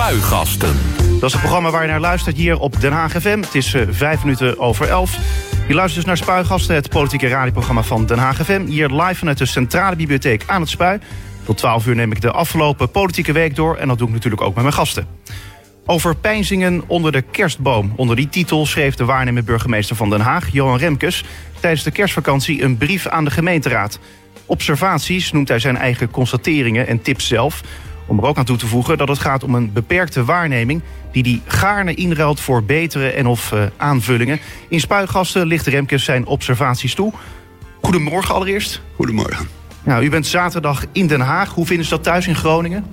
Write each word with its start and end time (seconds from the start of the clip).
Spuigasten. 0.00 0.76
Dat 0.96 1.22
is 1.22 1.32
het 1.32 1.40
programma 1.40 1.70
waar 1.70 1.82
je 1.82 1.88
naar 1.88 2.00
luistert 2.00 2.36
hier 2.36 2.58
op 2.58 2.80
Den 2.80 2.92
Haag 2.92 3.12
FM. 3.12 3.40
Het 3.40 3.54
is 3.54 3.74
uh, 3.74 3.82
vijf 3.90 4.22
minuten 4.22 4.58
over 4.58 4.88
elf. 4.88 5.16
Je 5.68 5.74
luistert 5.74 5.94
dus 5.94 6.04
naar 6.04 6.16
Spuigasten, 6.16 6.74
het 6.74 6.88
politieke 6.88 7.28
radioprogramma 7.28 7.82
van 7.82 8.06
Den 8.06 8.18
Haag 8.18 8.44
FM. 8.44 8.64
Hier 8.66 8.88
live 8.88 9.14
vanuit 9.14 9.38
de 9.38 9.46
Centrale 9.46 9.96
Bibliotheek 9.96 10.42
aan 10.46 10.60
het 10.60 10.70
Spui. 10.70 10.98
Tot 11.44 11.56
12 11.56 11.86
uur 11.86 11.94
neem 11.94 12.12
ik 12.12 12.20
de 12.20 12.30
afgelopen 12.30 12.90
politieke 12.90 13.32
week 13.32 13.56
door. 13.56 13.76
En 13.76 13.88
dat 13.88 13.98
doe 13.98 14.06
ik 14.06 14.12
natuurlijk 14.12 14.42
ook 14.42 14.54
met 14.54 14.62
mijn 14.62 14.74
gasten. 14.74 15.06
Over 15.86 16.16
pijnzingen 16.16 16.82
onder 16.86 17.12
de 17.12 17.22
kerstboom. 17.22 17.92
Onder 17.96 18.16
die 18.16 18.28
titel 18.28 18.66
schreef 18.66 18.94
de 18.94 19.04
waarnemend 19.04 19.46
burgemeester 19.46 19.96
van 19.96 20.10
Den 20.10 20.20
Haag, 20.20 20.52
Johan 20.52 20.78
Remkes... 20.78 21.24
tijdens 21.60 21.82
de 21.82 21.90
kerstvakantie 21.90 22.62
een 22.62 22.76
brief 22.76 23.06
aan 23.06 23.24
de 23.24 23.30
gemeenteraad. 23.30 23.98
Observaties 24.46 25.32
noemt 25.32 25.48
hij 25.48 25.58
zijn 25.58 25.76
eigen 25.76 26.10
constateringen 26.10 26.86
en 26.86 27.02
tips 27.02 27.26
zelf... 27.26 27.62
Om 28.10 28.18
er 28.18 28.24
ook 28.24 28.38
aan 28.38 28.44
toe 28.44 28.56
te 28.56 28.66
voegen 28.66 28.98
dat 28.98 29.08
het 29.08 29.18
gaat 29.18 29.44
om 29.44 29.54
een 29.54 29.72
beperkte 29.72 30.24
waarneming... 30.24 30.82
die 31.12 31.22
die 31.22 31.42
gaarne 31.46 31.94
inruilt 31.94 32.40
voor 32.40 32.64
betere 32.64 33.10
en 33.10 33.26
of 33.26 33.52
uh, 33.52 33.62
aanvullingen. 33.76 34.40
In 34.68 34.80
Spuigasten 34.80 35.46
ligt 35.46 35.66
Remkes 35.66 36.04
zijn 36.04 36.26
observaties 36.26 36.94
toe. 36.94 37.12
Goedemorgen 37.80 38.34
allereerst. 38.34 38.82
Goedemorgen. 38.96 39.48
Nou, 39.82 40.04
u 40.04 40.10
bent 40.10 40.26
zaterdag 40.26 40.84
in 40.92 41.06
Den 41.06 41.20
Haag. 41.20 41.54
Hoe 41.54 41.66
vinden 41.66 41.84
ze 41.84 41.90
dat 41.90 42.02
thuis 42.02 42.26
in 42.26 42.34
Groningen? 42.34 42.84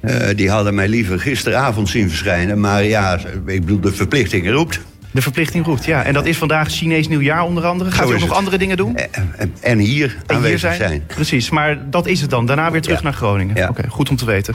Uh, 0.00 0.28
die 0.36 0.50
hadden 0.50 0.74
mij 0.74 0.88
liever 0.88 1.20
gisteravond 1.20 1.88
zien 1.88 2.08
verschijnen. 2.08 2.60
Maar 2.60 2.84
ja, 2.84 3.18
ik 3.46 3.60
bedoel, 3.60 3.80
de 3.80 3.92
verplichting 3.92 4.50
roept. 4.50 4.80
De 5.14 5.22
verplichting 5.22 5.64
roept, 5.64 5.84
ja. 5.84 6.02
En 6.02 6.12
dat 6.12 6.26
is 6.26 6.36
vandaag 6.36 6.70
Chinees 6.70 7.08
nieuwjaar 7.08 7.42
onder 7.42 7.64
andere. 7.64 7.90
Gaat 7.90 8.10
u 8.10 8.12
ook 8.12 8.20
nog 8.20 8.32
andere 8.32 8.58
dingen 8.58 8.76
doen? 8.76 8.96
En, 8.96 9.54
en 9.60 9.78
hier 9.78 10.16
en 10.26 10.36
aanwezig 10.36 10.68
hier 10.68 10.76
zijn. 10.78 10.88
zijn. 10.88 11.06
Precies, 11.06 11.50
maar 11.50 11.90
dat 11.90 12.06
is 12.06 12.20
het 12.20 12.30
dan. 12.30 12.46
Daarna 12.46 12.70
weer 12.70 12.80
terug 12.80 12.98
ja. 12.98 13.04
naar 13.04 13.12
Groningen. 13.12 13.56
Ja. 13.56 13.68
Oké, 13.68 13.88
goed 13.88 14.10
om 14.10 14.16
te 14.16 14.24
weten. 14.24 14.54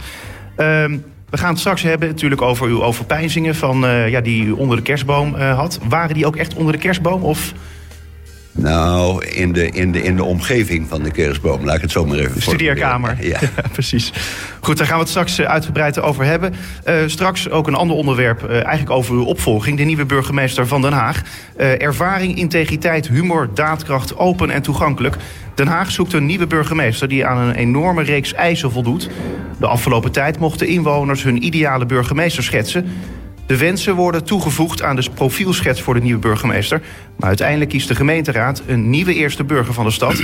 Um, 0.57 1.03
we 1.29 1.37
gaan 1.37 1.49
het 1.49 1.59
straks 1.59 1.81
hebben 1.81 2.07
natuurlijk 2.07 2.41
over 2.41 2.67
uw 2.67 2.83
overpeinzingen 2.83 3.55
van, 3.55 3.85
uh, 3.85 4.09
ja, 4.09 4.21
die 4.21 4.43
u 4.43 4.51
onder 4.51 4.77
de 4.77 4.83
kerstboom 4.83 5.35
uh, 5.35 5.55
had. 5.57 5.79
Waren 5.89 6.15
die 6.15 6.25
ook 6.25 6.35
echt 6.35 6.53
onder 6.53 6.73
de 6.73 6.79
kerstboom? 6.79 7.23
Of... 7.23 7.53
Nou, 8.51 9.25
in 9.25 9.53
de, 9.53 9.69
in, 9.69 9.91
de, 9.91 10.01
in 10.01 10.15
de 10.15 10.23
omgeving 10.23 10.87
van 10.87 11.03
de 11.03 11.11
kerstboom, 11.11 11.65
laat 11.65 11.75
ik 11.75 11.81
het 11.81 11.91
zo 11.91 12.05
maar 12.05 12.17
even 12.17 12.33
De 12.33 12.41
studeerkamer. 12.41 13.17
Ja. 13.21 13.39
ja. 13.41 13.49
precies. 13.71 14.13
Goed, 14.59 14.77
daar 14.77 14.87
gaan 14.87 14.95
we 14.95 15.01
het 15.01 15.09
straks 15.09 15.41
uitgebreid 15.41 16.01
over 16.01 16.25
hebben. 16.25 16.53
Uh, 16.87 16.95
straks 17.05 17.49
ook 17.49 17.67
een 17.67 17.75
ander 17.75 17.95
onderwerp, 17.95 18.43
uh, 18.43 18.51
eigenlijk 18.51 18.89
over 18.89 19.15
uw 19.15 19.23
opvolging. 19.23 19.77
De 19.77 19.83
nieuwe 19.83 20.05
burgemeester 20.05 20.67
van 20.67 20.81
Den 20.81 20.93
Haag. 20.93 21.21
Uh, 21.57 21.81
ervaring, 21.81 22.37
integriteit, 22.37 23.07
humor, 23.07 23.49
daadkracht, 23.53 24.17
open 24.17 24.49
en 24.49 24.61
toegankelijk. 24.61 25.15
Den 25.55 25.67
Haag 25.67 25.91
zoekt 25.91 26.13
een 26.13 26.25
nieuwe 26.25 26.47
burgemeester 26.47 27.07
die 27.07 27.25
aan 27.25 27.37
een 27.37 27.55
enorme 27.55 28.03
reeks 28.03 28.33
eisen 28.33 28.71
voldoet. 28.71 29.09
De 29.59 29.67
afgelopen 29.67 30.11
tijd 30.11 30.39
mochten 30.39 30.67
inwoners 30.67 31.23
hun 31.23 31.45
ideale 31.45 31.85
burgemeester 31.85 32.43
schetsen. 32.43 32.85
De 33.49 33.57
wensen 33.57 33.95
worden 33.95 34.23
toegevoegd 34.23 34.83
aan 34.83 34.95
de 34.95 35.09
profielschets 35.13 35.81
voor 35.81 35.93
de 35.93 36.01
nieuwe 36.01 36.19
burgemeester. 36.19 36.81
Maar 37.15 37.27
uiteindelijk 37.27 37.69
kiest 37.69 37.87
de 37.87 37.95
gemeenteraad 37.95 38.61
een 38.67 38.89
nieuwe 38.89 39.13
eerste 39.13 39.43
burger 39.43 39.73
van 39.73 39.85
de 39.85 39.91
stad. 39.91 40.21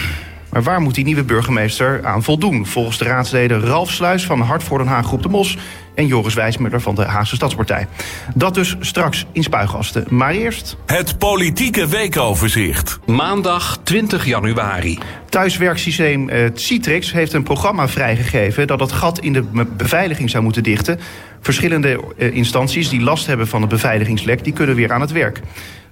Maar 0.55 0.63
waar 0.63 0.81
moet 0.81 0.95
die 0.95 1.03
nieuwe 1.03 1.23
burgemeester 1.23 2.05
aan 2.05 2.23
voldoen? 2.23 2.65
Volgens 2.65 2.97
de 2.97 3.05
raadsleden 3.05 3.59
Ralf 3.61 3.91
Sluis 3.91 4.25
van 4.25 4.41
Hart 4.41 4.63
voor 4.63 4.77
Den 4.77 4.87
Haag 4.87 5.05
Groep 5.05 5.23
de 5.23 5.29
Mos... 5.29 5.57
en 5.95 6.07
Joris 6.07 6.33
Wijsmuller 6.33 6.81
van 6.81 6.95
de 6.95 7.03
Haagse 7.03 7.35
Stadspartij. 7.35 7.87
Dat 8.35 8.53
dus 8.53 8.75
straks 8.79 9.25
in 9.31 9.43
Spuigasten. 9.43 10.05
Maar 10.09 10.31
eerst... 10.31 10.77
Het 10.85 11.17
politieke 11.17 11.87
weekoverzicht. 11.87 12.99
Maandag 13.05 13.77
20 13.83 14.25
januari. 14.25 14.97
Thuiswerksysteem 15.29 16.29
uh, 16.29 16.49
Citrix 16.53 17.11
heeft 17.11 17.33
een 17.33 17.43
programma 17.43 17.87
vrijgegeven... 17.87 18.67
dat 18.67 18.79
het 18.79 18.91
gat 18.91 19.19
in 19.19 19.33
de 19.33 19.65
beveiliging 19.77 20.29
zou 20.29 20.43
moeten 20.43 20.63
dichten. 20.63 20.99
Verschillende 21.41 21.99
uh, 22.17 22.35
instanties 22.35 22.89
die 22.89 23.01
last 23.01 23.25
hebben 23.25 23.47
van 23.47 23.61
het 23.61 23.69
beveiligingslek... 23.69 24.43
die 24.43 24.53
kunnen 24.53 24.75
weer 24.75 24.91
aan 24.91 25.01
het 25.01 25.11
werk. 25.11 25.41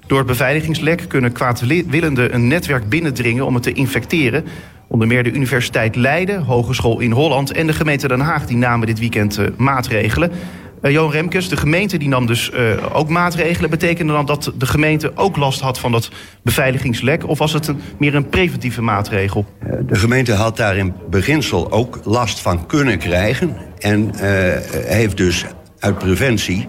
Door 0.07 0.17
het 0.17 0.27
beveiligingslek 0.27 1.05
kunnen 1.07 1.31
kwaadwillenden 1.31 2.33
een 2.33 2.47
netwerk 2.47 2.89
binnendringen 2.89 3.45
om 3.45 3.53
het 3.53 3.63
te 3.63 3.73
infecteren. 3.73 4.45
Onder 4.88 5.07
meer 5.07 5.23
de 5.23 5.31
Universiteit 5.31 5.95
Leiden, 5.95 6.44
Hogeschool 6.44 7.00
in 7.00 7.11
Holland 7.11 7.51
en 7.51 7.67
de 7.67 7.73
gemeente 7.73 8.07
Den 8.07 8.19
Haag 8.19 8.45
die 8.45 8.57
namen 8.57 8.88
dit 8.88 9.00
weekend 9.00 9.39
uh, 9.39 9.47
maatregelen. 9.57 10.31
Uh, 10.81 10.91
Johan 10.91 11.11
Remkes, 11.11 11.50
de 11.50 11.57
gemeente 11.57 11.97
die 11.97 12.07
nam 12.07 12.25
dus 12.25 12.51
uh, 12.53 12.95
ook 12.95 13.09
maatregelen. 13.09 13.69
Betekende 13.69 14.13
dan 14.13 14.25
dat 14.25 14.51
de 14.57 14.66
gemeente 14.66 15.11
ook 15.16 15.38
last 15.38 15.59
had 15.59 15.79
van 15.79 15.91
dat 15.91 16.09
beveiligingslek? 16.41 17.28
Of 17.28 17.38
was 17.38 17.53
het 17.53 17.67
een, 17.67 17.81
meer 17.99 18.16
een 18.16 18.29
preventieve 18.29 18.81
maatregel? 18.81 19.45
De 19.88 19.95
gemeente 19.95 20.33
had 20.33 20.57
daar 20.57 20.78
in 20.78 20.94
beginsel 21.09 21.72
ook 21.72 21.99
last 22.03 22.39
van 22.39 22.66
kunnen 22.66 22.97
krijgen. 22.97 23.57
En 23.79 24.11
heeft 24.85 25.17
dus 25.17 25.45
uit 25.79 25.97
preventie 25.97 26.66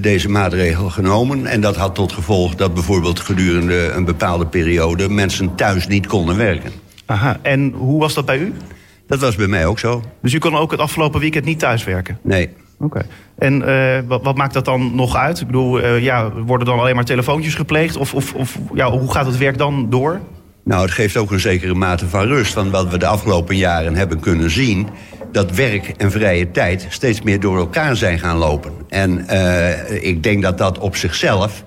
deze 0.00 0.28
maatregel 0.28 0.90
genomen. 0.90 1.46
En 1.46 1.60
dat 1.60 1.76
had 1.76 1.94
tot 1.94 2.12
gevolg 2.12 2.54
dat 2.54 2.74
bijvoorbeeld 2.74 3.20
gedurende 3.20 3.90
een 3.90 4.04
bepaalde 4.04 4.46
periode 4.46 5.08
mensen 5.08 5.54
thuis 5.54 5.86
niet 5.86 6.06
konden 6.06 6.36
werken. 6.36 6.70
Aha, 7.06 7.38
en 7.42 7.72
hoe 7.72 8.00
was 8.00 8.14
dat 8.14 8.26
bij 8.26 8.38
u? 8.38 8.52
Dat 9.06 9.20
was 9.20 9.36
bij 9.36 9.46
mij 9.46 9.66
ook 9.66 9.78
zo. 9.78 10.02
Dus 10.22 10.32
u 10.32 10.38
kon 10.38 10.56
ook 10.56 10.70
het 10.70 10.80
afgelopen 10.80 11.20
weekend 11.20 11.44
niet 11.44 11.58
thuiswerken? 11.58 12.18
Nee. 12.22 12.48
Oké. 12.78 12.84
Okay. 12.84 13.02
En 13.38 13.62
uh, 13.62 13.98
wat, 14.08 14.22
wat, 14.22 14.36
maakt 14.36 14.54
dat 14.54 14.64
dan 14.64 14.94
nog 14.94 15.16
uit? 15.16 15.40
Ik 15.40 15.46
bedoel, 15.46 15.80
uh, 15.80 16.02
ja, 16.02 16.32
worden 16.32 16.66
dan 16.66 16.78
alleen 16.78 16.94
maar 16.94 17.04
telefoontjes 17.04 17.54
gepleegd? 17.54 17.96
Of, 17.96 18.14
of, 18.14 18.34
of 18.34 18.58
ja, 18.74 18.90
hoe 18.90 19.12
gaat 19.12 19.26
het 19.26 19.38
werk 19.38 19.58
dan 19.58 19.90
door? 19.90 20.20
Nou, 20.64 20.82
het 20.82 20.90
geeft 20.90 21.16
ook 21.16 21.30
een 21.30 21.40
zekere 21.40 21.74
mate 21.74 22.08
van 22.08 22.26
rust. 22.26 22.54
Want 22.54 22.70
wat 22.70 22.88
we 22.88 22.98
de 22.98 23.06
afgelopen 23.06 23.56
jaren 23.56 23.94
hebben 23.94 24.20
kunnen 24.20 24.50
zien 24.50 24.88
dat 25.36 25.50
werk 25.50 25.88
en 25.96 26.10
vrije 26.10 26.50
tijd 26.50 26.86
steeds 26.88 27.22
meer 27.22 27.40
door 27.40 27.58
elkaar 27.58 27.96
zijn 27.96 28.18
gaan 28.18 28.36
lopen. 28.36 28.72
En 28.88 29.26
uh, 29.30 30.04
ik 30.04 30.22
denk 30.22 30.42
dat 30.42 30.58
dat 30.58 30.78
op 30.78 30.96
zichzelf 30.96 31.64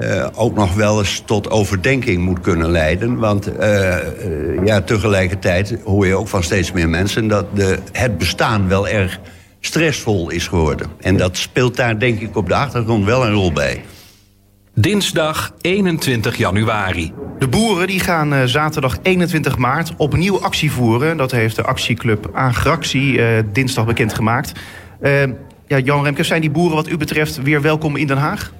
uh, 0.00 0.26
ook 0.34 0.54
nog 0.54 0.74
wel 0.74 0.98
eens 0.98 1.22
tot 1.26 1.50
overdenking 1.50 2.18
moet 2.18 2.40
kunnen 2.40 2.70
leiden. 2.70 3.18
Want 3.18 3.48
uh, 3.48 3.96
ja, 4.64 4.80
tegelijkertijd 4.80 5.76
hoor 5.84 6.06
je 6.06 6.14
ook 6.14 6.28
van 6.28 6.42
steeds 6.42 6.72
meer 6.72 6.88
mensen 6.88 7.28
dat 7.28 7.46
de, 7.56 7.78
het 7.92 8.18
bestaan 8.18 8.68
wel 8.68 8.88
erg 8.88 9.20
stressvol 9.60 10.30
is 10.30 10.46
geworden. 10.46 10.86
En 11.00 11.16
dat 11.16 11.36
speelt 11.36 11.76
daar 11.76 11.98
denk 11.98 12.20
ik 12.20 12.36
op 12.36 12.48
de 12.48 12.54
achtergrond 12.54 13.04
wel 13.04 13.26
een 13.26 13.32
rol 13.32 13.52
bij. 13.52 13.82
Dinsdag 14.80 15.54
21 15.60 16.36
januari. 16.36 17.12
De 17.38 17.48
boeren 17.48 17.86
die 17.86 18.00
gaan 18.00 18.32
uh, 18.32 18.44
zaterdag 18.44 18.98
21 19.02 19.56
maart 19.56 19.92
opnieuw 19.96 20.40
actie 20.40 20.72
voeren. 20.72 21.16
Dat 21.16 21.30
heeft 21.30 21.56
de 21.56 21.62
actieclub 21.62 22.30
Agractie 22.32 23.18
uh, 23.18 23.38
dinsdag 23.52 23.86
bekendgemaakt. 23.86 24.52
Uh, 25.00 25.22
ja, 25.66 25.78
Jan 25.78 26.04
Remkes, 26.04 26.26
zijn 26.26 26.40
die 26.40 26.50
boeren 26.50 26.76
wat 26.76 26.88
u 26.88 26.96
betreft 26.96 27.42
weer 27.42 27.62
welkom 27.62 27.96
in 27.96 28.06
Den 28.06 28.16
Haag? 28.16 28.52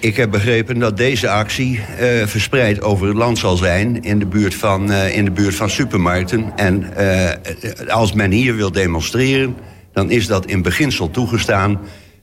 Ik 0.00 0.16
heb 0.16 0.30
begrepen 0.30 0.78
dat 0.78 0.96
deze 0.96 1.30
actie 1.30 1.80
verspreid 2.24 2.82
over 2.82 3.06
het 3.06 3.16
land 3.16 3.38
zal 3.38 3.56
zijn... 3.56 4.02
in 4.02 4.18
de 4.18 4.26
buurt 4.26 4.54
van, 4.54 4.92
in 4.92 5.24
de 5.24 5.30
buurt 5.30 5.54
van 5.54 5.70
supermarkten. 5.70 6.52
En 6.56 6.86
als 7.88 8.12
men 8.12 8.30
hier 8.30 8.56
wil 8.56 8.72
demonstreren, 8.72 9.56
dan 9.92 10.10
is 10.10 10.26
dat 10.26 10.46
in 10.46 10.62
beginsel 10.62 11.10
toegestaan... 11.10 11.78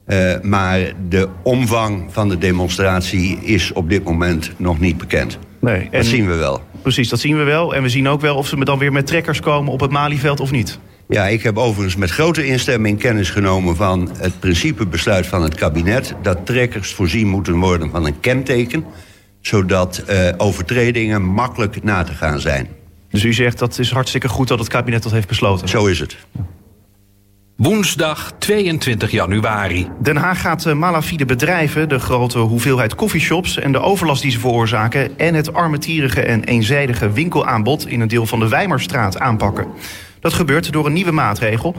Uh, 0.09 0.41
maar 0.41 0.79
de 1.09 1.27
omvang 1.43 2.05
van 2.09 2.29
de 2.29 2.37
demonstratie 2.37 3.39
is 3.41 3.73
op 3.73 3.89
dit 3.89 4.03
moment 4.03 4.51
nog 4.57 4.79
niet 4.79 4.97
bekend. 4.97 5.37
Nee, 5.59 5.87
dat 5.91 6.05
zien 6.05 6.27
we 6.27 6.35
wel. 6.35 6.61
Precies, 6.81 7.09
dat 7.09 7.19
zien 7.19 7.37
we 7.37 7.43
wel. 7.43 7.75
En 7.75 7.83
we 7.83 7.89
zien 7.89 8.07
ook 8.07 8.21
wel 8.21 8.35
of 8.35 8.47
ze 8.47 8.65
dan 8.65 8.77
weer 8.77 8.91
met 8.91 9.07
trekkers 9.07 9.39
komen 9.39 9.71
op 9.71 9.79
het 9.79 9.91
Malieveld 9.91 10.39
of 10.39 10.51
niet. 10.51 10.79
Ja, 11.07 11.27
ik 11.27 11.43
heb 11.43 11.57
overigens 11.57 11.95
met 11.95 12.09
grote 12.09 12.45
instemming 12.45 12.99
kennis 12.99 13.29
genomen 13.29 13.75
van 13.75 14.09
het 14.17 14.39
principebesluit 14.39 15.27
van 15.27 15.43
het 15.43 15.55
kabinet... 15.55 16.15
dat 16.21 16.45
trekkers 16.45 16.93
voorzien 16.93 17.27
moeten 17.27 17.59
worden 17.59 17.89
van 17.91 18.05
een 18.05 18.19
kenteken... 18.19 18.85
zodat 19.41 20.03
uh, 20.09 20.29
overtredingen 20.37 21.23
makkelijk 21.23 21.83
na 21.83 22.03
te 22.03 22.13
gaan 22.13 22.39
zijn. 22.39 22.67
Dus 23.09 23.23
u 23.23 23.33
zegt 23.33 23.59
dat 23.59 23.79
is 23.79 23.91
hartstikke 23.91 24.27
goed 24.27 24.47
dat 24.47 24.59
het 24.59 24.67
kabinet 24.67 25.03
dat 25.03 25.11
heeft 25.11 25.27
besloten? 25.27 25.67
Zo 25.67 25.85
is 25.85 25.99
het. 25.99 26.17
Woensdag 27.59 28.31
22 28.37 29.11
januari. 29.11 29.87
Den 30.01 30.17
Haag 30.17 30.41
gaat 30.41 30.65
uh, 30.65 30.73
malafide 30.73 31.25
bedrijven, 31.25 31.89
de 31.89 31.99
grote 31.99 32.39
hoeveelheid 32.39 32.95
coffeeshops 32.95 33.57
en 33.57 33.71
de 33.71 33.79
overlast 33.79 34.21
die 34.21 34.31
ze 34.31 34.39
veroorzaken 34.39 35.17
en 35.17 35.33
het 35.33 35.53
armetierige 35.53 36.21
en 36.21 36.43
eenzijdige 36.43 37.11
winkelaanbod 37.11 37.87
in 37.87 38.01
een 38.01 38.07
deel 38.07 38.25
van 38.25 38.39
de 38.39 38.47
Wijmerstraat 38.47 39.19
aanpakken. 39.19 39.67
Dat 40.19 40.33
gebeurt 40.33 40.71
door 40.71 40.85
een 40.85 40.93
nieuwe 40.93 41.11
maatregel. 41.11 41.75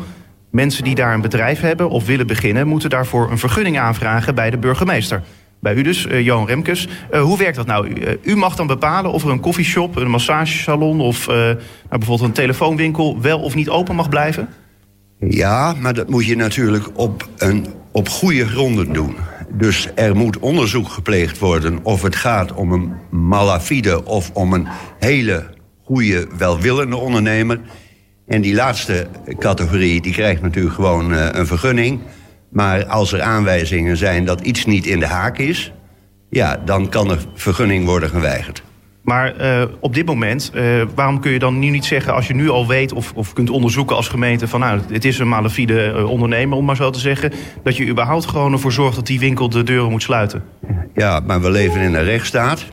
Mensen 0.50 0.84
die 0.84 0.94
daar 0.94 1.14
een 1.14 1.20
bedrijf 1.20 1.60
hebben 1.60 1.90
of 1.90 2.06
willen 2.06 2.26
beginnen, 2.26 2.66
moeten 2.66 2.90
daarvoor 2.90 3.30
een 3.30 3.38
vergunning 3.38 3.78
aanvragen 3.78 4.34
bij 4.34 4.50
de 4.50 4.58
burgemeester. 4.58 5.22
Bij 5.60 5.74
u 5.74 5.82
dus, 5.82 6.06
uh, 6.06 6.24
Johan 6.24 6.46
Remkes. 6.46 6.88
Uh, 7.12 7.22
hoe 7.22 7.38
werkt 7.38 7.56
dat 7.56 7.66
nou? 7.66 7.92
U 8.22 8.36
mag 8.36 8.56
dan 8.56 8.66
bepalen 8.66 9.12
of 9.12 9.24
er 9.24 9.30
een 9.30 9.40
koffieshop, 9.40 9.96
een 9.96 10.10
massagesalon 10.10 11.00
of 11.00 11.26
nou, 11.26 11.56
bijvoorbeeld 11.88 12.28
een 12.28 12.32
telefoonwinkel 12.32 13.20
wel 13.20 13.40
of 13.40 13.54
niet 13.54 13.68
open 13.68 13.94
mag 13.94 14.08
blijven? 14.08 14.48
Ja, 15.28 15.74
maar 15.80 15.94
dat 15.94 16.08
moet 16.08 16.26
je 16.26 16.36
natuurlijk 16.36 16.84
op, 16.94 17.28
een, 17.36 17.66
op 17.92 18.08
goede 18.08 18.46
gronden 18.46 18.92
doen. 18.92 19.16
Dus 19.48 19.88
er 19.94 20.16
moet 20.16 20.38
onderzoek 20.38 20.88
gepleegd 20.88 21.38
worden 21.38 21.78
of 21.82 22.02
het 22.02 22.16
gaat 22.16 22.52
om 22.52 22.72
een 22.72 22.92
malafide 23.10 24.04
of 24.04 24.30
om 24.32 24.52
een 24.52 24.68
hele 24.98 25.44
goede, 25.84 26.28
welwillende 26.38 26.96
ondernemer. 26.96 27.60
En 28.26 28.40
die 28.40 28.54
laatste 28.54 29.06
categorie 29.38 30.00
die 30.00 30.12
krijgt 30.12 30.42
natuurlijk 30.42 30.74
gewoon 30.74 31.12
uh, 31.12 31.28
een 31.30 31.46
vergunning. 31.46 32.00
Maar 32.48 32.86
als 32.86 33.12
er 33.12 33.22
aanwijzingen 33.22 33.96
zijn 33.96 34.24
dat 34.24 34.40
iets 34.40 34.64
niet 34.64 34.86
in 34.86 34.98
de 34.98 35.06
haak 35.06 35.38
is... 35.38 35.72
ja, 36.30 36.56
dan 36.64 36.88
kan 36.88 37.10
er 37.10 37.26
vergunning 37.34 37.84
worden 37.84 38.08
geweigerd. 38.08 38.62
Maar 39.10 39.34
uh, 39.40 39.62
op 39.80 39.94
dit 39.94 40.06
moment, 40.06 40.50
uh, 40.54 40.82
waarom 40.94 41.20
kun 41.20 41.30
je 41.30 41.38
dan 41.38 41.58
nu 41.58 41.68
niet 41.68 41.84
zeggen... 41.84 42.14
als 42.14 42.26
je 42.26 42.34
nu 42.34 42.50
al 42.50 42.66
weet 42.66 42.92
of, 42.92 43.12
of 43.14 43.32
kunt 43.32 43.50
onderzoeken 43.50 43.96
als 43.96 44.08
gemeente... 44.08 44.48
van 44.48 44.60
nou, 44.60 44.80
het 44.92 45.04
is 45.04 45.18
een 45.18 45.28
malafide 45.28 45.94
uh, 45.96 46.10
ondernemer, 46.10 46.56
om 46.56 46.64
maar 46.64 46.76
zo 46.76 46.90
te 46.90 46.98
zeggen... 46.98 47.32
dat 47.62 47.76
je 47.76 47.86
überhaupt 47.86 48.26
gewoon 48.26 48.52
ervoor 48.52 48.72
zorgt 48.72 48.96
dat 48.96 49.06
die 49.06 49.18
winkel 49.18 49.48
de 49.48 49.62
deuren 49.62 49.90
moet 49.90 50.02
sluiten? 50.02 50.42
Ja, 50.94 51.20
maar 51.20 51.40
we 51.40 51.50
leven 51.50 51.80
in 51.80 51.94
een 51.94 52.04
rechtsstaat. 52.04 52.64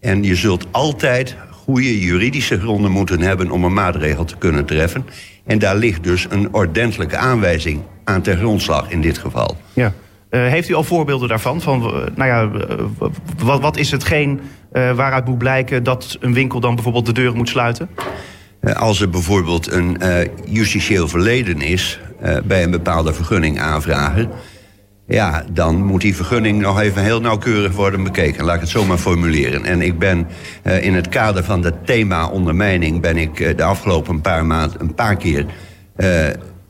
En 0.00 0.22
je 0.22 0.34
zult 0.34 0.66
altijd 0.70 1.36
goede 1.50 2.00
juridische 2.00 2.60
gronden 2.60 2.90
moeten 2.90 3.20
hebben... 3.20 3.50
om 3.50 3.64
een 3.64 3.72
maatregel 3.72 4.24
te 4.24 4.36
kunnen 4.36 4.64
treffen. 4.64 5.06
En 5.46 5.58
daar 5.58 5.76
ligt 5.76 6.04
dus 6.04 6.26
een 6.30 6.54
ordentelijke 6.54 7.16
aanwijzing 7.16 7.80
aan 8.04 8.22
ter 8.22 8.36
grondslag 8.36 8.90
in 8.90 9.00
dit 9.00 9.18
geval. 9.18 9.56
Ja. 9.72 9.92
Uh, 10.30 10.46
heeft 10.46 10.68
u 10.68 10.74
al 10.74 10.84
voorbeelden 10.84 11.28
daarvan? 11.28 11.60
Van, 11.60 11.82
uh, 11.82 11.90
nou 12.14 12.28
ja, 12.28 12.42
uh, 12.42 12.84
wat, 13.44 13.60
wat, 13.60 13.76
is 13.76 13.90
hetgeen 13.90 14.40
waaruit 14.72 15.26
moet 15.26 15.38
blijken 15.38 15.82
dat 15.82 16.16
een 16.20 16.34
winkel 16.34 16.60
dan 16.60 16.74
bijvoorbeeld 16.74 17.06
de 17.06 17.12
deur 17.12 17.34
moet 17.34 17.48
sluiten? 17.48 17.88
als 18.76 19.00
er 19.00 19.10
bijvoorbeeld 19.10 19.72
een 19.72 19.98
justitieel 20.44 21.08
verleden 21.08 21.60
is 21.60 22.00
bij 22.44 22.62
een 22.62 22.70
bepaalde 22.70 23.12
vergunning 23.14 23.60
aanvragen, 23.60 24.30
ja, 25.06 25.44
dan 25.52 25.84
moet 25.84 26.00
die 26.00 26.16
vergunning 26.16 26.60
nog 26.60 26.80
even 26.80 27.02
heel 27.02 27.20
nauwkeurig 27.20 27.72
worden 27.72 28.02
bekeken. 28.02 28.44
Laat 28.44 28.54
ik 28.54 28.60
het 28.60 28.70
zo 28.70 28.84
maar 28.84 28.98
formuleren. 28.98 29.64
En 29.64 29.82
ik 29.82 29.98
ben 29.98 30.26
in 30.80 30.94
het 30.94 31.08
kader 31.08 31.44
van 31.44 31.64
het 31.64 31.86
thema 31.86 32.28
ondermijning 32.28 33.00
ben 33.00 33.16
ik 33.16 33.56
de 33.56 33.64
afgelopen 33.64 34.20
paar 34.20 34.46
maanden 34.46 34.80
een 34.80 34.94
paar 34.94 35.16
keer 35.16 35.46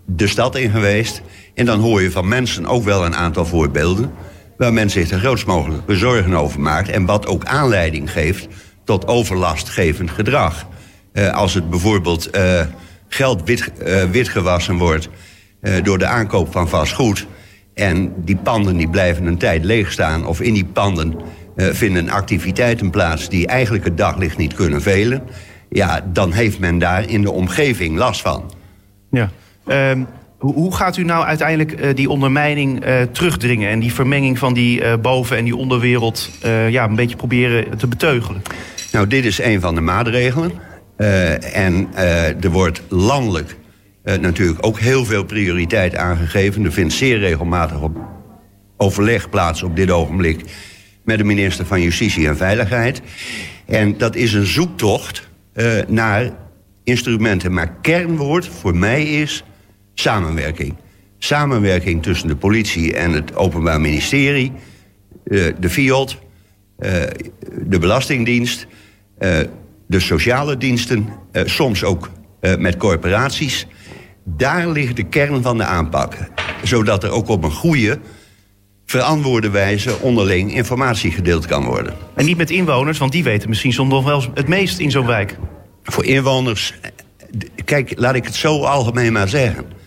de 0.06 0.26
stad 0.26 0.56
in 0.56 0.70
geweest. 0.70 1.22
En 1.58 1.64
dan 1.64 1.81
hoor 1.81 2.02
je 2.02 2.10
van 2.10 2.28
mensen 2.28 2.66
ook 2.66 2.84
wel 2.84 3.05
een 3.05 3.16
aantal 3.16 3.46
voorbeelden... 3.46 4.10
waar 4.56 4.72
men 4.72 4.90
zich 4.90 5.10
er 5.10 5.19
grootst 5.19 5.46
mogelijke 5.46 5.96
zorgen 5.96 6.34
over 6.34 6.60
maakt... 6.60 6.88
en 6.88 7.06
wat 7.06 7.26
ook 7.26 7.44
aanleiding 7.44 8.12
geeft 8.12 8.49
tot 8.84 9.06
overlastgevend 9.06 10.10
gedrag. 10.10 10.66
Uh, 11.12 11.34
als 11.34 11.55
het 11.55 11.70
bijvoorbeeld 11.70 12.37
uh, 12.37 12.60
geld 13.08 13.43
wit, 13.44 13.72
uh, 13.87 14.02
witgewassen 14.02 14.76
wordt... 14.76 15.08
door 15.82 15.99
de 15.99 16.06
aankoop 16.06 16.52
van 16.52 16.69
vastgoed... 16.69 17.26
en 17.75 18.12
die 18.16 18.37
panden 18.37 18.76
die 18.76 18.88
blijven 18.88 19.26
een 19.26 19.38
tijd 19.38 19.64
leeg 19.64 19.93
staan... 19.93 20.26
of 20.26 20.40
in 20.40 20.55
die 20.55 20.64
panden 20.64 21.16
vinden 21.56 22.08
activiteiten 22.08 22.90
plaats... 22.90 23.28
die 23.28 23.46
eigenlijk 23.46 23.84
het 23.84 23.96
daglicht 23.96 24.37
niet 24.37 24.55
kunnen 24.55 24.82
velen... 24.82 25.22
ja, 25.69 26.00
dan 26.12 26.32
heeft 26.32 26.58
men 26.58 26.78
daar 26.78 27.08
in 27.08 27.22
de 27.22 27.31
omgeving 27.31 27.96
last 27.96 28.20
van. 28.20 28.52
Ja. 29.10 29.31
Um, 29.66 30.06
hoe 30.38 30.75
gaat 30.75 30.96
u 30.96 31.05
nou 31.05 31.25
uiteindelijk 31.25 31.81
uh, 31.81 31.94
die 31.94 32.11
ondermijning 32.11 32.87
uh, 32.87 33.02
terugdringen... 33.02 33.70
en 33.70 33.81
die 33.81 33.93
vermenging 33.93 34.38
van 34.38 34.55
die 34.55 34.81
uh, 34.81 34.94
boven- 34.96 35.37
en 35.37 35.44
die 35.44 35.56
onderwereld... 35.56 36.31
ja, 36.69 36.85
een 36.85 36.94
beetje 36.94 37.17
proberen 37.17 37.79
te 37.79 37.87
beteugelen? 37.87 38.43
Nou, 38.93 39.06
dit 39.06 39.25
is 39.25 39.40
een 39.40 39.61
van 39.61 39.75
de 39.75 39.81
maatregelen. 39.81 40.52
en 41.52 41.88
er 42.40 42.50
wordt 42.50 42.82
landelijk 42.88 43.56
natuurlijk 44.20 44.67
ook 44.67 44.79
heel 44.79 45.05
veel 45.05 45.25
prioriteit 45.25 45.96
aangegeven. 45.96 46.64
Er 46.64 46.73
vindt 46.73 46.93
zeer 46.93 47.19
regelmatig 47.19 47.81
op 47.81 47.96
overleg 48.76 49.29
plaats 49.29 49.62
op 49.62 49.76
dit 49.76 49.91
ogenblik... 49.91 50.44
met 51.05 51.19
de 51.19 51.25
minister 51.25 51.67
van 51.67 51.81
Justitie 51.81 52.29
en 52.29 52.37
Veiligheid. 52.37 53.02
En 53.67 53.99
dat 53.99 54.17
is 54.17 54.32
een 54.32 54.46
zoektocht 54.46 55.29
naar 55.88 56.31
instrumenten. 56.84 57.52
Maar 57.52 57.75
kernwoord 57.81 58.46
voor 58.46 58.76
mij 58.76 59.02
is 59.02 59.44
samenwerking. 60.00 60.75
Samenwerking 61.19 62.03
tussen 62.03 62.29
de 62.29 62.37
politie 62.37 62.95
en 62.95 63.12
het 63.12 63.37
Openbaar 63.37 63.81
Ministerie, 63.81 64.53
uh, 65.25 65.53
de 65.61 65.71
FIOD, 65.71 66.19
uh, 66.79 66.93
de 67.62 67.79
Belastingdienst, 67.79 68.67
uh, 69.19 69.39
de 69.87 70.00
sociale 70.00 70.56
diensten, 70.56 71.09
soms 71.33 71.85
ook 71.85 72.11
met 72.59 72.77
corporaties. 72.77 73.67
Daar 74.25 74.69
ligt 74.69 74.97
de 74.97 75.03
kern 75.03 75.43
van 75.43 75.59
de 75.59 75.65
aanpak. 75.65 76.17
Zodat 76.62 77.05
er 77.05 77.11
ook 77.11 77.29
op 77.29 77.44
een 77.44 77.51
goede, 77.51 77.99
verantwoorde 78.87 79.51
wijze 79.51 79.99
onderling 79.99 80.55
informatie 80.55 81.11
gedeeld 81.11 81.47
kan 81.47 81.65
worden. 81.65 81.94
En 82.15 82.25
niet 82.25 82.37
met 82.37 82.51
inwoners, 82.51 82.99
want 82.99 83.12
die 83.12 83.25
weten 83.25 83.49
misschien 83.49 83.73
soms 83.73 83.91
nog 83.91 84.05
wel 84.05 84.25
het 84.35 84.49
meest 84.49 84.79
in 84.79 84.91
zo'n 84.91 85.06
wijk. 85.06 85.37
Voor 85.83 86.05
inwoners, 86.05 86.75
kijk, 87.65 87.93
laat 87.97 88.15
ik 88.15 88.25
het 88.25 88.35
zo 88.35 88.62
algemeen 88.62 89.12
maar 89.12 89.29
zeggen. 89.29 89.78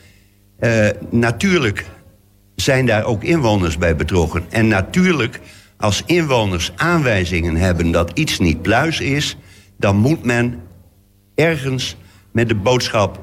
Uh, 0.62 0.88
natuurlijk 1.10 1.86
zijn 2.56 2.86
daar 2.86 3.04
ook 3.04 3.24
inwoners 3.24 3.78
bij 3.78 3.96
betrokken. 3.96 4.44
En 4.50 4.68
natuurlijk, 4.68 5.40
als 5.78 6.04
inwoners 6.06 6.72
aanwijzingen 6.76 7.56
hebben 7.56 7.92
dat 7.92 8.12
iets 8.14 8.40
niet 8.40 8.62
pluis 8.62 9.00
is... 9.00 9.38
dan 9.78 9.96
moet 9.96 10.26
men 10.26 10.60
ergens 11.36 11.98
met 12.32 12.48
de 12.48 12.56
boodschap 12.56 13.20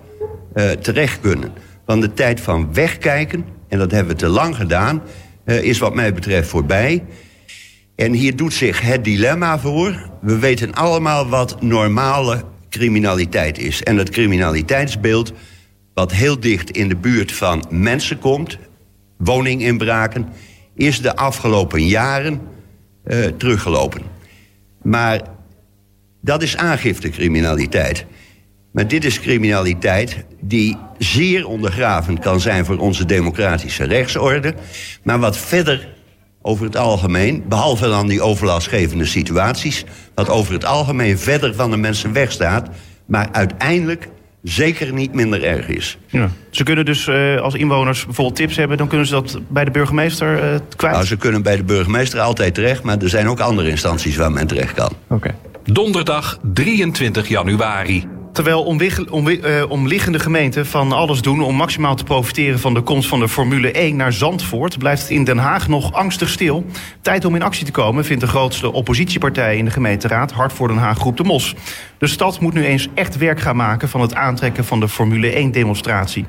uh, 0.54 0.70
terecht 0.70 1.20
kunnen. 1.20 1.52
Want 1.84 2.02
de 2.02 2.12
tijd 2.12 2.40
van 2.40 2.74
wegkijken, 2.74 3.44
en 3.68 3.78
dat 3.78 3.90
hebben 3.90 4.12
we 4.12 4.18
te 4.18 4.28
lang 4.28 4.56
gedaan... 4.56 5.02
Uh, 5.44 5.62
is 5.62 5.78
wat 5.78 5.94
mij 5.94 6.14
betreft 6.14 6.48
voorbij. 6.48 7.04
En 7.96 8.12
hier 8.12 8.36
doet 8.36 8.52
zich 8.52 8.80
het 8.80 9.04
dilemma 9.04 9.58
voor. 9.58 10.10
We 10.20 10.38
weten 10.38 10.74
allemaal 10.74 11.28
wat 11.28 11.62
normale 11.62 12.44
criminaliteit 12.70 13.58
is. 13.58 13.82
En 13.82 13.96
het 13.96 14.10
criminaliteitsbeeld 14.10 15.32
wat 15.98 16.12
heel 16.12 16.40
dicht 16.40 16.70
in 16.70 16.88
de 16.88 16.96
buurt 16.96 17.32
van 17.32 17.64
mensen 17.70 18.18
komt, 18.18 18.58
woninginbraken, 19.16 20.28
is 20.74 21.00
de 21.00 21.16
afgelopen 21.16 21.86
jaren 21.86 22.40
uh, 23.04 23.26
teruggelopen. 23.26 24.02
Maar 24.82 25.20
dat 26.20 26.42
is 26.42 26.56
aangiftecriminaliteit. 26.56 28.06
Maar 28.72 28.88
dit 28.88 29.04
is 29.04 29.20
criminaliteit 29.20 30.24
die 30.40 30.76
zeer 30.98 31.46
ondergravend 31.46 32.18
kan 32.18 32.40
zijn 32.40 32.64
voor 32.64 32.78
onze 32.78 33.04
democratische 33.04 33.84
rechtsorde. 33.84 34.54
Maar 35.02 35.18
wat 35.18 35.36
verder 35.36 35.88
over 36.42 36.64
het 36.64 36.76
algemeen, 36.76 37.44
behalve 37.48 37.88
dan 37.88 38.08
die 38.08 38.22
overlastgevende 38.22 39.04
situaties, 39.04 39.84
wat 40.14 40.28
over 40.28 40.52
het 40.52 40.64
algemeen 40.64 41.18
verder 41.18 41.54
van 41.54 41.70
de 41.70 41.76
mensen 41.76 42.12
wegstaat, 42.12 42.68
maar 43.06 43.28
uiteindelijk 43.32 44.08
zeker 44.42 44.92
niet 44.92 45.14
minder 45.14 45.44
erg 45.44 45.68
is. 45.68 45.98
Ja. 46.06 46.30
Ze 46.50 46.62
kunnen 46.62 46.84
dus 46.84 47.06
uh, 47.06 47.40
als 47.40 47.54
inwoners 47.54 48.04
bijvoorbeeld 48.04 48.36
tips 48.36 48.56
hebben... 48.56 48.76
dan 48.76 48.88
kunnen 48.88 49.06
ze 49.06 49.12
dat 49.12 49.38
bij 49.48 49.64
de 49.64 49.70
burgemeester 49.70 50.34
uh, 50.34 50.58
kwijt? 50.76 50.94
Nou, 50.94 51.06
ze 51.06 51.16
kunnen 51.16 51.42
bij 51.42 51.56
de 51.56 51.64
burgemeester 51.64 52.20
altijd 52.20 52.54
terecht... 52.54 52.82
maar 52.82 52.98
er 52.98 53.08
zijn 53.08 53.28
ook 53.28 53.40
andere 53.40 53.70
instanties 53.70 54.16
waar 54.16 54.32
men 54.32 54.46
terecht 54.46 54.74
kan. 54.74 54.90
Oké. 55.08 55.14
Okay. 55.14 55.34
Donderdag 55.64 56.38
23 56.42 57.28
januari. 57.28 58.17
Terwijl 58.38 58.62
omliggende 59.68 60.18
gemeenten 60.18 60.66
van 60.66 60.92
alles 60.92 61.22
doen 61.22 61.42
om 61.42 61.54
maximaal 61.54 61.94
te 61.94 62.04
profiteren 62.04 62.58
van 62.58 62.74
de 62.74 62.80
komst 62.80 63.08
van 63.08 63.20
de 63.20 63.28
Formule 63.28 63.72
1 63.72 63.96
naar 63.96 64.12
Zandvoort, 64.12 64.78
blijft 64.78 65.02
het 65.02 65.10
in 65.10 65.24
Den 65.24 65.38
Haag 65.38 65.68
nog 65.68 65.92
angstig 65.92 66.28
stil. 66.28 66.64
Tijd 67.00 67.24
om 67.24 67.34
in 67.34 67.42
actie 67.42 67.64
te 67.64 67.70
komen 67.70 68.04
vindt 68.04 68.22
de 68.22 68.28
grootste 68.28 68.72
oppositiepartij 68.72 69.56
in 69.56 69.64
de 69.64 69.70
gemeenteraad, 69.70 70.32
Hart 70.32 70.52
voor 70.52 70.68
Den 70.68 70.76
Haag 70.76 70.98
Groep 70.98 71.16
de 71.16 71.22
Mos. 71.22 71.54
De 71.98 72.06
stad 72.06 72.40
moet 72.40 72.54
nu 72.54 72.64
eens 72.64 72.88
echt 72.94 73.16
werk 73.16 73.40
gaan 73.40 73.56
maken 73.56 73.88
van 73.88 74.00
het 74.00 74.14
aantrekken 74.14 74.64
van 74.64 74.80
de 74.80 74.88
Formule 74.88 75.30
1 75.30 75.52
demonstratie. 75.52 76.26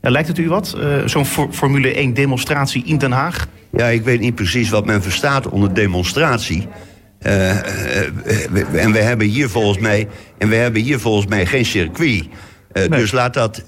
Ja, 0.00 0.10
lijkt 0.10 0.28
het 0.28 0.38
u 0.38 0.48
wat, 0.48 0.76
uh, 0.78 1.06
zo'n 1.06 1.26
Formule 1.50 1.94
1 1.94 2.14
demonstratie 2.14 2.84
in 2.84 2.98
Den 2.98 3.12
Haag? 3.12 3.46
Ja, 3.72 3.86
ik 3.86 4.02
weet 4.02 4.20
niet 4.20 4.34
precies 4.34 4.70
wat 4.70 4.86
men 4.86 5.02
verstaat 5.02 5.48
onder 5.48 5.74
demonstratie. 5.74 6.68
Uh, 7.26 7.32
uh, 7.32 8.82
en 8.84 8.92
we 8.92 8.98
hebben 8.98 9.26
hier 9.26 9.48
volgens 9.48 9.78
mij, 9.78 10.08
en 10.38 10.48
we 10.48 10.54
hebben 10.54 10.82
hier 10.82 11.00
volgens 11.00 11.26
mij 11.26 11.46
geen 11.46 11.64
circuit. 11.64 12.28
Nee. 12.72 12.88
Dus 12.88 13.12
laat 13.12 13.34
dat 13.34 13.64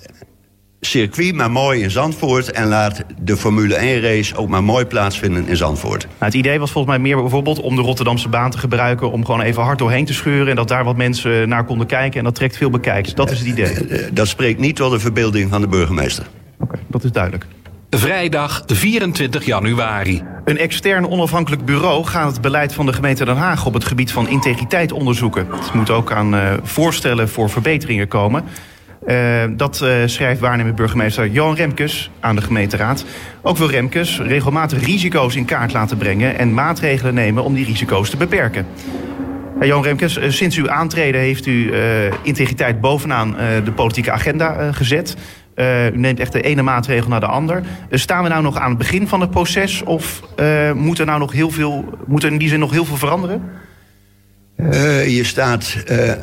circuit 0.87 1.35
maar 1.35 1.51
mooi 1.51 1.83
in 1.83 1.91
Zandvoort... 1.91 2.51
en 2.51 2.69
laat 2.69 3.05
de 3.23 3.37
Formule 3.37 3.75
1-race 3.75 4.37
ook 4.37 4.49
maar 4.49 4.65
mooi 4.65 4.85
plaatsvinden 4.85 5.49
in 5.49 5.57
Zandvoort. 5.57 6.03
Nou, 6.03 6.15
het 6.19 6.35
idee 6.35 6.59
was 6.59 6.71
volgens 6.71 6.95
mij 6.95 7.03
meer 7.03 7.17
bijvoorbeeld 7.21 7.61
om 7.61 7.77
de 7.77 7.83
Rotterdamse 7.83 8.29
baan 8.29 8.51
te 8.51 8.59
gebruiken... 8.59 9.11
om 9.11 9.25
gewoon 9.25 9.41
even 9.41 9.63
hard 9.63 9.79
doorheen 9.79 10.05
te 10.05 10.13
scheuren... 10.13 10.49
en 10.49 10.57
dat 10.57 10.69
daar 10.69 10.85
wat 10.85 10.97
mensen 10.97 11.49
naar 11.49 11.65
konden 11.65 11.87
kijken. 11.87 12.19
En 12.19 12.25
dat 12.25 12.35
trekt 12.35 12.57
veel 12.57 12.71
bekijks. 12.71 13.15
Dat 13.15 13.31
is 13.31 13.39
het 13.39 13.49
idee. 13.49 13.75
Dat 14.13 14.29
spreekt 14.29 14.61
niet 14.61 14.77
tot 14.77 14.91
de 14.93 14.99
verbeelding 14.99 15.51
van 15.51 15.61
de 15.61 15.69
burgemeester. 15.69 16.27
Oké, 16.59 16.63
okay, 16.63 16.81
dat 16.89 17.05
is 17.05 17.13
duidelijk. 17.13 17.47
Vrijdag 17.97 18.63
24 18.67 19.45
januari. 19.45 20.23
Een 20.45 20.59
extern 20.59 21.09
onafhankelijk 21.09 21.65
bureau 21.65 22.05
gaat 22.05 22.33
het 22.33 22.41
beleid 22.41 22.75
van 22.75 22.87
de 22.87 22.93
gemeente 22.93 23.25
Den 23.25 23.37
Haag 23.37 23.67
op 23.67 23.75
het 23.75 23.85
gebied 23.85 24.13
van 24.13 24.29
integriteit 24.29 24.93
onderzoeken. 24.93 25.47
Het 25.51 25.73
moet 25.73 25.91
ook 25.91 26.13
aan 26.13 26.35
uh, 26.35 26.53
voorstellen 26.63 27.29
voor 27.29 27.51
verbeteringen 27.51 28.09
komen. 28.09 28.45
Uh, 29.07 29.43
dat 29.51 29.81
uh, 29.85 29.95
schrijft 30.07 30.41
waarnemend 30.41 30.77
burgemeester 30.77 31.29
Johan 31.29 31.55
Remkes 31.55 32.11
aan 32.21 32.37
de 32.37 32.43
gemeenteraad. 32.43 33.05
Ook 33.43 33.57
wil 33.57 33.71
Remkes 33.71 34.21
regelmatig 34.21 34.85
risico's 34.85 35.37
in 35.37 35.45
kaart 35.45 35.73
laten 35.73 35.97
brengen 35.97 36.39
en 36.39 36.55
maatregelen 36.55 37.15
nemen 37.15 37.45
om 37.45 37.55
die 37.55 37.65
risico's 37.65 38.11
te 38.11 38.17
beperken. 38.17 38.67
Uh, 39.61 39.67
Johan 39.69 39.85
Remkes, 39.85 40.19
sinds 40.29 40.57
uw 40.57 40.71
aantreden 40.71 41.21
heeft 41.21 41.47
u 41.47 41.73
integriteit 42.23 42.81
bovenaan 42.81 43.37
de 43.65 43.73
politieke 43.73 44.13
agenda 44.13 44.73
gezet. 44.73 45.17
U 45.95 45.99
neemt 45.99 46.21
echt 46.21 46.33
de 46.33 46.41
ene 46.41 46.63
maatregel 46.63 47.09
naar 47.09 47.21
de 47.21 47.27
ander. 47.27 47.57
Uh, 47.57 47.99
staan 47.99 48.23
we 48.23 48.29
nou 48.29 48.43
nog 48.43 48.57
aan 48.57 48.69
het 48.69 48.79
begin 48.79 49.09
van 49.09 49.21
het 49.21 49.31
proces? 49.31 49.83
Of 49.83 50.23
uh, 50.41 50.73
moet 50.73 50.99
er 50.99 51.07
nou 51.07 51.19
nog 51.19 51.33
heel 51.33 51.51
veel, 51.51 51.85
moet 52.07 52.23
er 52.23 52.33
in 52.33 52.39
die 52.39 52.49
zin 52.49 52.59
nog 52.59 52.71
heel 52.71 52.85
veel 52.85 52.97
veranderen? 52.97 53.43
je 55.07 55.25
staat 55.25 55.77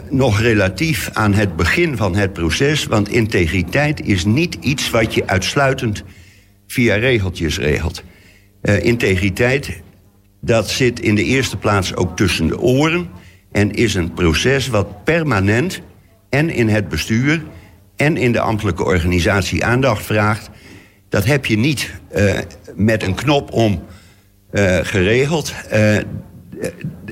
nog 0.10 0.39
relatief 0.39 1.10
aan 1.13 1.34
het 1.34 1.55
begin 1.55 1.98
van 1.98 2.15
het 2.15 2.34
proces. 2.34 2.86
Want 2.86 3.10
integriteit 3.10 4.05
is 4.05 4.25
niet 4.25 4.58
iets 4.62 4.89
wat 4.89 5.13
je 5.13 5.27
uitsluitend 5.27 6.03
via 6.67 6.96
regeltjes 6.96 7.60
regelt. 7.60 8.03
integriteit, 8.81 9.81
dat 10.41 10.69
zit 10.69 11.00
in 11.00 11.15
de 11.15 11.24
eerste 11.24 11.58
plaats 11.58 11.96
ook 11.96 12.15
tussen 12.15 12.48
de 12.48 12.60
oren. 12.60 13.10
En 13.51 13.72
is 13.72 13.96
een 13.96 14.13
proces 14.13 14.67
wat 14.67 15.03
permanent 15.03 15.81
en 16.29 16.50
in 16.50 16.67
het 16.67 16.89
bestuur 16.89 17.41
en 17.99 18.17
in 18.17 18.31
de 18.31 18.39
ambtelijke 18.39 18.83
organisatie 18.83 19.65
aandacht 19.65 20.05
vraagt. 20.05 20.49
Dat 21.09 21.25
heb 21.25 21.45
je 21.45 21.57
niet 21.57 21.93
uh, 22.15 22.37
met 22.75 23.03
een 23.03 23.15
knop 23.15 23.51
om 23.51 23.83
uh, 24.51 24.77
geregeld. 24.81 25.53
Uh, 25.73 25.97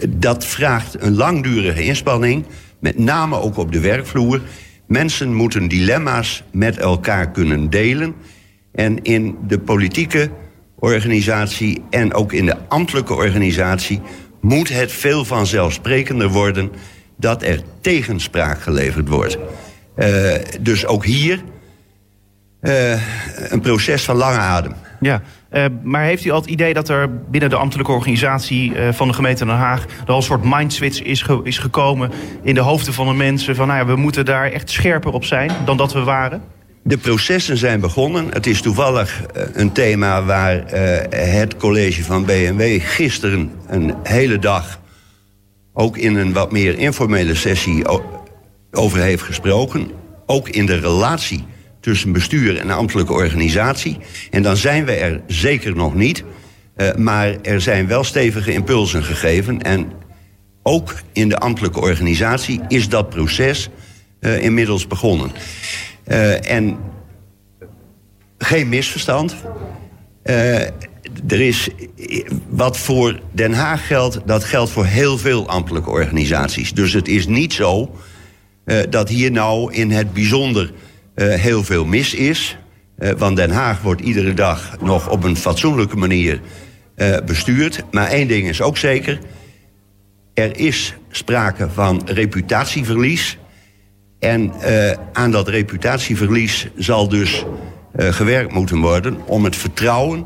dat 0.09 0.45
vraagt 0.45 1.01
een 1.01 1.15
langdurige 1.15 1.83
inspanning, 1.83 2.45
met 2.79 2.99
name 2.99 3.39
ook 3.39 3.57
op 3.57 3.71
de 3.71 3.79
werkvloer. 3.79 4.41
Mensen 4.87 5.33
moeten 5.33 5.67
dilemma's 5.67 6.43
met 6.51 6.77
elkaar 6.77 7.31
kunnen 7.31 7.69
delen. 7.69 8.15
En 8.71 9.03
in 9.03 9.37
de 9.47 9.59
politieke 9.59 10.29
organisatie 10.75 11.83
en 11.89 12.13
ook 12.13 12.33
in 12.33 12.45
de 12.45 12.57
ambtelijke 12.67 13.13
organisatie 13.13 14.01
moet 14.41 14.69
het 14.69 14.91
veel 14.91 15.25
vanzelfsprekender 15.25 16.29
worden 16.29 16.71
dat 17.17 17.43
er 17.43 17.61
tegenspraak 17.81 18.61
geleverd 18.61 19.07
wordt. 19.07 19.37
Uh, 19.97 20.33
dus 20.59 20.85
ook 20.85 21.05
hier 21.05 21.43
uh, 22.61 22.91
een 23.51 23.61
proces 23.61 24.03
van 24.03 24.15
lange 24.15 24.37
adem. 24.37 24.73
Ja, 24.99 25.21
uh, 25.51 25.65
maar 25.83 26.03
heeft 26.03 26.25
u 26.25 26.29
al 26.29 26.39
het 26.39 26.49
idee 26.49 26.73
dat 26.73 26.89
er 26.89 27.09
binnen 27.29 27.49
de 27.49 27.55
ambtelijke 27.55 27.91
organisatie 27.91 28.73
van 28.91 29.07
de 29.07 29.13
gemeente 29.13 29.45
Den 29.45 29.55
Haag... 29.55 29.85
er 29.85 30.07
al 30.07 30.15
een 30.15 30.23
soort 30.23 30.43
mindswitch 30.43 31.01
is, 31.01 31.21
ge 31.21 31.39
is 31.43 31.57
gekomen 31.57 32.11
in 32.43 32.53
de 32.53 32.59
hoofden 32.59 32.93
van 32.93 33.07
de 33.07 33.13
mensen... 33.13 33.55
van 33.55 33.67
nou 33.67 33.79
ja, 33.79 33.85
we 33.85 33.95
moeten 33.95 34.25
daar 34.25 34.51
echt 34.51 34.69
scherper 34.69 35.13
op 35.13 35.25
zijn 35.25 35.51
dan 35.65 35.77
dat 35.77 35.93
we 35.93 35.99
waren? 35.99 36.41
De 36.83 36.97
processen 36.97 37.57
zijn 37.57 37.79
begonnen. 37.79 38.27
Het 38.29 38.47
is 38.47 38.61
toevallig 38.61 39.21
een 39.53 39.71
thema 39.71 40.23
waar 40.23 40.63
het 41.09 41.57
college 41.57 42.03
van 42.03 42.25
BMW 42.25 42.81
gisteren 42.81 43.51
een 43.67 43.93
hele 44.03 44.39
dag... 44.39 44.79
ook 45.73 45.97
in 45.97 46.15
een 46.15 46.33
wat 46.33 46.51
meer 46.51 46.77
informele 46.77 47.35
sessie 47.35 47.87
over 48.71 48.99
heeft 48.99 49.23
gesproken. 49.23 49.91
Ook 50.25 50.49
in 50.49 50.65
de 50.65 50.79
relatie 50.79 51.45
tussen 51.79 52.11
bestuur 52.11 52.59
en 52.59 52.69
ambtelijke 52.69 53.13
organisatie. 53.13 53.97
En 54.31 54.41
dan 54.41 54.57
zijn 54.57 54.85
we 54.85 54.91
er 54.91 55.21
zeker 55.27 55.75
nog 55.75 55.95
niet. 55.95 56.23
Uh, 56.77 56.93
maar 56.95 57.35
er 57.41 57.61
zijn 57.61 57.87
wel 57.87 58.03
stevige 58.03 58.53
impulsen 58.53 59.03
gegeven. 59.03 59.61
En 59.61 59.91
ook 60.63 60.95
in 61.13 61.29
de 61.29 61.37
ambtelijke 61.37 61.79
organisatie 61.79 62.61
is 62.67 62.89
dat 62.89 63.09
proces 63.09 63.69
uh, 64.19 64.43
inmiddels 64.43 64.87
begonnen. 64.87 65.31
Uh, 66.07 66.51
en 66.51 66.77
geen 68.37 68.69
misverstand. 68.69 69.35
er 70.23 71.41
is 71.41 71.69
wat 72.49 72.77
voor 72.77 73.19
Den 73.31 73.53
Haag 73.53 73.87
geldt, 73.87 74.19
dat 74.25 74.43
geldt 74.43 74.71
voor 74.71 74.85
heel 74.85 75.17
veel 75.17 75.47
ambtelijke 75.47 75.89
organisaties. 75.89 76.73
Dus 76.73 76.93
het 76.93 77.07
is 77.07 77.27
niet 77.27 77.53
zo 77.53 77.95
dat 78.89 79.09
hier 79.09 79.31
nou 79.31 79.73
in 79.73 79.91
het 79.91 80.13
bijzonder 80.13 80.71
uh, 81.15 81.33
heel 81.33 81.63
veel 81.63 81.85
mis 81.85 82.13
is. 82.13 82.57
Uh, 82.99 83.11
want 83.17 83.35
Den 83.35 83.51
Haag 83.51 83.81
wordt 83.81 84.01
iedere 84.01 84.33
dag 84.33 84.77
nog 84.81 85.09
op 85.09 85.23
een 85.23 85.37
fatsoenlijke 85.37 85.97
manier 85.97 86.41
bestuurd. 87.25 87.83
Maar 87.91 88.07
één 88.07 88.27
ding 88.27 88.47
is 88.47 88.61
ook 88.61 88.77
zeker. 88.77 89.19
Er 90.33 90.59
is 90.59 90.93
sprake 91.11 91.69
van 91.69 92.01
reputatieverlies. 92.05 93.37
En 94.19 94.51
aan 95.13 95.31
dat 95.31 95.47
reputatieverlies 95.47 96.67
zal 96.75 97.07
dus 97.07 97.45
gewerkt 97.97 98.53
moeten 98.53 98.79
worden... 98.79 99.17
om 99.25 99.43
het 99.43 99.55
vertrouwen 99.55 100.25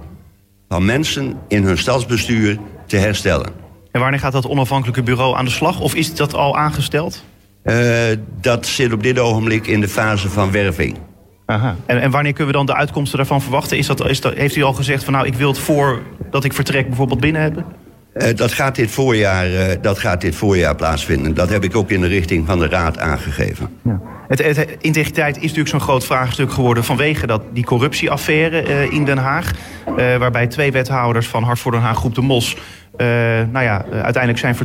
van 0.67 0.85
mensen 0.85 1.37
in 1.47 1.63
hun 1.63 1.77
stadsbestuur 1.77 2.57
te 2.85 2.97
herstellen. 2.97 3.49
En 3.91 4.01
wanneer 4.01 4.19
gaat 4.19 4.31
dat 4.31 4.47
onafhankelijke 4.47 5.03
bureau 5.03 5.37
aan 5.37 5.45
de 5.45 5.51
slag? 5.51 5.79
Of 5.79 5.95
is 5.95 6.15
dat 6.15 6.33
al 6.33 6.57
aangesteld? 6.57 7.23
Uh, 7.63 8.17
dat 8.41 8.65
zit 8.65 8.93
op 8.93 9.03
dit 9.03 9.19
ogenblik 9.19 9.67
in 9.67 9.81
de 9.81 9.87
fase 9.87 10.29
van 10.29 10.51
werving. 10.51 10.97
Aha. 11.45 11.75
En, 11.85 12.01
en, 12.01 12.11
wanneer 12.11 12.33
kunnen 12.33 12.51
we 12.51 12.57
dan 12.57 12.65
de 12.65 12.75
uitkomsten 12.75 13.17
daarvan 13.17 13.41
verwachten? 13.41 13.77
Is 13.77 13.87
dat, 13.87 14.09
is 14.09 14.21
dat, 14.21 14.33
heeft 14.33 14.55
u 14.55 14.63
al 14.63 14.73
gezegd 14.73 15.03
van 15.03 15.13
nou, 15.13 15.25
ik 15.25 15.33
wil 15.33 15.47
het 15.47 15.59
voor 15.59 16.01
dat 16.29 16.43
ik 16.43 16.53
vertrek 16.53 16.87
bijvoorbeeld 16.87 17.19
binnen 17.19 17.41
hebben? 17.41 17.65
Uh, 18.13 18.35
dat, 18.35 18.51
gaat 18.51 18.75
dit 18.75 18.91
voorjaar, 18.91 19.49
uh, 19.49 19.63
dat 19.81 19.99
gaat 19.99 20.21
dit 20.21 20.35
voorjaar 20.35 20.75
plaatsvinden. 20.75 21.33
Dat 21.33 21.49
heb 21.49 21.63
ik 21.63 21.75
ook 21.75 21.89
in 21.89 22.01
de 22.01 22.07
richting 22.07 22.47
van 22.47 22.59
de 22.59 22.67
Raad 22.67 22.99
aangegeven. 22.99 23.77
Ja. 23.81 24.01
Het, 24.39 24.77
integriteit 24.79 25.35
is 25.35 25.41
natuurlijk 25.41 25.69
zo'n 25.69 25.79
groot 25.79 26.05
vraagstuk 26.05 26.51
geworden 26.51 26.83
vanwege 26.83 27.27
dat, 27.27 27.41
die 27.53 27.63
corruptieaffaire 27.63 28.67
uh, 28.67 28.93
in 28.93 29.05
Den 29.05 29.17
Haag. 29.17 29.51
waarbij 29.95 30.47
twee 30.47 30.71
wethouders 30.71 31.27
van 31.27 31.43
Hart 31.43 31.59
voor 31.59 31.71
Den 31.71 31.81
Haag 31.81 31.97
Groep 31.97 32.15
de 32.15 32.21
Mos 32.21 32.55
uh, 32.97 33.07
nou 33.51 33.65
ja, 33.65 33.85
uiteindelijk 33.91 34.37
zijn 34.37 34.55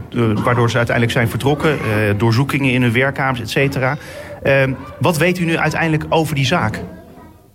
waardoor 0.44 0.70
ze 0.70 0.76
uiteindelijk 0.76 1.16
zijn 1.16 1.28
vertrokken. 1.28 1.78
Doorzoekingen 2.16 2.72
in 2.72 2.82
hun 2.82 2.92
werkkamers, 2.92 3.40
et 3.40 3.50
cetera. 3.50 3.96
Ehm, 4.42 4.72
wat 4.98 5.16
weet 5.16 5.38
u 5.38 5.44
nu 5.44 5.56
uiteindelijk 5.56 6.04
over 6.08 6.34
die 6.34 6.46
zaak? 6.46 6.80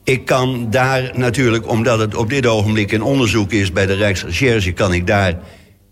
Ik 0.03 0.25
kan 0.25 0.68
daar 0.70 1.12
natuurlijk, 1.13 1.70
omdat 1.70 2.00
het 2.00 2.15
op 2.15 2.30
dit 2.30 2.46
ogenblik 2.46 2.91
in 2.91 3.01
onderzoek 3.01 3.51
is 3.51 3.72
bij 3.72 3.86
de 3.86 3.94
Rijksrecherche, 3.94 4.72
kan 4.72 4.94
ik 4.94 5.08
daar 5.08 5.34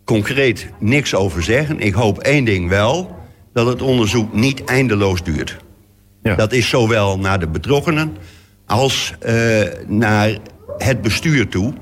concreet 0.05 0.69
niks 0.79 1.15
over 1.15 1.43
zeggen. 1.43 1.79
Ik 1.79 1.93
hoop 1.93 2.17
één 2.17 2.45
ding 2.45 2.69
wel, 2.69 3.17
dat 3.53 3.67
het 3.67 3.81
onderzoek 3.81 4.33
niet 4.33 4.63
eindeloos 4.63 5.23
duurt. 5.23 5.57
Ja. 6.23 6.35
Dat 6.35 6.53
is 6.53 6.69
zowel 6.69 7.19
naar 7.19 7.39
de 7.39 7.47
betrokkenen 7.47 8.17
als 8.65 9.13
naar 9.87 10.37
het 10.77 11.01
bestuur 11.01 11.47
toe. 11.47 11.73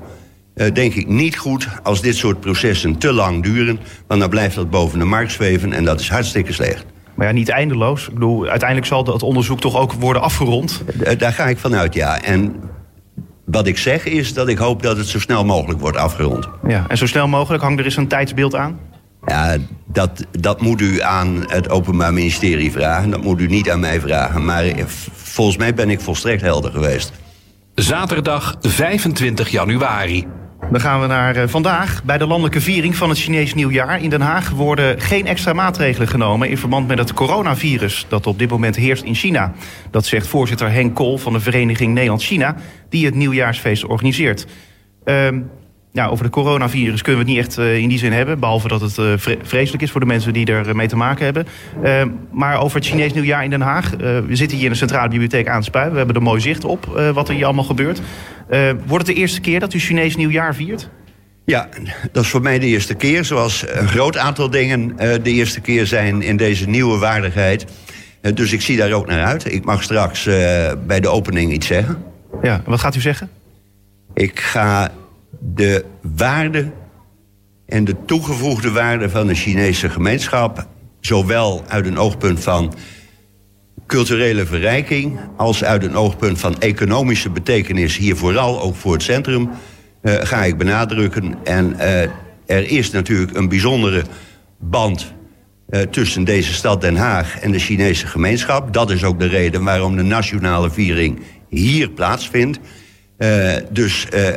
Uh, 0.54 0.66
denk 0.72 0.94
ik 0.94 1.08
niet 1.08 1.36
goed 1.36 1.68
als 1.82 2.00
dit 2.00 2.16
soort 2.16 2.40
processen 2.40 2.98
te 2.98 3.12
lang 3.12 3.42
duren. 3.42 3.78
Want 4.06 4.20
dan 4.20 4.30
blijft 4.30 4.54
dat 4.54 4.70
boven 4.70 4.98
de 4.98 5.04
markt 5.04 5.32
zweven 5.32 5.72
en 5.72 5.84
dat 5.84 6.00
is 6.00 6.08
hartstikke 6.08 6.52
slecht. 6.52 6.84
Maar 7.14 7.26
ja, 7.26 7.32
niet 7.32 7.48
eindeloos. 7.48 8.08
Ik 8.08 8.14
bedoel, 8.14 8.48
uiteindelijk 8.48 8.88
zal 8.88 9.04
dat 9.04 9.22
onderzoek 9.22 9.60
toch 9.60 9.76
ook 9.76 9.92
worden 9.92 10.22
afgerond? 10.22 10.82
Uh, 11.00 11.18
daar 11.18 11.32
ga 11.32 11.46
ik 11.46 11.58
vanuit, 11.58 11.94
ja. 11.94 12.22
En 12.22 12.54
wat 13.44 13.66
ik 13.66 13.78
zeg 13.78 14.04
is 14.04 14.34
dat 14.34 14.48
ik 14.48 14.58
hoop 14.58 14.82
dat 14.82 14.96
het 14.96 15.06
zo 15.06 15.18
snel 15.18 15.44
mogelijk 15.44 15.80
wordt 15.80 15.96
afgerond. 15.96 16.48
Ja, 16.66 16.84
en 16.88 16.96
zo 16.96 17.06
snel 17.06 17.28
mogelijk 17.28 17.62
hangt 17.62 17.78
er 17.78 17.84
eens 17.84 17.96
een 17.96 18.08
tijdsbeeld 18.08 18.54
aan? 18.54 18.78
Ja, 19.26 19.56
dat, 19.86 20.26
dat 20.40 20.60
moet 20.60 20.80
u 20.80 21.02
aan 21.02 21.44
het 21.46 21.70
Openbaar 21.70 22.12
Ministerie 22.12 22.72
vragen. 22.72 23.10
Dat 23.10 23.22
moet 23.22 23.40
u 23.40 23.46
niet 23.46 23.70
aan 23.70 23.80
mij 23.80 24.00
vragen. 24.00 24.44
Maar 24.44 24.64
volgens 25.12 25.56
mij 25.56 25.74
ben 25.74 25.90
ik 25.90 26.00
volstrekt 26.00 26.42
helder 26.42 26.70
geweest. 26.70 27.12
Zaterdag 27.74 28.56
25 28.60 29.48
januari. 29.48 30.26
Dan 30.70 30.80
gaan 30.80 31.00
we 31.00 31.06
naar 31.06 31.36
uh, 31.36 31.42
vandaag. 31.46 32.04
Bij 32.04 32.18
de 32.18 32.26
landelijke 32.26 32.60
viering 32.60 32.96
van 32.96 33.08
het 33.08 33.18
Chinees 33.18 33.54
nieuwjaar 33.54 34.02
in 34.02 34.10
Den 34.10 34.20
Haag 34.20 34.50
worden 34.50 35.00
geen 35.00 35.26
extra 35.26 35.52
maatregelen 35.52 36.08
genomen 36.08 36.48
in 36.48 36.58
verband 36.58 36.86
met 36.86 36.98
het 36.98 37.12
coronavirus 37.12 38.06
dat 38.08 38.26
op 38.26 38.38
dit 38.38 38.50
moment 38.50 38.76
heerst 38.76 39.02
in 39.02 39.14
China. 39.14 39.52
Dat 39.90 40.06
zegt 40.06 40.26
voorzitter 40.26 40.70
Henk 40.70 40.94
Kool 40.94 41.18
van 41.18 41.32
de 41.32 41.40
Vereniging 41.40 41.94
Nederland-China, 41.94 42.56
die 42.88 43.04
het 43.06 43.14
nieuwjaarsfeest 43.14 43.84
organiseert. 43.84 44.46
Uh, 45.04 45.28
ja, 45.98 46.06
over 46.06 46.24
het 46.24 46.34
coronavirus 46.34 47.02
kunnen 47.02 47.24
we 47.24 47.30
het 47.30 47.36
niet 47.36 47.46
echt 47.46 47.58
uh, 47.58 47.76
in 47.76 47.88
die 47.88 47.98
zin 47.98 48.12
hebben. 48.12 48.38
Behalve 48.38 48.68
dat 48.68 48.80
het 48.80 48.96
uh, 48.98 49.12
vreselijk 49.42 49.82
is 49.82 49.90
voor 49.90 50.00
de 50.00 50.06
mensen 50.06 50.32
die 50.32 50.46
er 50.46 50.76
mee 50.76 50.88
te 50.88 50.96
maken 50.96 51.24
hebben. 51.24 51.46
Uh, 51.84 52.02
maar 52.32 52.60
over 52.60 52.76
het 52.76 52.86
Chinees 52.86 53.12
nieuwjaar 53.12 53.44
in 53.44 53.50
Den 53.50 53.60
Haag. 53.60 53.90
we 53.90 54.36
zitten 54.36 54.56
hier 54.56 54.66
in 54.66 54.72
de 54.72 54.78
Centrale 54.78 55.08
Bibliotheek 55.08 55.48
aan 55.48 55.56
het 55.56 55.64
Spui. 55.64 55.90
We 55.90 55.96
hebben 55.96 56.16
er 56.16 56.22
mooi 56.22 56.40
zicht 56.40 56.64
op 56.64 56.86
wat 57.14 57.28
er 57.28 57.34
hier 57.34 57.44
allemaal 57.44 57.64
gebeurt. 57.64 58.00
wordt 58.86 59.06
het 59.06 59.16
de 59.16 59.20
eerste 59.22 59.40
keer 59.40 59.60
dat 59.60 59.74
u 59.74 59.78
Chinees 59.78 60.16
nieuwjaar 60.16 60.54
viert? 60.54 60.88
Ja, 61.44 61.68
dat 62.12 62.24
is 62.24 62.30
voor 62.30 62.42
mij 62.42 62.58
de 62.58 62.66
eerste 62.66 62.94
keer. 62.94 63.24
Zoals 63.24 63.64
een 63.68 63.88
groot 63.88 64.16
aantal 64.16 64.50
dingen 64.50 64.96
de 64.96 65.30
eerste 65.30 65.60
keer 65.60 65.86
zijn 65.86 66.22
in 66.22 66.36
deze 66.36 66.68
nieuwe 66.68 66.98
waardigheid. 66.98 67.66
dus 68.34 68.52
ik 68.52 68.60
zie 68.60 68.76
daar 68.76 68.92
ook 68.92 69.06
naar 69.06 69.24
uit. 69.24 69.52
Ik 69.52 69.64
mag 69.64 69.82
straks 69.82 70.24
bij 70.86 71.00
de 71.00 71.08
opening 71.08 71.52
iets 71.52 71.66
zeggen. 71.66 72.02
Ja, 72.42 72.62
wat 72.64 72.80
gaat 72.80 72.96
u 72.96 73.00
zeggen? 73.00 73.30
Ik 74.14 74.40
ga 74.40 74.90
de 75.40 75.84
waarde 76.16 76.70
en 77.66 77.84
de 77.84 77.96
toegevoegde 78.06 78.70
waarde 78.70 79.10
van 79.10 79.26
de 79.26 79.34
Chinese 79.34 79.88
gemeenschap, 79.88 80.66
zowel 81.00 81.64
uit 81.68 81.86
een 81.86 81.98
oogpunt 81.98 82.40
van 82.40 82.74
culturele 83.86 84.46
verrijking 84.46 85.18
als 85.36 85.64
uit 85.64 85.82
een 85.84 85.96
oogpunt 85.96 86.38
van 86.38 86.60
economische 86.60 87.30
betekenis, 87.30 87.96
hier 87.96 88.16
vooral 88.16 88.60
ook 88.60 88.76
voor 88.76 88.92
het 88.92 89.02
centrum, 89.02 89.50
uh, 90.02 90.14
ga 90.14 90.44
ik 90.44 90.58
benadrukken. 90.58 91.34
En 91.44 91.74
uh, 91.76 92.02
er 92.46 92.70
is 92.70 92.90
natuurlijk 92.90 93.36
een 93.36 93.48
bijzondere 93.48 94.02
band 94.58 95.12
uh, 95.70 95.80
tussen 95.80 96.24
deze 96.24 96.52
stad 96.52 96.80
Den 96.80 96.96
Haag 96.96 97.40
en 97.40 97.50
de 97.50 97.58
Chinese 97.58 98.06
gemeenschap. 98.06 98.72
Dat 98.72 98.90
is 98.90 99.04
ook 99.04 99.18
de 99.18 99.26
reden 99.26 99.64
waarom 99.64 99.96
de 99.96 100.02
nationale 100.02 100.70
viering 100.70 101.20
hier 101.48 101.90
plaatsvindt. 101.90 102.58
Uh, 103.18 103.54
dus 103.70 104.04
uh, 104.04 104.28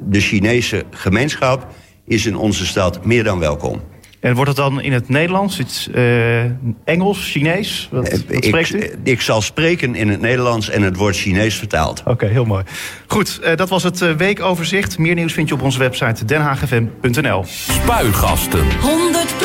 de 0.00 0.20
Chinese 0.20 0.84
gemeenschap 0.90 1.66
is 2.06 2.26
in 2.26 2.36
onze 2.36 2.66
stad 2.66 3.04
meer 3.04 3.24
dan 3.24 3.38
welkom. 3.38 3.80
En 4.20 4.34
wordt 4.34 4.48
het 4.48 4.56
dan 4.56 4.80
in 4.80 4.92
het 4.92 5.08
Nederlands, 5.08 5.58
het, 5.58 5.88
uh, 5.94 6.42
Engels, 6.84 7.30
Chinees? 7.30 7.88
Wat, 7.90 8.10
wat 8.10 8.44
spreekt 8.44 8.74
ik, 8.74 8.96
ik, 9.02 9.20
zal 9.20 9.40
spreken 9.40 9.94
in 9.94 10.08
het 10.08 10.20
Nederlands 10.20 10.68
en 10.68 10.82
het 10.82 10.96
wordt 10.96 11.16
Chinees 11.16 11.54
vertaald. 11.54 12.00
Oké, 12.00 12.10
okay, 12.10 12.28
heel 12.28 12.44
mooi. 12.44 12.64
Goed, 13.06 13.40
uh, 13.44 13.56
dat 13.56 13.68
was 13.68 13.82
het 13.82 14.16
weekoverzicht. 14.16 14.98
Meer 14.98 15.14
nieuws 15.14 15.32
vind 15.32 15.48
je 15.48 15.54
op 15.54 15.62
onze 15.62 15.78
website 15.78 16.24
denhagfm.nl. 16.24 17.44
Spuigasten. 17.46 18.80
100 18.80 19.38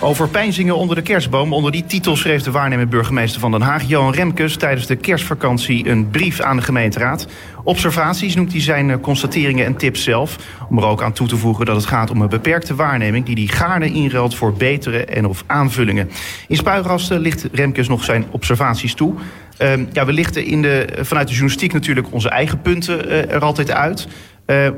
Over 0.00 0.28
pijnzingen 0.28 0.76
onder 0.76 0.96
de 0.96 1.02
kerstboom. 1.02 1.52
Onder 1.52 1.72
die 1.72 1.86
titel 1.86 2.16
schreef 2.16 2.42
de 2.42 2.50
waarnemend 2.50 2.90
burgemeester 2.90 3.40
van 3.40 3.50
Den 3.50 3.60
Haag, 3.60 3.82
Johan 3.82 4.12
Remkes, 4.12 4.56
tijdens 4.56 4.86
de 4.86 4.96
kerstvakantie 4.96 5.88
een 5.88 6.10
brief 6.10 6.40
aan 6.40 6.56
de 6.56 6.62
gemeenteraad. 6.62 7.26
Observaties 7.64 8.34
noemt 8.34 8.52
hij 8.52 8.60
zijn 8.60 8.90
eh, 8.90 8.96
constateringen 9.00 9.66
en 9.66 9.76
tips 9.76 10.02
zelf. 10.02 10.36
Om 10.68 10.78
er 10.78 10.84
ook 10.84 11.02
aan 11.02 11.12
toe 11.12 11.28
te 11.28 11.36
voegen 11.36 11.66
dat 11.66 11.76
het 11.76 11.86
gaat 11.86 12.10
om 12.10 12.20
een 12.20 12.28
beperkte 12.28 12.74
waarneming 12.74 13.24
die 13.24 13.34
hij 13.34 13.56
gaarne 13.56 13.86
inruilt 13.86 14.34
voor 14.34 14.52
betere 14.52 15.04
en 15.04 15.26
of 15.26 15.44
aanvullingen. 15.46 16.10
In 16.48 16.56
Spuigasten 16.56 17.20
ligt 17.20 17.48
Remkes 17.52 17.88
nog 17.88 18.04
zijn 18.04 18.24
observaties 18.30 18.94
toe. 18.94 19.14
Uh, 19.62 19.72
ja, 19.92 20.06
we 20.06 20.12
lichten 20.12 20.44
in 20.44 20.62
de, 20.62 20.98
vanuit 21.00 21.26
de 21.26 21.32
journalistiek 21.32 21.72
natuurlijk 21.72 22.06
onze 22.10 22.28
eigen 22.28 22.60
punten 22.60 23.06
uh, 23.06 23.32
er 23.32 23.40
altijd 23.40 23.70
uit. 23.70 24.08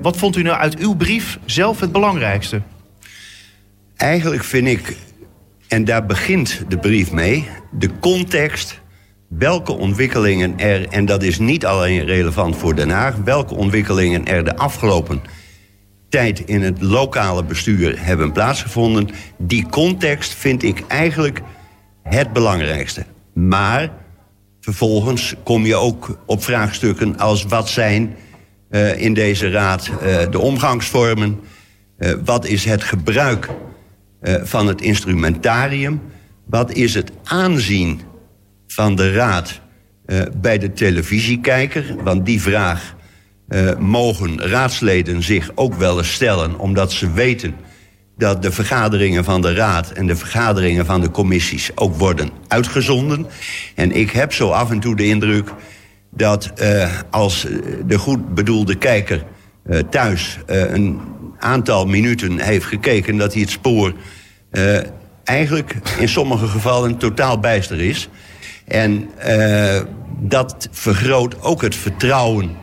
Wat 0.02 0.16
vond 0.16 0.36
u 0.36 0.42
nou 0.42 0.56
uit 0.56 0.78
uw 0.78 0.94
brief 0.94 1.38
zelf 1.44 1.80
het 1.80 1.92
belangrijkste? 1.92 2.60
Eigenlijk 3.96 4.44
vind 4.44 4.66
ik 4.66 4.96
en 5.70 5.84
daar 5.84 6.06
begint 6.06 6.62
de 6.68 6.78
brief 6.78 7.12
mee. 7.12 7.48
De 7.70 7.90
context, 8.00 8.80
welke 9.28 9.72
ontwikkelingen 9.72 10.58
er, 10.58 10.88
en 10.88 11.04
dat 11.04 11.22
is 11.22 11.38
niet 11.38 11.66
alleen 11.66 12.04
relevant 12.04 12.56
voor 12.56 12.74
Den 12.74 12.90
Haag, 12.90 13.16
welke 13.24 13.54
ontwikkelingen 13.54 14.26
er 14.26 14.44
de 14.44 14.56
afgelopen 14.56 15.20
tijd 16.08 16.40
in 16.40 16.62
het 16.62 16.82
lokale 16.82 17.44
bestuur 17.44 18.04
hebben 18.04 18.32
plaatsgevonden. 18.32 19.08
Die 19.38 19.68
context 19.68 20.34
vind 20.34 20.62
ik 20.62 20.82
eigenlijk 20.88 21.40
het 22.02 22.32
belangrijkste. 22.32 23.04
Maar 23.32 23.90
vervolgens 24.60 25.34
kom 25.42 25.66
je 25.66 25.76
ook 25.76 26.18
op 26.26 26.44
vraagstukken 26.44 27.18
als 27.18 27.44
wat 27.44 27.68
zijn 27.68 28.16
uh, 28.70 29.00
in 29.00 29.14
deze 29.14 29.50
raad 29.50 29.90
uh, 29.90 30.18
de 30.30 30.38
omgangsvormen, 30.38 31.40
uh, 31.98 32.12
wat 32.24 32.46
is 32.46 32.64
het 32.64 32.82
gebruik 32.82 33.48
van 34.22 34.66
het 34.66 34.80
instrumentarium. 34.80 36.00
Wat 36.46 36.72
is 36.72 36.94
het 36.94 37.12
aanzien 37.24 38.00
van 38.66 38.94
de 38.96 39.12
raad 39.12 39.60
uh, 40.06 40.20
bij 40.36 40.58
de 40.58 40.72
televisiekijker? 40.72 41.94
Want 42.04 42.26
die 42.26 42.40
vraag 42.40 42.96
uh, 43.48 43.76
mogen 43.78 44.40
raadsleden 44.40 45.22
zich 45.22 45.50
ook 45.54 45.74
wel 45.74 45.98
eens 45.98 46.12
stellen, 46.12 46.58
omdat 46.58 46.92
ze 46.92 47.12
weten 47.12 47.54
dat 48.16 48.42
de 48.42 48.52
vergaderingen 48.52 49.24
van 49.24 49.40
de 49.40 49.54
raad 49.54 49.90
en 49.90 50.06
de 50.06 50.16
vergaderingen 50.16 50.86
van 50.86 51.00
de 51.00 51.10
commissies 51.10 51.70
ook 51.74 51.96
worden 51.96 52.30
uitgezonden. 52.48 53.26
En 53.74 53.92
ik 53.92 54.10
heb 54.10 54.32
zo 54.32 54.50
af 54.50 54.70
en 54.70 54.80
toe 54.80 54.96
de 54.96 55.06
indruk 55.06 55.52
dat 56.10 56.52
als 57.10 57.46
de 57.86 57.98
goed 57.98 58.34
bedoelde 58.34 58.74
kijker 58.74 59.24
thuis 59.90 60.38
een 60.46 61.00
aantal 61.40 61.86
minuten 61.86 62.38
heeft 62.38 62.64
gekeken... 62.64 63.16
dat 63.16 63.32
hij 63.32 63.42
het 63.42 63.50
spoor 63.50 63.92
uh, 64.52 64.78
eigenlijk 65.24 65.74
in 65.98 66.08
sommige 66.08 66.46
gevallen 66.46 66.96
totaal 66.96 67.38
bijster 67.40 67.80
is. 67.80 68.08
En 68.66 69.10
uh, 69.26 69.80
dat 70.20 70.68
vergroot 70.70 71.42
ook 71.42 71.62
het 71.62 71.74
vertrouwen 71.74 72.56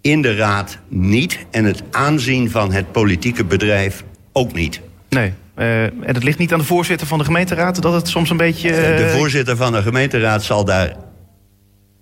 in 0.00 0.22
de 0.22 0.34
raad 0.34 0.78
niet... 0.88 1.38
en 1.50 1.64
het 1.64 1.82
aanzien 1.90 2.50
van 2.50 2.72
het 2.72 2.92
politieke 2.92 3.44
bedrijf 3.44 4.04
ook 4.32 4.52
niet. 4.52 4.80
Nee, 5.08 5.32
uh, 5.58 5.82
en 5.82 6.14
het 6.14 6.22
ligt 6.22 6.38
niet 6.38 6.52
aan 6.52 6.58
de 6.58 6.64
voorzitter 6.64 7.06
van 7.06 7.18
de 7.18 7.24
gemeenteraad... 7.24 7.82
dat 7.82 7.92
het 7.92 8.08
soms 8.08 8.30
een 8.30 8.36
beetje... 8.36 8.70
De 8.70 9.12
voorzitter 9.16 9.56
van 9.56 9.72
de 9.72 9.82
gemeenteraad 9.82 10.44
zal 10.44 10.64
daar 10.64 11.05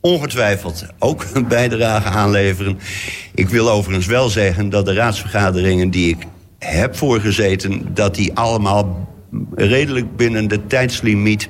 ongetwijfeld 0.05 0.87
ook 0.99 1.27
een 1.33 1.49
bijdrage 1.49 2.09
aanleveren. 2.09 2.79
Ik 3.35 3.49
wil 3.49 3.71
overigens 3.71 4.07
wel 4.07 4.29
zeggen 4.29 4.71
dat 4.71 4.87
de 4.87 4.95
raadsvergaderingen 4.95 5.91
die 5.91 6.09
ik 6.09 6.27
heb 6.59 6.97
voorgezeten... 6.97 7.95
dat 7.95 8.15
die 8.15 8.35
allemaal 8.35 9.09
redelijk 9.55 10.17
binnen 10.17 10.49
de 10.49 10.67
tijdslimiet 10.67 11.49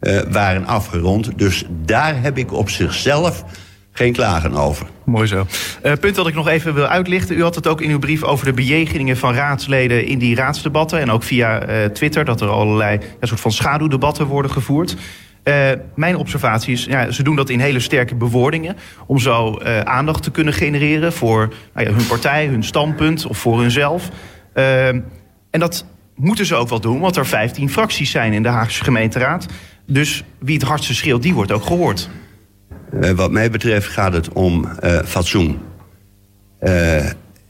uh, 0.00 0.20
waren 0.30 0.66
afgerond. 0.66 1.38
Dus 1.38 1.64
daar 1.84 2.22
heb 2.22 2.38
ik 2.38 2.52
op 2.52 2.70
zichzelf 2.70 3.44
geen 3.92 4.12
klagen 4.12 4.54
over. 4.54 4.86
Mooi 5.04 5.26
zo. 5.26 5.46
Uh, 5.82 5.92
punt 6.00 6.14
dat 6.14 6.26
ik 6.26 6.34
nog 6.34 6.48
even 6.48 6.74
wil 6.74 6.86
uitlichten. 6.86 7.36
U 7.36 7.42
had 7.42 7.54
het 7.54 7.66
ook 7.66 7.80
in 7.80 7.90
uw 7.90 7.98
brief 7.98 8.22
over 8.22 8.46
de 8.46 8.52
bejegeningen 8.52 9.16
van 9.16 9.34
raadsleden 9.34 10.06
in 10.06 10.18
die 10.18 10.34
raadsdebatten. 10.34 11.00
En 11.00 11.10
ook 11.10 11.22
via 11.22 11.68
uh, 11.68 11.84
Twitter 11.84 12.24
dat 12.24 12.40
er 12.40 12.48
allerlei 12.48 13.00
soort 13.20 13.40
van 13.40 13.52
schaduwdebatten 13.52 14.26
worden 14.26 14.50
gevoerd. 14.50 14.96
Uh, 15.48 15.70
mijn 15.94 16.16
observatie 16.16 16.72
is, 16.72 16.84
ja, 16.84 17.10
ze 17.10 17.22
doen 17.22 17.36
dat 17.36 17.48
in 17.48 17.60
hele 17.60 17.80
sterke 17.80 18.14
bewoordingen. 18.14 18.76
Om 19.06 19.18
zo 19.18 19.60
uh, 19.62 19.80
aandacht 19.80 20.22
te 20.22 20.30
kunnen 20.30 20.52
genereren 20.52 21.12
voor 21.12 21.54
nou 21.74 21.88
ja, 21.88 21.94
hun 21.94 22.06
partij, 22.06 22.46
hun 22.46 22.64
standpunt 22.64 23.26
of 23.26 23.38
voor 23.38 23.60
hunzelf. 23.60 24.08
Uh, 24.54 24.88
en 24.88 25.04
dat 25.50 25.86
moeten 26.14 26.46
ze 26.46 26.54
ook 26.54 26.68
wel 26.68 26.80
doen, 26.80 27.00
want 27.00 27.16
er 27.16 27.26
15 27.26 27.70
fracties 27.70 28.10
zijn 28.10 28.32
in 28.32 28.42
de 28.42 28.48
Haagse 28.48 28.84
gemeenteraad. 28.84 29.46
Dus 29.86 30.24
wie 30.38 30.54
het 30.54 30.66
hardste 30.66 30.94
schreeuwt, 30.94 31.22
die 31.22 31.34
wordt 31.34 31.52
ook 31.52 31.64
gehoord. 31.64 32.08
Wat 33.14 33.30
mij 33.30 33.50
betreft 33.50 33.88
gaat 33.88 34.12
het 34.12 34.32
om 34.32 34.68
fatsoen. 35.04 35.58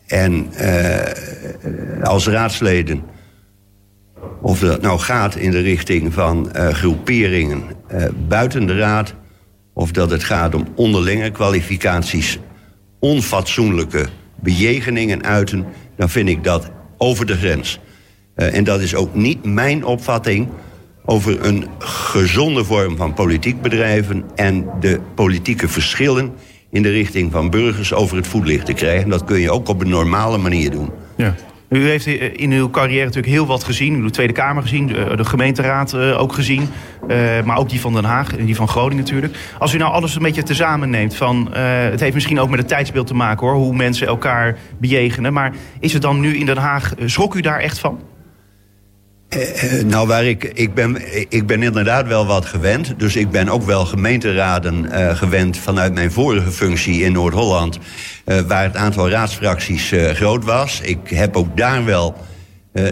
En 0.07 0.51
als 2.03 2.27
raadsleden, 2.27 3.03
of 4.41 4.61
dat 4.61 4.83
nou 4.83 4.99
gaat 4.99 5.37
in 5.37 5.51
de 5.51 5.61
richting 5.61 6.15
van 6.15 6.51
groeperingen 6.55 7.63
buiten 8.29 8.67
de 8.67 8.77
raad, 8.77 9.15
of 9.73 9.91
dat 9.91 10.11
het 10.11 10.25
gaat 10.25 10.55
om 10.55 10.67
onderlinge 10.75 11.31
kwalificaties, 11.31 12.39
onfatsoenlijke 12.99 14.07
bejegeningen 14.35 15.25
uiten, 15.25 15.67
dan 15.97 16.09
vind 16.09 16.29
ik 16.29 16.45
dat 16.45 16.71
over 16.97 17.27
de 17.27 17.37
grens. 17.37 17.81
Uh, 18.37 18.55
en 18.55 18.65
dat 18.65 18.81
is 18.81 18.95
ook 18.95 19.15
niet 19.15 19.45
mijn 19.45 19.85
opvatting 19.85 20.49
over 21.05 21.45
een 21.45 21.67
gezonde 21.79 22.65
vorm 22.65 22.97
van 22.97 23.15
politiek 23.15 23.63
bedrijven 23.63 24.25
en 24.35 24.67
de 24.81 25.01
politieke 25.15 25.69
verschillen 25.69 26.33
in 26.71 26.83
de 26.83 26.91
richting 26.91 27.33
van 27.33 27.51
burgers 27.51 27.93
over 27.93 28.17
het 28.17 28.27
voetlicht 28.27 28.67
te 28.67 28.73
krijgen. 28.73 29.11
Dat 29.11 29.25
kun 29.25 29.41
je 29.41 29.51
ook 29.51 29.69
op 29.69 29.81
een 29.81 29.89
normale 29.89 30.39
manier 30.39 30.71
doen. 30.71 30.91
Ja. 31.17 31.35
U 31.69 31.89
heeft 31.89 32.07
in 32.37 32.53
uw 32.53 32.71
carrière 32.71 33.05
natuurlijk 33.05 33.33
heel 33.33 33.47
wat 33.47 33.65
gezien. 33.65 33.99
U 34.01 34.03
de 34.03 34.11
Tweede 34.11 34.33
Kamer 34.33 34.63
gezien, 34.63 34.87
de 35.17 35.25
gemeenteraad 35.25 35.95
ook 35.95 36.33
gezien. 36.33 36.69
Maar 37.45 37.59
ook 37.59 37.69
die 37.69 37.81
van 37.81 37.93
Den 37.93 38.05
Haag 38.05 38.37
en 38.37 38.45
die 38.45 38.57
van 38.57 38.69
Groningen 38.69 39.05
natuurlijk. 39.05 39.37
Als 39.59 39.75
u 39.75 39.79
nou 39.79 39.93
alles 39.93 40.17
een 40.17 40.23
beetje 40.23 40.43
tezamen 40.43 40.91
neemt 40.91 41.17
van... 41.17 41.49
Het 41.53 42.01
heeft 42.01 42.15
misschien 42.15 42.41
ook 42.41 42.51
met 42.51 42.59
het 42.59 42.69
tijdsbeeld 42.69 43.07
te 43.07 43.15
maken 43.15 43.47
hoor... 43.47 43.57
hoe 43.57 43.75
mensen 43.75 44.07
elkaar 44.07 44.57
bejegenen. 44.79 45.33
Maar 45.33 45.53
is 45.81 45.93
het 45.93 46.03
dan 46.03 46.21
nu 46.21 46.37
in 46.37 46.47
Den 46.47 46.57
Haag... 46.57 46.93
schrok 47.05 47.35
u 47.35 47.41
daar 47.41 47.61
echt 47.61 47.79
van? 47.79 48.01
Uh, 49.37 49.83
nou, 49.85 50.07
waar 50.07 50.25
ik, 50.25 50.45
ik, 50.45 50.75
ben, 50.75 50.97
ik 51.29 51.47
ben 51.47 51.63
inderdaad 51.63 52.07
wel 52.07 52.27
wat 52.27 52.45
gewend. 52.45 52.95
Dus 52.97 53.17
ik 53.17 53.31
ben 53.31 53.49
ook 53.49 53.63
wel 53.63 53.87
gemeenteraden 53.87 54.85
uh, 54.85 55.17
gewend 55.17 55.57
vanuit 55.57 55.95
mijn 55.95 56.13
vorige 56.13 56.51
functie 56.51 57.03
in 57.03 57.13
Noord-Holland. 57.13 57.79
Uh, 58.27 58.41
waar 58.41 58.63
het 58.63 58.77
aantal 58.77 59.11
raadsfracties 59.11 59.93
groot 60.13 60.45
was. 60.45 60.81
Ik 60.81 60.99
heb 61.09 61.37
ook 61.37 61.57
daar 61.57 61.85
wel 61.85 62.15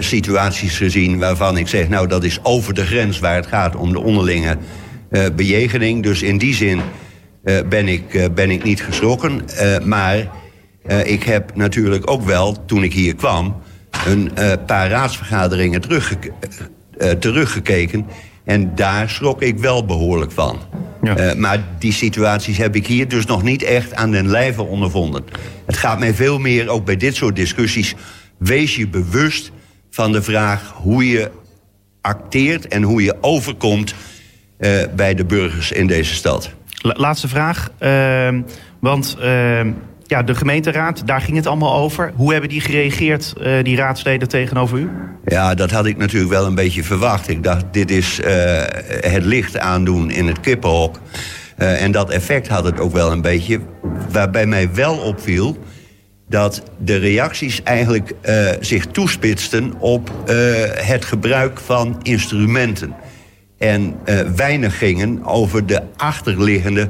situaties 0.00 0.76
gezien 0.76 1.18
waarvan 1.18 1.56
ik 1.56 1.68
zeg... 1.68 1.88
nou, 1.88 2.06
dat 2.06 2.24
is 2.24 2.38
over 2.42 2.74
de 2.74 2.86
grens 2.86 3.18
waar 3.18 3.34
het 3.34 3.46
gaat 3.46 3.76
om 3.76 3.92
de 3.92 4.00
onderlinge 4.00 4.56
bejegening. 5.36 6.02
Dus 6.02 6.22
in 6.22 6.38
die 6.38 6.54
zin 6.54 6.80
ben, 7.68 7.88
ik, 7.88 8.34
ben 8.34 8.50
ik 8.50 8.62
niet 8.62 8.82
geschrokken. 8.82 9.44
maar 9.84 10.28
ik 11.04 11.22
heb 11.22 11.56
natuurlijk 11.56 12.10
ook 12.10 12.22
wel, 12.22 12.64
toen 12.64 12.82
ik 12.82 12.92
hier 12.92 13.14
kwam 13.14 13.62
een 14.06 14.30
uh, 14.38 14.52
paar 14.66 14.88
raadsvergaderingen 14.88 15.80
teruggeke 15.80 16.32
uh, 16.98 17.10
teruggekeken. 17.10 18.06
En 18.44 18.74
daar 18.74 19.10
schrok 19.10 19.42
ik 19.42 19.58
wel 19.58 19.84
behoorlijk 19.84 20.32
van. 20.32 20.58
Ja. 21.02 21.18
Uh, 21.18 21.34
maar 21.34 21.64
die 21.78 21.92
situaties 21.92 22.58
heb 22.58 22.76
ik 22.76 22.86
hier 22.86 23.08
dus 23.08 23.26
nog 23.26 23.42
niet 23.42 23.62
echt 23.62 23.94
aan 23.94 24.10
den 24.10 24.28
lijve 24.28 24.62
ondervonden. 24.62 25.24
Het 25.66 25.76
gaat 25.76 25.98
mij 25.98 26.14
veel 26.14 26.38
meer, 26.38 26.68
ook 26.68 26.84
bij 26.84 26.96
dit 26.96 27.16
soort 27.16 27.36
discussies... 27.36 27.94
wees 28.38 28.76
je 28.76 28.88
bewust 28.88 29.50
van 29.90 30.12
de 30.12 30.22
vraag 30.22 30.72
hoe 30.74 31.08
je 31.08 31.30
acteert... 32.00 32.68
en 32.68 32.82
hoe 32.82 33.02
je 33.02 33.16
overkomt 33.20 33.94
bij 34.96 35.14
de 35.14 35.24
burgers 35.24 35.72
in 35.72 35.86
deze 35.86 36.14
stad. 36.14 36.50
Laatste 36.80 37.28
vraag. 37.28 37.70
Ehm, 37.78 38.42
want 38.80 39.16
ehm, 39.20 39.72
ja, 40.06 40.22
de 40.22 40.34
gemeenteraad, 40.34 41.06
daar 41.06 41.20
ging 41.20 41.36
het 41.36 41.46
allemaal 41.46 41.74
over. 41.74 42.12
Hoe 42.14 42.32
hebben 42.32 42.50
die 42.50 42.60
gereageerd, 42.60 43.34
uh, 43.38 43.64
die 43.64 43.76
raadsleden, 43.76 44.28
tegenover 44.28 44.78
u? 44.78 44.90
Ja, 45.24 45.54
dat 45.54 45.70
had 45.70 45.86
ik 45.86 45.96
natuurlijk 45.96 46.32
wel 46.32 46.46
een 46.46 46.54
beetje 46.54 46.84
verwacht. 46.84 47.28
Ik 47.28 47.42
dacht, 47.42 47.64
dit 47.70 47.90
is 47.90 48.20
uh, 48.20 48.26
het 49.00 49.24
licht 49.24 49.58
aandoen 49.58 50.10
in 50.10 50.26
het 50.26 50.40
kippenhok. 50.40 51.00
Uh, 51.58 51.82
en 51.82 51.92
dat 51.92 52.10
effect 52.10 52.48
had 52.48 52.64
het 52.64 52.80
ook 52.80 52.92
wel 52.92 53.12
een 53.12 53.20
beetje. 53.20 53.60
Waarbij 54.10 54.46
mij 54.46 54.74
wel 54.74 54.96
opviel 54.96 55.58
dat 56.28 56.62
de 56.78 56.96
reacties 56.96 57.62
eigenlijk 57.62 58.12
zich 58.60 58.86
toespitsten 58.86 59.72
op 59.78 60.10
het 60.74 61.04
gebruik 61.04 61.60
van 61.60 62.00
instrumenten. 62.02 62.94
En 63.58 63.96
weinig 64.36 64.78
gingen 64.78 65.24
over 65.24 65.66
de 65.66 65.82
achterliggende 65.96 66.88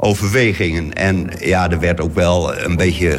overwegingen. 0.00 0.92
En 0.92 1.30
ja, 1.40 1.70
er 1.70 1.80
werd 1.80 2.00
ook 2.00 2.14
wel 2.14 2.58
een 2.58 2.76
beetje 2.76 3.18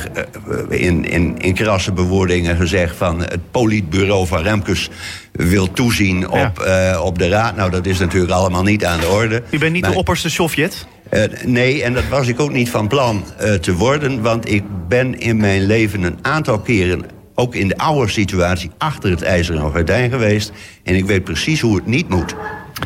eh, 0.70 0.82
in, 0.82 1.06
in, 1.06 1.38
in 1.38 1.54
krasse 1.54 1.92
bewoordingen 1.92 2.56
gezegd... 2.56 2.96
van 2.96 3.20
het 3.20 3.52
politbureau 3.52 4.28
van 4.28 4.42
Remkes 4.42 4.90
wil 5.32 5.72
toezien 5.72 6.30
op, 6.30 6.66
uh, 6.68 7.02
op 7.04 7.20
de 7.20 7.28
raad. 7.28 7.56
Nou, 7.56 7.72
dat 7.72 7.86
is 7.86 8.00
natuurlijk 8.00 8.32
allemaal 8.32 8.64
niet 8.64 8.86
aan 8.86 9.00
de 9.00 9.08
orde. 9.08 9.44
U 9.50 9.58
bent 9.58 9.74
niet 9.74 9.82
maar, 9.82 9.92
de 9.92 9.98
opperste 9.98 10.30
Sovjet? 10.30 10.88
Uh, 11.12 11.24
nee, 11.46 11.84
en 11.84 11.94
dat 11.94 12.08
was 12.08 12.28
ik 12.28 12.40
ook 12.40 12.52
niet 12.52 12.70
van 12.70 12.88
plan 12.88 13.24
uh, 13.42 13.54
te 13.54 13.76
worden... 13.76 14.22
want 14.22 14.52
ik 14.52 14.64
ben 14.88 15.20
in 15.20 15.38
mijn 15.38 15.66
leven 15.66 16.04
een 16.04 16.18
aantal 16.22 16.60
keren... 16.60 17.06
ook 17.36 17.56
in 17.56 17.68
de 17.68 17.78
oude 17.78 18.12
situatie 18.12 18.72
achter 18.78 19.10
het 19.10 19.22
ijzeren 19.22 19.72
gordijn 19.72 20.10
geweest... 20.10 20.52
en 20.84 20.96
ik 20.96 21.06
weet 21.06 21.24
precies 21.24 21.62
hoe 21.62 21.76
het 21.76 21.86
niet 21.86 22.10
moet. 22.10 22.36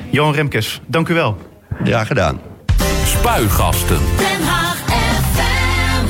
Johan 0.09 0.33
Remkes, 0.33 0.81
dank 0.85 1.09
u 1.09 1.13
wel. 1.13 1.37
Graag 1.83 2.07
gedaan. 2.07 2.52
Spuigasten. 3.23 3.99
Den 4.17 4.47
Haag 4.47 4.77
FM. 4.77 6.05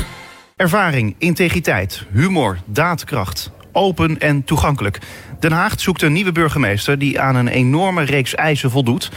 Ervaring, 0.56 1.14
integriteit, 1.18 2.06
humor, 2.12 2.58
daadkracht. 2.64 3.50
Open 3.72 4.20
en 4.20 4.44
toegankelijk. 4.44 4.98
Den 5.40 5.52
Haag 5.52 5.80
zoekt 5.80 6.02
een 6.02 6.12
nieuwe 6.12 6.32
burgemeester 6.32 6.98
die 6.98 7.20
aan 7.20 7.36
een 7.36 7.48
enorme 7.48 8.02
reeks 8.02 8.34
eisen 8.34 8.70
voldoet. 8.70 9.10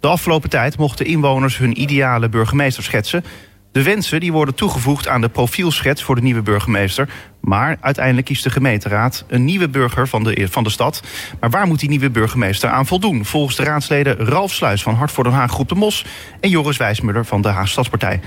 De 0.00 0.06
afgelopen 0.06 0.50
tijd 0.50 0.78
mochten 0.78 1.06
inwoners 1.06 1.58
hun 1.58 1.80
ideale 1.80 2.28
burgemeester 2.28 2.82
schetsen. 2.82 3.24
De 3.72 3.82
wensen 3.82 4.20
die 4.20 4.32
worden 4.32 4.54
toegevoegd 4.54 5.08
aan 5.08 5.20
de 5.20 5.28
profielschets 5.28 6.02
voor 6.02 6.14
de 6.14 6.22
nieuwe 6.22 6.42
burgemeester. 6.42 7.08
Maar 7.40 7.76
uiteindelijk 7.80 8.26
kiest 8.26 8.42
de 8.42 8.50
gemeenteraad 8.50 9.24
een 9.28 9.44
nieuwe 9.44 9.68
burger 9.68 10.08
van 10.08 10.24
de, 10.24 10.48
van 10.50 10.64
de 10.64 10.70
stad. 10.70 11.02
Maar 11.40 11.50
waar 11.50 11.66
moet 11.66 11.80
die 11.80 11.88
nieuwe 11.88 12.10
burgemeester 12.10 12.68
aan 12.68 12.86
voldoen? 12.86 13.24
Volgens 13.24 13.56
de 13.56 13.62
raadsleden 13.62 14.16
Ralf 14.16 14.52
Sluis 14.52 14.82
van 14.82 14.94
Hart 14.94 15.10
voor 15.10 15.24
Den 15.24 15.32
Haag 15.32 15.50
Groep 15.50 15.68
de 15.68 15.74
Mos... 15.74 16.04
en 16.40 16.50
Joris 16.50 16.76
Wijsmuller 16.76 17.24
van 17.24 17.42
de 17.42 17.48
Haag 17.48 17.68
Stadspartij. 17.68 18.20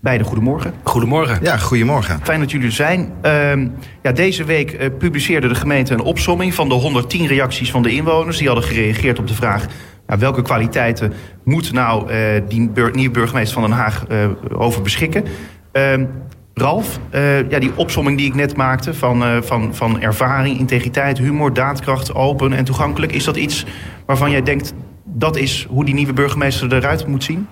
Beide 0.00 0.24
goedemorgen. 0.24 0.74
Goedemorgen. 0.82 1.38
Ja, 1.42 1.56
goedemorgen. 1.56 2.20
Fijn 2.22 2.40
dat 2.40 2.50
jullie 2.50 2.66
er 2.66 2.72
zijn. 2.72 3.12
Uh, 3.22 3.66
ja, 4.02 4.12
deze 4.12 4.44
week 4.44 4.72
uh, 4.72 4.86
publiceerde 4.98 5.48
de 5.48 5.54
gemeente 5.54 5.92
een 5.92 6.00
opsomming 6.00 6.54
van 6.54 6.68
de 6.68 6.74
110 6.74 7.26
reacties 7.26 7.70
van 7.70 7.82
de 7.82 7.90
inwoners. 7.90 8.38
Die 8.38 8.46
hadden 8.46 8.64
gereageerd 8.64 9.18
op 9.18 9.28
de 9.28 9.34
vraag 9.34 9.66
nou, 10.06 10.20
welke 10.20 10.42
kwaliteiten 10.42 11.12
moet 11.44 11.72
nou 11.72 12.12
uh, 12.12 12.18
die 12.48 12.70
nieuwe 12.92 13.10
burgemeester 13.10 13.60
van 13.60 13.70
Den 13.70 13.78
Haag 13.78 14.04
uh, 14.08 14.28
over 14.52 14.82
beschikken? 14.82 15.24
Uh, 15.72 15.92
Ralf, 16.56 16.98
ja, 17.48 17.58
die 17.58 17.72
opsomming 17.76 18.18
die 18.18 18.26
ik 18.26 18.34
net 18.34 18.56
maakte 18.56 18.94
van, 18.94 19.42
van, 19.42 19.74
van 19.74 20.00
ervaring, 20.00 20.58
integriteit, 20.58 21.18
humor, 21.18 21.52
daadkracht, 21.52 22.14
open 22.14 22.52
en 22.52 22.64
toegankelijk. 22.64 23.12
Is 23.12 23.24
dat 23.24 23.36
iets 23.36 23.66
waarvan 24.06 24.30
jij 24.30 24.42
denkt 24.42 24.74
dat 25.04 25.36
is 25.36 25.66
hoe 25.70 25.84
die 25.84 25.94
nieuwe 25.94 26.12
burgemeester 26.12 26.74
eruit 26.74 27.06
moet 27.06 27.24
zien? 27.24 27.48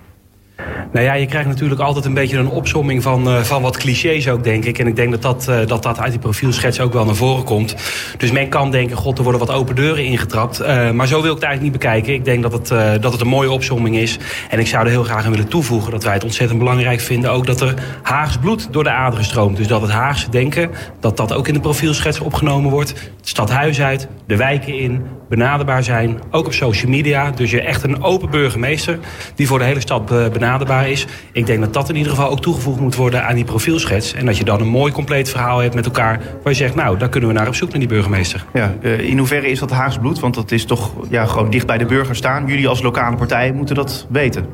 Nou 0.92 1.04
ja, 1.04 1.14
je 1.14 1.26
krijgt 1.26 1.48
natuurlijk 1.48 1.80
altijd 1.80 2.04
een 2.04 2.14
beetje 2.14 2.38
een 2.38 2.48
opsomming 2.48 3.02
van, 3.02 3.28
uh, 3.28 3.40
van 3.40 3.62
wat 3.62 3.76
clichés 3.76 4.28
ook, 4.28 4.44
denk 4.44 4.64
ik. 4.64 4.78
En 4.78 4.86
ik 4.86 4.96
denk 4.96 5.10
dat 5.10 5.22
dat, 5.22 5.46
uh, 5.48 5.66
dat 5.66 5.82
dat 5.82 5.98
uit 5.98 6.10
die 6.10 6.20
profielschets 6.20 6.80
ook 6.80 6.92
wel 6.92 7.04
naar 7.04 7.14
voren 7.14 7.44
komt. 7.44 7.74
Dus 8.18 8.30
men 8.30 8.48
kan 8.48 8.70
denken, 8.70 8.96
god, 8.96 9.18
er 9.18 9.22
worden 9.22 9.46
wat 9.46 9.56
open 9.56 9.74
deuren 9.74 10.04
ingetrapt. 10.04 10.60
Uh, 10.60 10.90
maar 10.90 11.06
zo 11.06 11.22
wil 11.22 11.30
ik 11.30 11.34
het 11.34 11.44
eigenlijk 11.44 11.62
niet 11.62 11.82
bekijken. 11.82 12.14
Ik 12.14 12.24
denk 12.24 12.42
dat 12.42 12.52
het, 12.52 13.02
dat 13.02 13.12
het 13.12 13.20
een 13.20 13.26
mooie 13.26 13.50
opsomming 13.50 13.96
is. 13.96 14.18
En 14.48 14.58
ik 14.58 14.66
zou 14.66 14.84
er 14.84 14.90
heel 14.90 15.04
graag 15.04 15.24
aan 15.24 15.30
willen 15.30 15.48
toevoegen 15.48 15.90
dat 15.90 16.04
wij 16.04 16.12
het 16.12 16.24
ontzettend 16.24 16.58
belangrijk 16.58 17.00
vinden... 17.00 17.30
ook 17.30 17.46
dat 17.46 17.60
er 17.60 17.74
Haags 18.02 18.38
bloed 18.38 18.68
door 18.70 18.84
de 18.84 18.90
aderen 18.90 19.24
stroomt. 19.24 19.56
Dus 19.56 19.66
dat 19.66 19.80
het 19.80 19.90
Haagse 19.90 20.30
denken, 20.30 20.70
dat 21.00 21.16
dat 21.16 21.32
ook 21.32 21.48
in 21.48 21.54
de 21.54 21.60
profielschets 21.60 22.20
opgenomen 22.20 22.70
wordt. 22.70 22.88
Het 22.88 23.28
stadhuis 23.28 23.80
uit, 23.80 24.08
de 24.26 24.36
wijken 24.36 24.78
in, 24.78 25.02
benaderbaar 25.28 25.84
zijn. 25.84 26.20
Ook 26.30 26.46
op 26.46 26.52
social 26.52 26.90
media. 26.90 27.30
Dus 27.30 27.50
je 27.50 27.60
echt 27.60 27.82
een 27.82 28.02
open 28.02 28.30
burgemeester 28.30 28.98
die 29.34 29.46
voor 29.46 29.58
de 29.58 29.64
hele 29.64 29.80
stad 29.80 30.32
benaderbaar 30.32 30.81
is. 30.84 31.06
Ik 31.32 31.46
denk 31.46 31.60
dat 31.60 31.72
dat 31.72 31.88
in 31.88 31.96
ieder 31.96 32.12
geval 32.12 32.30
ook 32.30 32.40
toegevoegd 32.40 32.80
moet 32.80 32.94
worden 32.94 33.24
aan 33.24 33.34
die 33.34 33.44
profielschets. 33.44 34.14
En 34.14 34.26
dat 34.26 34.36
je 34.36 34.44
dan 34.44 34.60
een 34.60 34.68
mooi 34.68 34.92
compleet 34.92 35.28
verhaal 35.28 35.58
hebt 35.58 35.74
met 35.74 35.84
elkaar. 35.84 36.20
Waar 36.42 36.52
je 36.52 36.58
zegt, 36.58 36.74
nou, 36.74 36.98
daar 36.98 37.08
kunnen 37.08 37.28
we 37.28 37.34
naar 37.34 37.48
op 37.48 37.54
zoek 37.54 37.70
naar 37.70 37.78
die 37.78 37.88
burgemeester. 37.88 38.44
Ja, 38.52 38.74
uh, 38.80 38.98
in 38.98 39.18
hoeverre 39.18 39.50
is 39.50 39.58
dat 39.58 39.70
Haags 39.70 39.98
bloed? 39.98 40.20
Want 40.20 40.34
dat 40.34 40.50
is 40.50 40.64
toch 40.64 40.92
ja, 41.10 41.26
gewoon 41.26 41.50
dicht 41.50 41.66
bij 41.66 41.78
de 41.78 41.86
burger 41.86 42.16
staan. 42.16 42.46
Jullie 42.46 42.68
als 42.68 42.82
lokale 42.82 43.16
partij 43.16 43.52
moeten 43.52 43.74
dat 43.74 44.06
weten. 44.10 44.46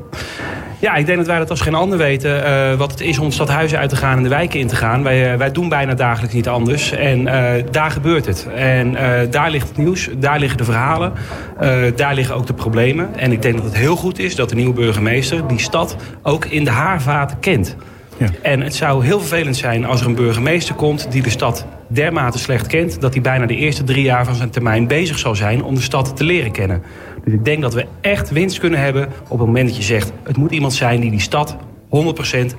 Ja, 0.79 0.95
ik 0.95 1.05
denk 1.05 1.17
dat 1.17 1.27
wij 1.27 1.37
dat 1.37 1.49
als 1.49 1.61
geen 1.61 1.75
ander 1.75 1.97
weten. 1.97 2.43
Uh, 2.43 2.75
wat 2.75 2.91
het 2.91 3.01
is 3.01 3.19
om 3.19 3.31
stadhuizen 3.31 3.77
uit 3.77 3.89
te 3.89 3.95
gaan 3.95 4.17
en 4.17 4.23
de 4.23 4.29
wijken 4.29 4.59
in 4.59 4.67
te 4.67 4.75
gaan. 4.75 5.03
Wij, 5.03 5.31
uh, 5.31 5.37
wij 5.37 5.51
doen 5.51 5.69
bijna 5.69 5.93
dagelijks 5.93 6.35
niet 6.35 6.47
anders. 6.47 6.91
En 6.91 7.21
uh, 7.21 7.51
daar 7.71 7.91
gebeurt 7.91 8.25
het. 8.25 8.47
En 8.55 8.97
daar 9.31 9.51
ligt 9.51 9.67
het 9.67 9.77
nieuws, 9.77 10.09
daar 10.17 10.39
liggen 10.39 10.57
de 10.57 10.63
verhalen. 10.63 11.13
daar 11.95 12.13
liggen 12.13 12.35
ook 12.35 12.47
de 12.47 12.53
problemen. 12.53 13.09
En 13.15 13.31
ik 13.31 13.41
denk 13.41 13.55
dat 13.55 13.63
het 13.63 13.75
heel 13.75 13.95
goed 13.95 14.19
is 14.19 14.35
dat 14.35 14.49
de 14.49 14.55
nieuwe 14.55 14.73
burgemeester 14.73 15.47
die 15.47 15.59
stad 15.59 15.95
ook 16.23 16.45
in 16.45 16.63
de 16.63 16.69
haarvaten 16.69 17.39
kent. 17.39 17.75
Ja. 18.17 18.27
En 18.41 18.61
het 18.61 18.75
zou 18.75 19.05
heel 19.05 19.19
vervelend 19.19 19.57
zijn 19.57 19.85
als 19.85 20.01
er 20.01 20.07
een 20.07 20.15
burgemeester 20.15 20.75
komt 20.75 21.11
die 21.11 21.21
de 21.21 21.29
stad 21.29 21.65
dermate 21.89 22.39
slecht 22.39 22.67
kent... 22.67 23.01
dat 23.01 23.13
hij 23.13 23.21
bijna 23.21 23.45
de 23.45 23.55
eerste 23.55 23.83
drie 23.83 24.03
jaar 24.03 24.25
van 24.25 24.35
zijn 24.35 24.49
termijn 24.49 24.87
bezig 24.87 25.19
zal 25.19 25.35
zijn 25.35 25.63
om 25.63 25.75
de 25.75 25.81
stad 25.81 26.17
te 26.17 26.23
leren 26.23 26.51
kennen. 26.51 26.81
Dus 27.23 27.33
ik 27.33 27.45
denk 27.45 27.61
dat 27.61 27.73
we 27.73 27.85
echt 28.01 28.29
winst 28.29 28.59
kunnen 28.59 28.79
hebben 28.79 29.09
op 29.27 29.37
het 29.37 29.47
moment 29.47 29.67
dat 29.67 29.77
je 29.77 29.83
zegt... 29.83 30.11
het 30.23 30.37
moet 30.37 30.51
iemand 30.51 30.73
zijn 30.73 30.99
die 30.99 31.11
die 31.11 31.19
stad 31.19 31.55
100% 31.55 31.57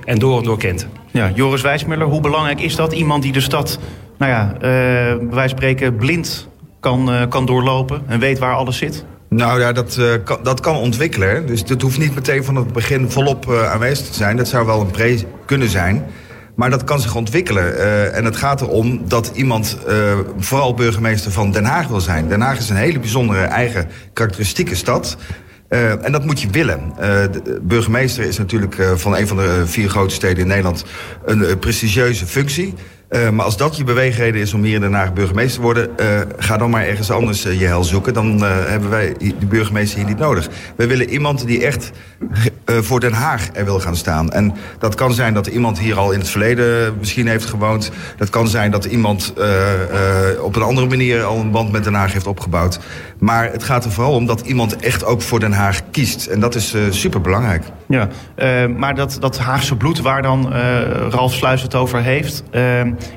en 0.05 0.19
door 0.19 0.37
en 0.37 0.43
door 0.43 0.57
kent. 0.57 0.87
Ja, 1.11 1.31
Joris 1.33 1.61
Wijsmuller, 1.61 2.07
hoe 2.07 2.21
belangrijk 2.21 2.61
is 2.61 2.75
dat? 2.75 2.93
Iemand 2.93 3.23
die 3.23 3.31
de 3.31 3.41
stad, 3.41 3.79
nou 4.17 4.31
ja, 4.31 4.53
uh, 4.53 4.59
bij 4.59 5.17
wijze 5.17 5.35
van 5.35 5.49
spreken 5.49 5.95
blind 5.95 6.49
kan, 6.79 7.09
uh, 7.09 7.21
kan 7.29 7.45
doorlopen... 7.45 8.01
en 8.07 8.19
weet 8.19 8.39
waar 8.39 8.55
alles 8.55 8.77
zit? 8.77 9.05
Nou 9.29 9.59
ja, 9.59 9.71
dat, 9.71 9.97
uh, 9.99 10.13
kan, 10.23 10.39
dat 10.43 10.59
kan 10.59 10.75
ontwikkelen. 10.75 11.47
Dus 11.47 11.65
dat 11.65 11.81
hoeft 11.81 11.99
niet 11.99 12.15
meteen 12.15 12.43
van 12.43 12.55
het 12.55 12.73
begin 12.73 13.11
volop 13.11 13.45
uh, 13.49 13.71
aanwezig 13.71 14.07
te 14.07 14.13
zijn. 14.13 14.37
Dat 14.37 14.47
zou 14.47 14.65
wel 14.65 14.81
een 14.81 14.91
pre 14.91 15.19
kunnen 15.45 15.69
zijn. 15.69 16.05
Maar 16.55 16.69
dat 16.69 16.83
kan 16.83 16.99
zich 16.99 17.15
ontwikkelen. 17.15 17.73
Uh, 17.73 18.17
en 18.17 18.25
het 18.25 18.35
gaat 18.35 18.61
erom 18.61 19.01
dat 19.07 19.31
iemand 19.33 19.77
vooral 20.37 20.73
burgemeester 20.73 21.31
van 21.31 21.51
Den 21.51 21.65
Haag 21.65 21.87
wil 21.87 22.01
zijn. 22.01 22.27
Den 22.27 22.41
Haag 22.41 22.57
is 22.57 22.69
een 22.69 22.75
hele 22.75 22.99
bijzondere 22.99 23.43
eigen 23.43 23.87
karakteristieke 24.13 24.75
stad. 24.75 25.17
Uh, 25.69 26.05
en 26.05 26.11
dat 26.11 26.25
moet 26.25 26.41
je 26.41 26.49
willen. 26.49 26.93
De 27.31 27.59
burgemeester 27.61 28.23
is 28.23 28.37
natuurlijk 28.37 28.75
van 28.95 29.17
een 29.17 29.27
van 29.27 29.37
de 29.37 29.63
vier 29.65 29.89
grote 29.89 30.13
steden 30.13 30.37
in 30.37 30.47
Nederland 30.47 30.85
een 31.25 31.59
prestigieuze 31.59 32.25
functie. 32.25 32.73
Uh, 33.11 33.29
maar 33.29 33.45
als 33.45 33.57
dat 33.57 33.77
je 33.77 33.83
beweegreden 33.83 34.41
is 34.41 34.53
om 34.53 34.63
hier 34.63 34.75
in 34.75 34.81
Den 34.81 34.93
Haag 34.93 35.13
burgemeester 35.13 35.55
te 35.55 35.61
worden... 35.61 35.89
Uh, 35.99 36.05
ga 36.37 36.57
dan 36.57 36.69
maar 36.69 36.85
ergens 36.85 37.11
anders 37.11 37.45
uh, 37.45 37.59
je 37.59 37.65
hel 37.65 37.83
zoeken. 37.83 38.13
Dan 38.13 38.41
hebben 38.41 38.89
wij 38.89 39.15
de 39.39 39.45
burgemeester 39.45 39.97
hier 39.97 40.07
niet 40.07 40.17
nodig. 40.17 40.49
We 40.75 40.87
willen 40.87 41.09
iemand 41.09 41.45
die 41.45 41.65
echt 41.65 41.91
voor 42.65 42.99
Den 42.99 43.13
Haag 43.13 43.49
er 43.53 43.65
wil 43.65 43.79
gaan 43.79 43.95
staan. 43.95 44.31
En 44.31 44.53
dat 44.79 44.95
kan 44.95 45.13
zijn 45.13 45.33
dat 45.33 45.47
iemand 45.47 45.79
hier 45.79 45.97
al 45.97 46.11
in 46.11 46.19
het 46.19 46.29
verleden 46.29 46.97
misschien 46.99 47.27
heeft 47.27 47.45
gewoond. 47.45 47.91
Dat 48.17 48.29
kan 48.29 48.47
zijn 48.47 48.71
dat 48.71 48.85
iemand 48.85 49.33
op 50.41 50.55
een 50.55 50.61
andere 50.61 50.87
manier 50.87 51.23
al 51.23 51.39
een 51.39 51.51
band 51.51 51.71
met 51.71 51.83
Den 51.83 51.93
Haag 51.93 52.13
heeft 52.13 52.27
opgebouwd. 52.27 52.79
Maar 53.19 53.51
het 53.51 53.63
gaat 53.63 53.85
er 53.85 53.91
vooral 53.91 54.13
om 54.13 54.25
dat 54.25 54.41
iemand 54.41 54.75
echt 54.75 55.05
ook 55.05 55.21
voor 55.21 55.39
Den 55.39 55.53
Haag 55.53 55.81
kiest. 55.91 56.25
En 56.25 56.39
dat 56.39 56.55
is 56.55 56.75
super 56.89 57.21
belangrijk. 57.21 57.63
Ja, 57.87 58.07
maar 58.77 58.95
dat, 58.95 59.17
dat 59.19 59.37
Haagse 59.37 59.75
bloed 59.75 60.01
waar 60.01 60.21
dan 60.21 60.53
Ralf 61.09 61.33
Sluis 61.33 61.61
het 61.61 61.75
over 61.75 62.01
heeft... 62.01 62.43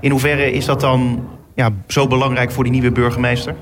In 0.01 0.11
hoeverre 0.11 0.53
is 0.53 0.64
dat 0.64 0.81
dan 0.81 1.29
ja, 1.55 1.70
zo 1.87 2.07
belangrijk 2.07 2.51
voor 2.51 2.64
die 2.64 2.73
nieuwe 2.73 2.92
burgemeester? 2.92 3.55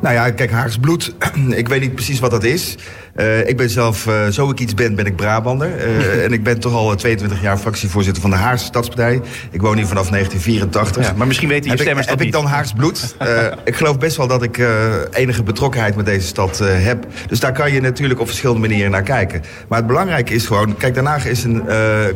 Nou 0.00 0.14
ja, 0.14 0.30
kijk, 0.30 0.50
Haags 0.50 0.78
bloed, 0.78 1.14
ik 1.62 1.68
weet 1.68 1.80
niet 1.80 1.94
precies 1.94 2.20
wat 2.20 2.30
dat 2.30 2.44
is. 2.44 2.76
Uh, 3.16 3.48
ik 3.48 3.56
ben 3.56 3.70
zelf, 3.70 4.06
uh, 4.06 4.26
zo 4.26 4.50
ik 4.50 4.60
iets 4.60 4.74
ben, 4.74 4.94
ben 4.94 5.06
ik 5.06 5.16
Brabander. 5.16 5.68
Uh, 5.68 6.24
en 6.24 6.32
ik 6.32 6.42
ben 6.42 6.60
toch 6.60 6.72
al 6.72 6.94
22 6.94 7.42
jaar 7.42 7.58
fractievoorzitter 7.58 8.22
van 8.22 8.30
de 8.30 8.36
Haagse 8.36 8.64
Stadspartij. 8.64 9.20
Ik 9.50 9.60
woon 9.60 9.76
hier 9.76 9.86
vanaf 9.86 10.08
1984. 10.08 11.06
Ja, 11.06 11.12
maar 11.16 11.26
misschien 11.26 11.48
weten 11.48 11.70
je 11.70 11.76
stemmers 11.76 12.06
dat 12.06 12.14
ik, 12.14 12.20
Heb 12.20 12.28
ik 12.28 12.32
dan 12.32 12.46
Haags 12.46 12.72
bloed? 12.72 13.16
ik 13.64 13.76
geloof 13.76 13.98
best 13.98 14.16
wel 14.16 14.26
dat 14.26 14.42
ik 14.42 14.62
enige 15.10 15.42
betrokkenheid 15.42 15.96
met 15.96 16.06
deze 16.06 16.26
stad 16.26 16.58
heb. 16.64 17.06
Dus 17.28 17.40
daar 17.40 17.52
kan 17.52 17.72
je 17.72 17.80
natuurlijk 17.80 18.20
op 18.20 18.26
verschillende 18.26 18.60
manieren 18.60 18.90
naar 18.90 19.02
kijken. 19.02 19.42
Maar 19.68 19.78
het 19.78 19.86
belangrijke 19.86 20.34
is 20.34 20.46
gewoon... 20.46 20.76
Kijk, 20.76 20.94
Den 20.94 21.06
Haag 21.06 21.26
is 21.26 21.44
een 21.44 21.62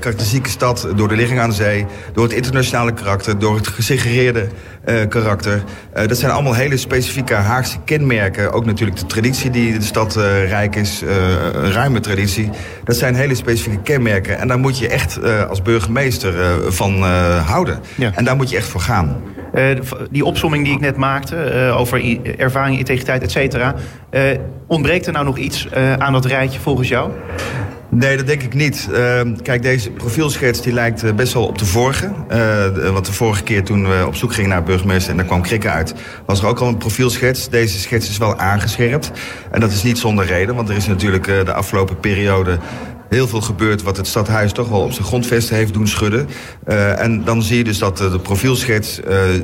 karakteristieke 0.00 0.48
stad 0.48 0.88
door 0.96 1.08
de 1.08 1.16
ligging 1.16 1.40
aan 1.40 1.48
de 1.48 1.54
zee... 1.54 1.86
door 2.12 2.24
het 2.24 2.32
internationale 2.32 2.92
karakter, 2.92 3.38
door 3.38 3.56
het 3.56 3.68
gesegregeerde 3.68 4.46
karakter. 5.08 5.62
dat 5.92 6.18
zijn 6.18 6.32
allemaal 6.32 6.54
hele 6.54 6.76
specifieke 6.76 7.34
Haagse 7.34 7.78
kenmerken. 7.84 8.52
Ook 8.52 8.64
natuurlijk 8.64 8.98
de 8.98 9.06
traditie 9.06 9.50
die 9.50 9.78
de 9.78 9.84
stad 9.84 10.16
rijk 10.46 10.76
is. 10.76 10.87
Uh, 11.02 11.10
ruime 11.72 12.00
traditie. 12.00 12.50
Dat 12.84 12.96
zijn 12.96 13.14
hele 13.14 13.34
specifieke 13.34 13.82
kenmerken. 13.82 14.38
En 14.38 14.48
daar 14.48 14.58
moet 14.58 14.78
je 14.78 14.88
echt 14.88 15.18
uh, 15.18 15.48
als 15.48 15.62
burgemeester 15.62 16.34
uh, 16.34 16.52
van 16.68 17.02
houden. 17.44 17.80
Ja. 17.94 18.10
En 18.14 18.24
daar 18.24 18.36
moet 18.36 18.50
je 18.50 18.56
echt 18.56 18.68
voor 18.68 18.80
gaan. 18.80 19.22
die 20.10 20.24
opsomming 20.24 20.64
die 20.64 20.74
ik 20.74 20.80
net 20.80 20.96
maakte 20.96 21.36
over 21.76 22.18
ervaring, 22.38 22.78
integriteit, 22.78 23.22
et 23.22 23.30
cetera. 23.30 23.74
ontbreekt 24.66 25.06
er 25.06 25.12
nou 25.12 25.24
nog 25.24 25.38
iets 25.38 25.68
aan 25.98 26.12
dat 26.12 26.24
rijtje 26.24 26.60
volgens 26.60 26.88
jou? 26.88 27.10
Nee, 27.90 28.16
dat 28.16 28.26
denk 28.26 28.42
ik 28.42 28.54
niet. 28.54 28.88
Uh, 28.90 29.20
kijk, 29.42 29.62
deze 29.62 29.90
profielschets 29.90 30.62
die 30.62 30.72
lijkt 30.72 31.04
uh, 31.04 31.12
best 31.12 31.32
wel 31.32 31.46
op 31.46 31.58
de 31.58 31.66
vorige. 31.66 32.10
Uh, 32.32 32.90
want 32.92 33.06
de 33.06 33.12
vorige 33.12 33.42
keer 33.42 33.64
toen 33.64 33.88
we 33.88 34.04
op 34.06 34.14
zoek 34.14 34.32
gingen 34.32 34.50
naar 34.50 34.62
burgemeester 34.62 35.10
en 35.10 35.16
daar 35.16 35.26
kwam 35.26 35.42
Krikke 35.42 35.68
uit... 35.68 35.94
was 36.26 36.40
er 36.40 36.46
ook 36.46 36.58
al 36.58 36.68
een 36.68 36.76
profielschets. 36.76 37.48
Deze 37.48 37.78
schets 37.78 38.08
is 38.08 38.18
wel 38.18 38.38
aangescherpt. 38.38 39.10
En 39.50 39.60
dat 39.60 39.70
is 39.70 39.82
niet 39.82 39.98
zonder 39.98 40.26
reden, 40.26 40.54
want 40.54 40.68
er 40.68 40.76
is 40.76 40.86
natuurlijk 40.86 41.26
uh, 41.26 41.44
de 41.44 41.52
afgelopen 41.52 42.00
periode 42.00 42.58
heel 43.08 43.28
veel 43.28 43.40
gebeurd 43.40 43.82
wat 43.82 43.96
het 43.96 44.06
stadhuis 44.06 44.52
toch 44.52 44.68
wel 44.68 44.80
op 44.80 44.92
zijn 44.92 45.06
grondvesten 45.06 45.56
heeft 45.56 45.72
doen 45.72 45.86
schudden. 45.86 46.28
En 46.96 47.24
dan 47.24 47.42
zie 47.42 47.56
je 47.56 47.64
dus 47.64 47.78
dat 47.78 47.96
de 47.96 48.18
profielschets 48.22 49.00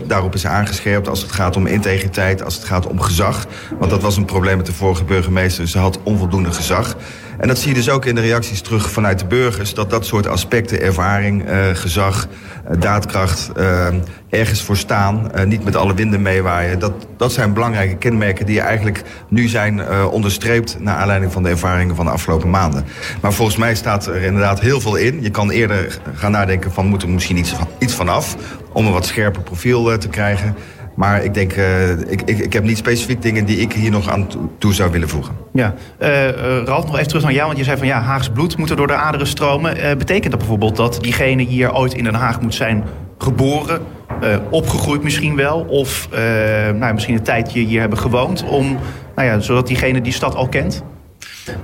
daarop 0.06 0.34
is 0.34 0.46
aangescherpt 0.46 1.08
als 1.08 1.22
het 1.22 1.32
gaat 1.32 1.56
om 1.56 1.66
integriteit, 1.66 2.44
als 2.44 2.54
het 2.54 2.64
gaat 2.64 2.86
om 2.86 3.00
gezag. 3.00 3.46
Want 3.78 3.90
dat 3.90 4.02
was 4.02 4.16
een 4.16 4.24
probleem 4.24 4.56
met 4.56 4.66
de 4.66 4.72
vorige 4.72 5.04
burgemeester. 5.04 5.68
Ze 5.68 5.78
had 5.78 5.98
onvoldoende 6.02 6.52
gezag. 6.52 6.96
En 7.38 7.48
dat 7.48 7.58
zie 7.58 7.68
je 7.68 7.74
dus 7.74 7.88
ook 7.88 8.04
in 8.04 8.14
de 8.14 8.20
reacties 8.20 8.60
terug 8.60 8.90
vanuit 8.90 9.18
de 9.18 9.26
burgers... 9.26 9.74
dat 9.74 9.90
dat 9.90 10.06
soort 10.06 10.26
aspecten, 10.26 10.80
ervaring, 10.80 11.48
uh, 11.48 11.66
gezag, 11.72 12.26
uh, 12.70 12.80
daadkracht... 12.80 13.50
Uh, 13.56 13.86
ergens 14.30 14.62
voor 14.62 14.76
staan, 14.76 15.30
niet 15.46 15.64
met 15.64 15.76
alle 15.76 15.94
winden 15.94 16.22
meewaaien... 16.22 16.78
Dat, 16.78 16.92
dat 17.16 17.32
zijn 17.32 17.52
belangrijke 17.52 17.96
kenmerken 17.96 18.46
die 18.46 18.60
eigenlijk 18.60 19.02
nu 19.28 19.48
zijn 19.48 19.88
onderstreept... 20.06 20.76
naar 20.80 20.96
aanleiding 20.96 21.32
van 21.32 21.42
de 21.42 21.48
ervaringen 21.48 21.96
van 21.96 22.04
de 22.04 22.10
afgelopen 22.10 22.50
maanden. 22.50 22.84
Maar 23.20 23.32
volgens 23.32 23.56
mij 23.56 23.74
staat 23.74 24.06
er 24.06 24.22
inderdaad 24.22 24.60
heel 24.60 24.80
veel 24.80 24.96
in. 24.96 25.22
Je 25.22 25.30
kan 25.30 25.50
eerder 25.50 25.98
gaan 26.14 26.30
nadenken 26.30 26.72
van 26.72 26.86
moet 26.86 27.02
er 27.02 27.08
misschien 27.08 27.36
iets, 27.36 27.54
iets 27.78 27.94
vanaf... 27.94 28.36
om 28.72 28.86
een 28.86 28.92
wat 28.92 29.06
scherper 29.06 29.42
profiel 29.42 29.98
te 29.98 30.08
krijgen... 30.08 30.54
Maar 30.94 31.24
ik 31.24 31.34
denk, 31.34 31.56
uh, 31.56 31.90
ik, 31.90 32.22
ik, 32.24 32.38
ik, 32.38 32.52
heb 32.52 32.64
niet 32.64 32.76
specifiek 32.76 33.22
dingen 33.22 33.44
die 33.44 33.56
ik 33.56 33.72
hier 33.72 33.90
nog 33.90 34.08
aan 34.08 34.28
toe 34.58 34.74
zou 34.74 34.90
willen 34.90 35.08
voegen. 35.08 35.34
Ja, 35.52 35.74
uh, 36.00 36.28
Ralf, 36.64 36.84
nog 36.84 36.94
even 36.94 37.08
terug 37.08 37.22
naar 37.22 37.32
jou. 37.32 37.46
Want 37.46 37.58
je 37.58 37.64
zei 37.64 37.78
van 37.78 37.86
ja, 37.86 38.00
Haags 38.00 38.28
bloed 38.28 38.56
moet 38.56 38.70
er 38.70 38.76
door 38.76 38.86
de 38.86 38.94
aderen 38.94 39.26
stromen. 39.26 39.76
Uh, 39.76 39.94
betekent 39.96 40.30
dat 40.30 40.38
bijvoorbeeld 40.38 40.76
dat 40.76 40.98
diegene 41.00 41.42
hier 41.42 41.74
ooit 41.74 41.94
in 41.94 42.04
Den 42.04 42.14
Haag 42.14 42.40
moet 42.40 42.54
zijn 42.54 42.84
geboren, 43.18 43.80
opgegroeid 44.50 45.02
misschien 45.02 45.36
wel, 45.36 45.60
of 45.60 46.08
nou, 46.78 46.94
misschien 46.94 47.14
een 47.14 47.22
tijdje 47.22 47.60
hier 47.60 47.80
hebben 47.80 47.98
gewoond, 47.98 48.44
om, 48.44 48.78
nou 49.14 49.28
ja, 49.28 49.40
zodat 49.40 49.66
diegene 49.66 50.00
die 50.00 50.12
stad 50.12 50.34
al 50.34 50.48
kent? 50.48 50.84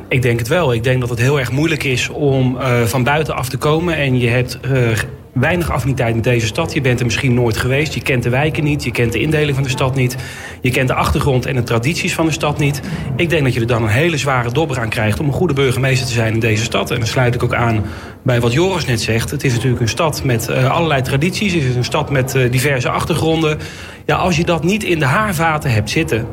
Ik 0.08 0.22
denk 0.22 0.38
het 0.38 0.48
wel. 0.48 0.72
Ik 0.72 0.82
denk 0.82 1.00
dat 1.00 1.08
het 1.08 1.18
heel 1.18 1.38
erg 1.38 1.52
moeilijk 1.52 1.84
is 1.84 2.08
om 2.08 2.56
uh, 2.56 2.82
van 2.82 3.04
buiten 3.04 3.34
af 3.34 3.48
te 3.48 3.56
komen. 3.56 3.96
En 3.96 4.18
je 4.18 4.28
hebt 4.28 4.58
uh, 4.64 4.98
weinig 5.32 5.70
affiniteit 5.70 6.14
met 6.14 6.24
deze 6.24 6.46
stad. 6.46 6.72
Je 6.72 6.80
bent 6.80 6.98
er 6.98 7.04
misschien 7.04 7.34
nooit 7.34 7.56
geweest. 7.56 7.94
Je 7.94 8.02
kent 8.02 8.22
de 8.22 8.28
wijken 8.28 8.64
niet. 8.64 8.84
Je 8.84 8.90
kent 8.90 9.12
de 9.12 9.20
indeling 9.20 9.54
van 9.54 9.62
de 9.62 9.68
stad 9.68 9.94
niet. 9.94 10.16
Je 10.60 10.70
kent 10.70 10.88
de 10.88 10.94
achtergrond 10.94 11.46
en 11.46 11.54
de 11.54 11.62
tradities 11.62 12.14
van 12.14 12.26
de 12.26 12.32
stad 12.32 12.58
niet. 12.58 12.80
Ik 13.16 13.30
denk 13.30 13.44
dat 13.44 13.54
je 13.54 13.60
er 13.60 13.66
dan 13.66 13.82
een 13.82 13.88
hele 13.88 14.16
zware 14.16 14.52
dobber 14.52 14.80
aan 14.80 14.88
krijgt... 14.88 15.20
om 15.20 15.26
een 15.26 15.32
goede 15.32 15.54
burgemeester 15.54 16.06
te 16.06 16.12
zijn 16.12 16.32
in 16.32 16.40
deze 16.40 16.64
stad. 16.64 16.90
En 16.90 16.98
dan 16.98 17.06
sluit 17.06 17.34
ik 17.34 17.42
ook 17.42 17.54
aan 17.54 17.84
bij 18.22 18.40
wat 18.40 18.52
Joris 18.52 18.86
net 18.86 19.00
zegt. 19.00 19.30
Het 19.30 19.44
is 19.44 19.54
natuurlijk 19.54 19.80
een 19.80 19.88
stad 19.88 20.24
met 20.24 20.48
uh, 20.50 20.70
allerlei 20.70 21.02
tradities. 21.02 21.52
Het 21.52 21.62
is 21.62 21.74
een 21.74 21.84
stad 21.84 22.10
met 22.10 22.38
diverse 22.50 22.88
achtergronden. 22.88 23.58
Ja, 24.06 24.16
als 24.16 24.36
je 24.36 24.44
dat 24.44 24.64
niet 24.64 24.84
in 24.84 24.98
de 24.98 25.04
haarvaten 25.04 25.72
hebt 25.72 25.90
zitten 25.90 26.26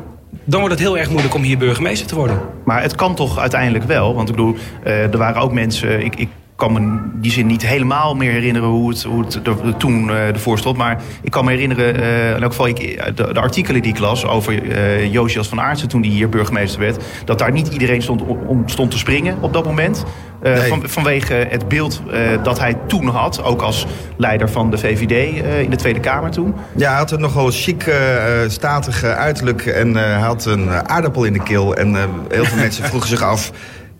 dan 0.44 0.60
wordt 0.60 0.74
het 0.74 0.84
heel 0.84 0.98
erg 0.98 1.10
moeilijk 1.10 1.34
om 1.34 1.42
hier 1.42 1.58
burgemeester 1.58 2.06
te 2.06 2.14
worden. 2.14 2.40
Maar 2.64 2.82
het 2.82 2.94
kan 2.94 3.14
toch 3.14 3.38
uiteindelijk 3.38 3.84
wel? 3.84 4.14
Want 4.14 4.28
ik 4.28 4.36
bedoel, 4.36 4.56
uh, 4.86 5.02
er 5.02 5.18
waren 5.18 5.42
ook 5.42 5.52
mensen... 5.52 6.04
Ik 6.04 6.28
kan 6.58 6.72
me 6.72 6.78
in 6.78 7.10
die 7.14 7.32
zin 7.32 7.46
niet 7.46 7.66
helemaal 7.66 8.14
meer 8.14 8.32
herinneren 8.32 8.68
hoe 8.68 8.88
het, 8.88 9.02
hoe 9.02 9.24
het 9.24 9.34
er, 9.46 9.76
toen 9.76 10.08
uh, 10.08 10.28
ervoor 10.28 10.58
stond. 10.58 10.76
Maar 10.76 11.00
ik 11.22 11.30
kan 11.30 11.44
me 11.44 11.50
herinneren, 11.50 12.00
uh, 12.00 12.30
in 12.30 12.42
elk 12.42 12.50
geval 12.50 12.66
ik, 12.66 12.76
de, 13.16 13.32
de, 13.32 13.40
artikelen 13.40 13.82
die 13.82 13.92
ik 13.92 13.98
las 13.98 14.26
over 14.26 14.62
uh, 14.62 15.12
Josias 15.12 15.48
van 15.48 15.60
Aartsen 15.60 15.88
toen 15.88 16.00
hij 16.00 16.10
hier 16.10 16.28
burgemeester 16.28 16.80
werd. 16.80 17.04
Dat 17.24 17.38
daar 17.38 17.52
niet 17.52 17.68
iedereen 17.68 18.02
stond, 18.02 18.22
om 18.22 18.68
stond 18.68 18.90
te 18.90 18.98
springen 18.98 19.36
op 19.40 19.52
dat 19.52 19.64
moment. 19.64 20.04
Uh, 20.42 20.54
nee. 20.54 20.68
van, 20.68 20.82
vanwege 20.88 21.34
het 21.34 21.68
beeld 21.68 22.02
dat 22.42 22.58
hij 22.58 22.74
toen 22.86 23.08
had, 23.08 23.42
ook 23.42 23.62
als 23.62 23.86
leider 24.16 24.50
van 24.50 24.70
de 24.70 24.78
VVD 24.78 25.42
in 25.64 25.70
de 25.70 25.76
Tweede 25.76 26.00
Kamer 26.00 26.30
toen. 26.30 26.54
Ja, 26.76 26.88
hij 26.88 26.98
had 26.98 27.10
een 27.10 27.20
nogal 27.20 27.50
chic, 27.50 27.92
statig 28.46 29.04
uiterlijk 29.04 29.66
en 29.66 29.94
hij 29.94 30.20
had 30.20 30.44
een 30.44 30.70
aardappel 30.70 31.24
in 31.24 31.32
de 31.32 31.42
keel. 31.42 31.74
En 31.74 31.94
heel 32.28 32.44
veel 32.44 32.58
mensen 32.66 32.84
vroegen 32.84 33.08
zich 33.08 33.22
af 33.22 33.52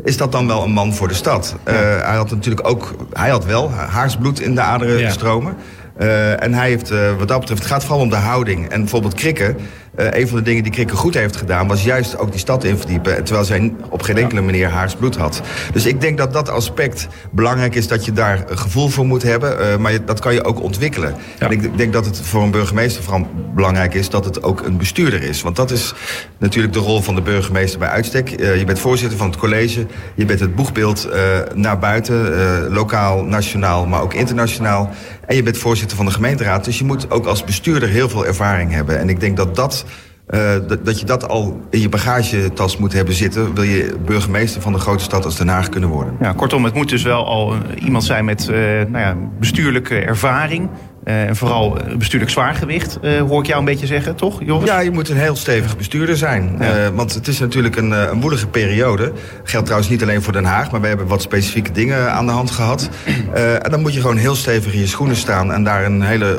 is 0.04 0.16
dat 0.16 0.32
dan 0.32 0.46
wel 0.46 0.62
een 0.62 0.70
man 0.70 0.94
voor 0.94 1.08
de 1.08 1.14
stad? 1.14 1.56
Ja. 1.64 1.72
Uh, 1.72 1.78
hij 2.06 2.16
had 2.16 2.30
natuurlijk 2.30 2.68
ook, 2.68 2.94
hij 3.12 3.30
had 3.30 3.44
wel 3.44 3.70
haarsbloed 3.70 4.40
in 4.40 4.54
de 4.54 4.60
aderen 4.60 4.98
ja. 4.98 5.10
stromen. 5.10 5.56
Uh, 6.00 6.42
en 6.42 6.54
hij 6.54 6.68
heeft, 6.68 6.90
uh, 6.90 7.16
wat 7.18 7.28
dat 7.28 7.40
betreft, 7.40 7.62
het 7.62 7.70
gaat 7.70 7.84
vooral 7.84 8.02
om 8.02 8.10
de 8.10 8.16
houding. 8.16 8.68
En 8.68 8.80
bijvoorbeeld 8.80 9.14
krikken, 9.14 9.56
uh, 9.98 10.06
een 10.10 10.28
van 10.28 10.38
de 10.38 10.44
dingen 10.44 10.62
die 10.62 10.72
Krikke 10.72 10.96
goed 10.96 11.14
heeft 11.14 11.36
gedaan... 11.36 11.68
was 11.68 11.84
juist 11.84 12.18
ook 12.18 12.30
die 12.30 12.40
stad 12.40 12.64
inverdiepen... 12.64 13.24
terwijl 13.24 13.46
zij 13.46 13.72
op 13.88 14.02
geen 14.02 14.16
enkele 14.16 14.40
manier 14.40 14.68
haars 14.68 14.94
bloed 14.94 15.16
had. 15.16 15.40
Dus 15.72 15.86
ik 15.86 16.00
denk 16.00 16.18
dat 16.18 16.32
dat 16.32 16.48
aspect 16.48 17.08
belangrijk 17.30 17.74
is... 17.74 17.88
dat 17.88 18.04
je 18.04 18.12
daar 18.12 18.44
een 18.46 18.58
gevoel 18.58 18.88
voor 18.88 19.06
moet 19.06 19.22
hebben. 19.22 19.60
Uh, 19.60 19.76
maar 19.76 19.92
je, 19.92 20.04
dat 20.04 20.20
kan 20.20 20.34
je 20.34 20.44
ook 20.44 20.62
ontwikkelen. 20.62 21.14
Ja. 21.38 21.46
En 21.46 21.52
ik 21.52 21.78
denk 21.78 21.92
dat 21.92 22.04
het 22.04 22.20
voor 22.20 22.42
een 22.42 22.50
burgemeester 22.50 23.02
vooral 23.02 23.26
belangrijk 23.54 23.94
is... 23.94 24.10
dat 24.10 24.24
het 24.24 24.42
ook 24.42 24.60
een 24.60 24.76
bestuurder 24.76 25.22
is. 25.22 25.42
Want 25.42 25.56
dat 25.56 25.70
is 25.70 25.94
natuurlijk 26.38 26.74
de 26.74 26.80
rol 26.80 27.02
van 27.02 27.14
de 27.14 27.22
burgemeester 27.22 27.78
bij 27.78 27.88
uitstek. 27.88 28.40
Uh, 28.40 28.58
je 28.58 28.64
bent 28.64 28.78
voorzitter 28.78 29.18
van 29.18 29.26
het 29.26 29.38
college. 29.38 29.86
Je 30.14 30.24
bent 30.24 30.40
het 30.40 30.54
boegbeeld 30.54 31.08
naar 31.54 31.78
buiten. 31.78 32.72
lokaal, 32.72 33.24
nationaal, 33.24 33.86
maar 33.86 34.02
ook 34.02 34.14
internationaal. 34.14 34.90
En 35.28 35.36
je 35.36 35.42
bent 35.42 35.58
voorzitter 35.58 35.96
van 35.96 36.06
de 36.06 36.12
gemeenteraad. 36.12 36.64
Dus 36.64 36.78
je 36.78 36.84
moet 36.84 37.10
ook 37.10 37.26
als 37.26 37.44
bestuurder 37.44 37.88
heel 37.88 38.08
veel 38.08 38.26
ervaring 38.26 38.72
hebben. 38.72 38.98
En 38.98 39.08
ik 39.08 39.20
denk 39.20 39.36
dat 39.36 39.56
dat... 39.56 39.84
Uh, 40.30 40.52
dat, 40.66 40.84
dat 40.84 41.00
je 41.00 41.06
dat 41.06 41.28
al 41.28 41.60
in 41.70 41.80
je 41.80 41.88
bagagetas 41.88 42.76
moet 42.76 42.92
hebben 42.92 43.14
zitten... 43.14 43.54
wil 43.54 43.62
je 43.62 43.96
burgemeester 44.04 44.60
van 44.60 44.72
de 44.72 44.78
grote 44.78 45.04
stad 45.04 45.24
als 45.24 45.36
Den 45.36 45.48
Haag 45.48 45.68
kunnen 45.68 45.88
worden. 45.88 46.16
Ja, 46.20 46.32
kortom, 46.32 46.64
het 46.64 46.74
moet 46.74 46.88
dus 46.88 47.02
wel 47.02 47.26
al 47.26 47.54
iemand 47.84 48.04
zijn 48.04 48.24
met 48.24 48.48
uh, 48.50 48.56
nou 48.66 48.98
ja, 48.98 49.16
bestuurlijke 49.38 49.98
ervaring... 49.98 50.68
Uh, 51.08 51.22
en 51.22 51.36
vooral 51.36 51.78
bestuurlijk 51.98 52.30
zwaargewicht, 52.30 52.98
uh, 53.02 53.20
hoor 53.20 53.40
ik 53.40 53.46
jou 53.46 53.58
een 53.58 53.64
beetje 53.64 53.86
zeggen, 53.86 54.14
toch, 54.16 54.40
Joris? 54.44 54.68
Ja, 54.68 54.78
je 54.78 54.90
moet 54.90 55.08
een 55.08 55.16
heel 55.16 55.36
stevig 55.36 55.76
bestuurder 55.76 56.16
zijn. 56.16 56.56
Ja. 56.60 56.92
Want 56.92 57.14
het 57.14 57.28
is 57.28 57.38
natuurlijk 57.38 57.76
een, 57.76 57.90
een 57.90 58.20
woelige 58.20 58.46
periode. 58.46 59.12
Geldt 59.44 59.64
trouwens 59.64 59.90
niet 59.90 60.02
alleen 60.02 60.22
voor 60.22 60.32
Den 60.32 60.44
Haag, 60.44 60.70
maar 60.70 60.80
we 60.80 60.86
hebben 60.86 61.06
wat 61.06 61.22
specifieke 61.22 61.72
dingen 61.72 62.12
aan 62.12 62.26
de 62.26 62.32
hand 62.32 62.50
gehad. 62.50 62.88
en 63.62 63.70
dan 63.70 63.80
moet 63.80 63.94
je 63.94 64.00
gewoon 64.00 64.16
heel 64.16 64.34
stevig 64.34 64.72
in 64.72 64.80
je 64.80 64.86
schoenen 64.86 65.16
staan 65.16 65.52
en 65.52 65.64
daar 65.64 65.84
een 65.84 66.02
hele 66.02 66.38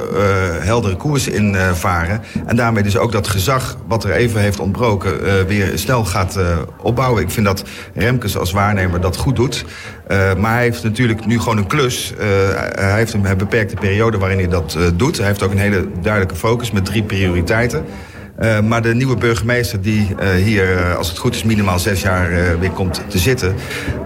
heldere 0.61 0.95
koers 0.95 1.27
in 1.27 1.55
varen. 1.73 2.21
En 2.45 2.55
daarmee 2.55 2.83
dus 2.83 2.97
ook 2.97 3.11
dat 3.11 3.27
gezag, 3.27 3.77
wat 3.87 4.03
er 4.03 4.11
even 4.11 4.41
heeft 4.41 4.59
ontbroken, 4.59 5.47
weer 5.47 5.71
snel 5.77 6.05
gaat 6.05 6.39
opbouwen. 6.81 7.21
Ik 7.21 7.31
vind 7.31 7.45
dat 7.45 7.63
Remkes 7.93 8.37
als 8.37 8.51
waarnemer 8.51 9.01
dat 9.01 9.17
goed 9.17 9.35
doet. 9.35 9.65
Maar 10.09 10.53
hij 10.53 10.61
heeft 10.61 10.83
natuurlijk 10.83 11.25
nu 11.25 11.39
gewoon 11.39 11.57
een 11.57 11.67
klus. 11.67 12.13
hij 12.71 12.95
heeft 12.95 13.13
een 13.13 13.37
beperkte 13.37 13.75
periode 13.75 14.17
waarin 14.17 14.37
hij 14.37 14.47
dat 14.47 14.75
uh, 14.77 14.87
doet. 14.93 15.17
Hij 15.17 15.27
heeft 15.27 15.43
ook 15.43 15.51
een 15.51 15.57
hele 15.57 15.87
duidelijke 16.01 16.35
focus 16.35 16.71
met 16.71 16.85
drie 16.85 17.03
prioriteiten. 17.03 17.85
Uh, 18.39 18.59
maar 18.59 18.81
de 18.81 18.95
nieuwe 18.95 19.15
burgemeester 19.15 19.81
die 19.81 20.07
uh, 20.21 20.29
hier, 20.29 20.73
uh, 20.73 20.95
als 20.95 21.09
het 21.09 21.17
goed 21.17 21.35
is, 21.35 21.43
minimaal 21.43 21.79
zes 21.79 22.01
jaar 22.01 22.59
weer 22.59 22.71
komt 22.71 23.01
te 23.07 23.17
zitten... 23.17 23.55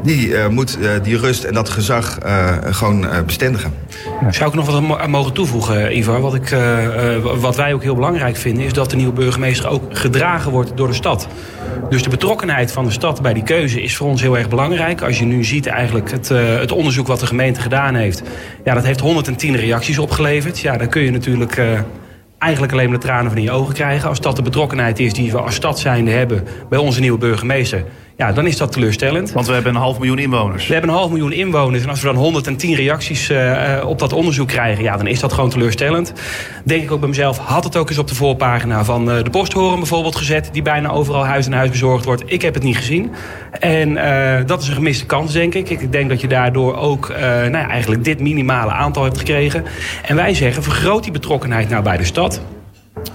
die 0.04 0.50
moet 0.50 0.78
die 1.04 1.18
rust 1.18 1.44
en 1.44 1.54
dat 1.54 1.70
gezag 1.70 2.18
gewoon 2.64 3.08
bestendigen. 3.26 3.74
Zou 4.30 4.50
ik 4.50 4.56
nog 4.56 4.66
wat 4.66 5.00
aan 5.00 5.10
mogen 5.10 5.34
toevoegen, 5.34 5.98
Ivar? 5.98 6.22
Wat, 6.22 6.34
ik, 6.36 6.56
wat 7.40 7.56
wij 7.56 7.74
ook 7.74 7.84
heel 7.84 7.96
belangrijk 7.96 8.36
vinden... 8.36 8.66
is 8.66 8.74
dat 8.74 8.90
de 8.90 8.96
nieuwe 8.96 9.14
burgemeester 9.14 9.70
ook 9.70 9.98
gedragen 9.98 10.52
wordt 10.52 10.78
door 10.78 10.88
de 10.88 10.94
stad. 10.94 11.28
Dus 11.90 12.04
de 12.04 12.10
betrokkenheid 12.10 12.72
van 12.72 12.86
de 12.86 12.92
stad 12.92 13.22
bij 13.22 13.34
die 13.34 13.44
keuze 13.44 13.82
is 13.82 13.96
voor 13.96 14.08
ons 14.08 14.22
heel 14.22 14.38
erg 14.38 14.50
belangrijk. 14.50 15.02
Als 15.02 15.20
je 15.20 15.26
nu 15.26 15.44
ziet 15.44 15.68
eigenlijk 15.68 16.12
het, 16.12 16.30
het 16.30 16.72
onderzoek 16.72 17.08
wat 17.08 17.20
de 17.20 17.28
gemeente 17.28 17.62
gedaan 17.62 17.96
heeft... 17.96 18.24
ja, 18.64 18.74
dat 18.74 18.84
heeft 18.84 19.00
110 19.00 19.56
reacties 19.56 20.00
opgeleverd. 20.00 20.60
Ja, 20.60 20.78
dan 20.78 20.90
kun 20.90 21.02
je 21.02 21.12
natuurlijk 21.12 21.62
eigenlijk 22.44 22.74
alleen 22.74 22.90
maar 22.90 23.00
de 23.00 23.06
tranen 23.06 23.30
van 23.30 23.38
in 23.38 23.44
je 23.44 23.52
ogen 23.52 23.74
krijgen. 23.74 24.10
Als 24.10 24.22
dat 24.22 24.36
de 24.36 24.42
betrokkenheid 24.42 25.00
is 25.00 25.14
die 25.14 25.32
we 25.32 25.42
als 25.42 25.56
stad 25.56 25.80
zijnde 25.80 26.12
hebben 26.12 26.48
bij 26.70 26.80
onze 26.80 27.00
nieuwe 27.00 27.18
burgemeester. 27.18 27.86
Ja, 28.18 28.32
dan 28.32 28.48
is 28.48 28.58
dat 28.58 28.72
teleurstellend. 28.72 29.32
Want 29.32 29.48
we 29.48 29.54
hebben 29.54 29.76
een 29.76 29.82
half 29.82 29.98
miljoen 29.98 30.20
inwoners. 30.20 30.68
We 30.68 30.74
hebben 30.74 30.92
een 30.92 30.98
half 30.98 31.10
miljoen 31.10 31.32
inwoners. 31.32 31.84
En 31.84 31.90
als 31.90 32.02
we 32.02 32.08
dan 32.08 32.16
110 32.16 32.76
reacties 32.76 33.30
uh, 33.30 33.84
op 33.86 34.00
dat 34.00 34.14
onderzoek 34.14 34.48
krijgen... 34.48 34.84
ja, 34.84 34.98
dan 34.98 35.08
is 35.08 35.20
dat 35.20 35.34
gewoon 35.34 35.50
teleurstellend. 35.50 36.14
Denk 36.66 36.84
ik 36.84 36.92
ook 36.92 37.00
bij 37.00 37.10
mezelf, 37.10 37.38
had 37.38 37.64
het 37.64 37.78
ook 37.78 37.90
eens 37.90 37.98
op 37.98 38.08
de 38.08 38.16
voorpagina 38.16 38.84
van 38.84 39.10
uh, 39.10 39.24
de 39.24 39.30
Posthoren 39.30 39.78
bijvoorbeeld 39.78 40.16
gezet... 40.16 40.50
die 40.52 40.62
bijna 40.62 40.90
overal 40.90 41.26
huis 41.26 41.46
aan 41.46 41.54
huis 41.54 41.70
bezorgd 41.70 42.06
wordt. 42.06 42.24
Ik 42.26 42.42
heb 42.42 42.54
het 42.54 42.64
niet 42.64 42.78
gezien. 42.78 43.12
En 43.60 43.90
uh, 43.90 44.38
dat 44.46 44.62
is 44.62 44.68
een 44.68 44.74
gemiste 44.74 45.06
kans, 45.06 45.34
denk 45.34 45.54
ik. 45.54 45.70
Ik 45.70 45.92
denk 45.92 46.10
dat 46.10 46.22
je 46.22 46.28
daardoor 46.28 46.78
ook 46.78 47.08
nou 47.18 47.52
ja, 47.52 47.70
eigenlijk 47.70 48.04
dit 48.04 48.20
minimale 48.20 48.72
aantal 48.72 49.04
hebt 49.04 49.18
gekregen. 49.18 49.64
En 50.06 50.16
wij 50.16 50.34
zeggen, 50.34 50.64
vergroot 50.64 51.04
die 51.04 51.12
betrokkenheid 51.12 51.70
nou 51.70 51.84
bij 51.84 51.98
de 51.98 52.06
stad... 52.06 52.42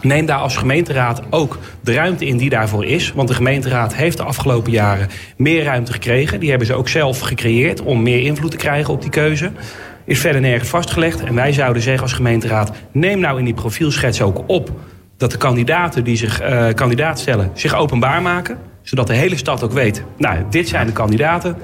Neem 0.03 0.27
daar 0.27 0.38
als 0.38 0.57
gemeenteraad 0.57 1.22
ook 1.31 1.59
de 1.81 1.94
ruimte 1.94 2.27
in 2.27 2.37
die 2.37 2.51
daarvoor 2.51 2.85
is. 2.85 3.12
Want 3.12 3.29
de 3.29 3.35
gemeenteraad 3.35 3.94
heeft 3.94 4.16
de 4.16 4.22
afgelopen 4.22 4.72
jaren 4.72 5.09
meer 5.37 5.64
ruimte 5.64 5.92
gekregen. 5.92 6.40
Die 6.40 6.48
hebben 6.48 6.66
ze 6.66 6.74
ook 6.74 6.88
zelf 6.88 7.20
gecreëerd 7.20 7.83
om 7.83 8.03
meer 8.03 8.20
invloed 8.20 8.51
te 8.51 8.57
krijgen 8.57 8.92
op 8.92 9.03
die 9.03 9.11
keuze. 9.11 9.51
Is 10.05 10.20
verder 10.20 10.40
nergens 10.40 10.68
vastgelegd. 10.68 11.24
En 11.24 11.35
wij 11.35 11.53
zouden 11.53 11.83
zeggen 11.83 12.03
als 12.03 12.12
gemeenteraad: 12.12 12.72
neem 12.92 13.18
nou 13.18 13.38
in 13.38 13.44
die 13.44 13.55
profielschets 13.55 14.22
ook 14.22 14.42
op 14.46 14.70
dat 15.16 15.31
de 15.31 15.38
kandidaten 15.38 16.05
die 16.05 16.16
zich 16.16 16.42
uh, 16.42 16.68
kandidaat 16.74 17.18
stellen 17.18 17.51
zich 17.55 17.74
openbaar 17.74 18.22
maken. 18.22 18.59
Zodat 18.83 19.07
de 19.07 19.14
hele 19.14 19.37
stad 19.37 19.62
ook 19.62 19.72
weet: 19.72 20.03
nou, 20.16 20.38
dit 20.51 20.68
zijn 20.68 20.87
de 20.87 20.92
kandidaten. 20.92 21.57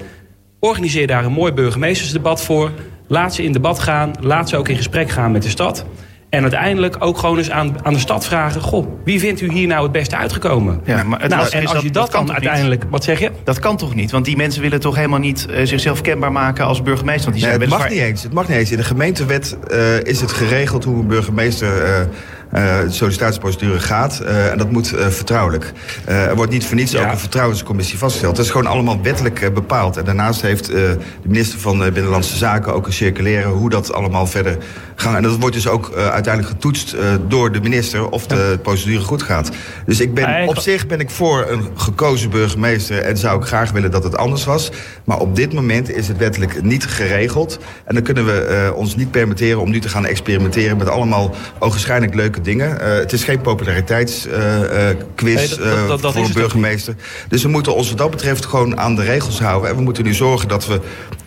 Organiseer 0.60 1.06
daar 1.06 1.24
een 1.24 1.32
mooi 1.32 1.52
burgemeestersdebat 1.52 2.42
voor. 2.42 2.70
Laat 3.06 3.34
ze 3.34 3.42
in 3.42 3.52
debat 3.52 3.78
gaan. 3.78 4.12
Laat 4.20 4.48
ze 4.48 4.56
ook 4.56 4.68
in 4.68 4.76
gesprek 4.76 5.10
gaan 5.10 5.32
met 5.32 5.42
de 5.42 5.48
stad. 5.48 5.86
En 6.34 6.42
uiteindelijk 6.42 6.96
ook 6.98 7.18
gewoon 7.18 7.38
eens 7.38 7.50
aan, 7.50 7.76
aan 7.82 7.92
de 7.92 7.98
stad 7.98 8.26
vragen... 8.26 8.60
goh, 8.60 8.86
wie 9.04 9.20
vindt 9.20 9.40
u 9.40 9.52
hier 9.52 9.66
nou 9.66 9.82
het 9.82 9.92
beste 9.92 10.16
uitgekomen? 10.16 10.80
Ja, 10.84 11.02
maar 11.02 11.20
het 11.20 11.30
nou, 11.30 11.48
en 11.50 11.66
als 11.66 11.82
je 11.82 11.90
dat, 11.90 12.10
kan 12.10 12.26
dan 12.26 12.34
uiteindelijk... 12.34 12.82
Niet? 12.82 12.90
Wat 12.90 13.04
zeg 13.04 13.20
je? 13.20 13.30
Dat 13.44 13.58
kan 13.58 13.76
toch 13.76 13.94
niet? 13.94 14.10
Want 14.10 14.24
die 14.24 14.36
mensen 14.36 14.62
willen 14.62 14.80
toch 14.80 14.96
helemaal 14.96 15.18
niet 15.18 15.46
uh, 15.50 15.66
zichzelf 15.66 16.00
kenbaar 16.00 16.32
maken 16.32 16.64
als 16.64 16.82
burgemeester? 16.82 17.30
Want 17.30 17.34
die 17.34 17.44
nee, 17.44 17.58
zijn 17.58 17.70
het 17.70 17.80
mag 17.80 17.88
niet 17.88 17.98
eens. 17.98 18.22
Het 18.22 18.32
mag 18.32 18.48
niet 18.48 18.56
eens. 18.56 18.70
In 18.70 18.76
de 18.76 18.84
gemeentewet 18.84 19.56
uh, 19.70 20.00
is 20.02 20.20
het 20.20 20.32
geregeld 20.32 20.84
hoe 20.84 21.00
een 21.00 21.06
burgemeester... 21.06 21.86
Uh, 21.86 22.06
de 22.50 22.86
sollicitatieprocedure 22.88 23.80
gaat. 23.80 24.20
Uh, 24.22 24.50
en 24.50 24.58
dat 24.58 24.70
moet 24.70 24.92
uh, 24.92 25.06
vertrouwelijk. 25.06 25.72
er 26.04 26.36
wordt 26.36 26.52
niet 26.52 26.66
voor 26.66 26.76
niets 26.76 26.92
ja. 26.92 27.04
ook 27.04 27.12
een 27.12 27.18
vertrouwenscommissie 27.18 27.98
vastgesteld. 27.98 28.36
Dat 28.36 28.44
is 28.44 28.50
gewoon 28.50 28.66
allemaal 28.66 29.02
wettelijk 29.02 29.54
bepaald. 29.54 29.96
En 29.96 30.04
daarnaast 30.04 30.42
heeft 30.42 30.66
de 30.66 30.98
minister 31.22 31.58
van 31.58 31.78
Binnenlandse 31.78 32.36
Zaken 32.36 32.74
ook 32.74 32.86
een 32.86 32.92
circuleren 32.92 33.50
hoe 33.50 33.70
dat 33.70 33.92
allemaal 33.92 34.26
verder 34.26 34.58
gaat. 34.94 35.16
En 35.16 35.22
dat 35.22 35.38
wordt 35.38 35.54
dus 35.54 35.68
ook 35.68 35.94
uiteindelijk 35.94 36.54
getoetst 36.54 36.96
door 37.28 37.52
de 37.52 37.60
minister 37.60 38.08
of 38.08 38.26
de 38.26 38.48
ja. 38.50 38.56
procedure 38.56 39.04
goed 39.04 39.22
gaat. 39.22 39.50
Dus 39.86 40.00
ik 40.00 40.14
ben, 40.14 40.48
op 40.48 40.58
zich 40.58 40.86
ben 40.86 41.00
ik 41.00 41.10
voor 41.10 41.46
een 41.48 41.68
gekozen 41.74 42.30
burgemeester 42.30 42.98
en 42.98 43.16
zou 43.16 43.40
ik 43.40 43.46
graag 43.46 43.70
willen 43.70 43.90
dat 43.90 44.04
het 44.04 44.16
anders 44.16 44.44
was. 44.44 44.70
Maar 45.04 45.18
op 45.18 45.36
dit 45.36 45.52
moment 45.52 45.90
is 45.90 46.08
het 46.08 46.16
wettelijk 46.16 46.62
niet 46.62 46.86
geregeld. 46.86 47.58
En 47.84 47.94
dan 47.94 48.02
kunnen 48.02 48.24
we 48.24 48.72
ons 48.74 48.96
niet 48.96 49.10
permitteren 49.10 49.60
om 49.60 49.70
nu 49.70 49.80
te 49.80 49.88
gaan 49.88 50.06
experimenteren 50.06 50.76
met 50.76 50.88
allemaal 50.88 51.34
ogenschijnlijk 51.58 52.14
leuke 52.14 52.33
dingen. 52.40 52.78
Uh, 52.80 52.94
het 52.94 53.12
is 53.12 53.24
geen 53.24 53.40
populariteitsquiz 53.40 54.28
uh, 54.28 55.66
uh, 55.66 55.86
nee, 55.86 55.98
voor 56.00 56.24
een 56.24 56.32
burgemeester. 56.32 56.94
Dus 57.28 57.42
we 57.42 57.48
moeten 57.48 57.74
ons 57.74 57.88
wat 57.88 57.98
dat 57.98 58.10
betreft 58.10 58.44
gewoon 58.44 58.78
aan 58.78 58.94
de 58.94 59.02
regels 59.02 59.40
houden. 59.40 59.70
En 59.70 59.76
we 59.76 59.82
moeten 59.82 60.04
nu 60.04 60.14
zorgen 60.14 60.48
dat 60.48 60.66
we 60.66 60.80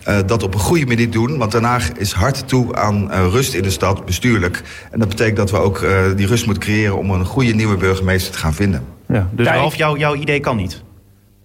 uh, 0.08 0.18
dat 0.26 0.42
op 0.42 0.54
een 0.54 0.60
goede 0.60 0.86
manier 0.86 1.10
doen. 1.10 1.38
Want 1.38 1.52
Den 1.52 1.64
Haag 1.64 1.92
is 1.92 2.12
hard 2.12 2.48
toe 2.48 2.74
aan 2.74 3.08
uh, 3.10 3.26
rust 3.30 3.54
in 3.54 3.62
de 3.62 3.70
stad, 3.70 4.04
bestuurlijk. 4.04 4.62
En 4.90 4.98
dat 4.98 5.08
betekent 5.08 5.36
dat 5.36 5.50
we 5.50 5.56
ook 5.56 5.80
uh, 5.80 5.90
die 6.16 6.26
rust 6.26 6.44
moeten 6.44 6.62
creëren... 6.62 6.96
om 6.96 7.10
een 7.10 7.24
goede 7.24 7.52
nieuwe 7.52 7.76
burgemeester 7.76 8.32
te 8.32 8.38
gaan 8.38 8.54
vinden. 8.54 8.82
Ja, 9.08 9.28
dus 9.32 9.46
Ralf, 9.46 9.74
jou, 9.74 9.98
jouw 9.98 10.14
idee 10.14 10.40
kan 10.40 10.56
niet? 10.56 10.82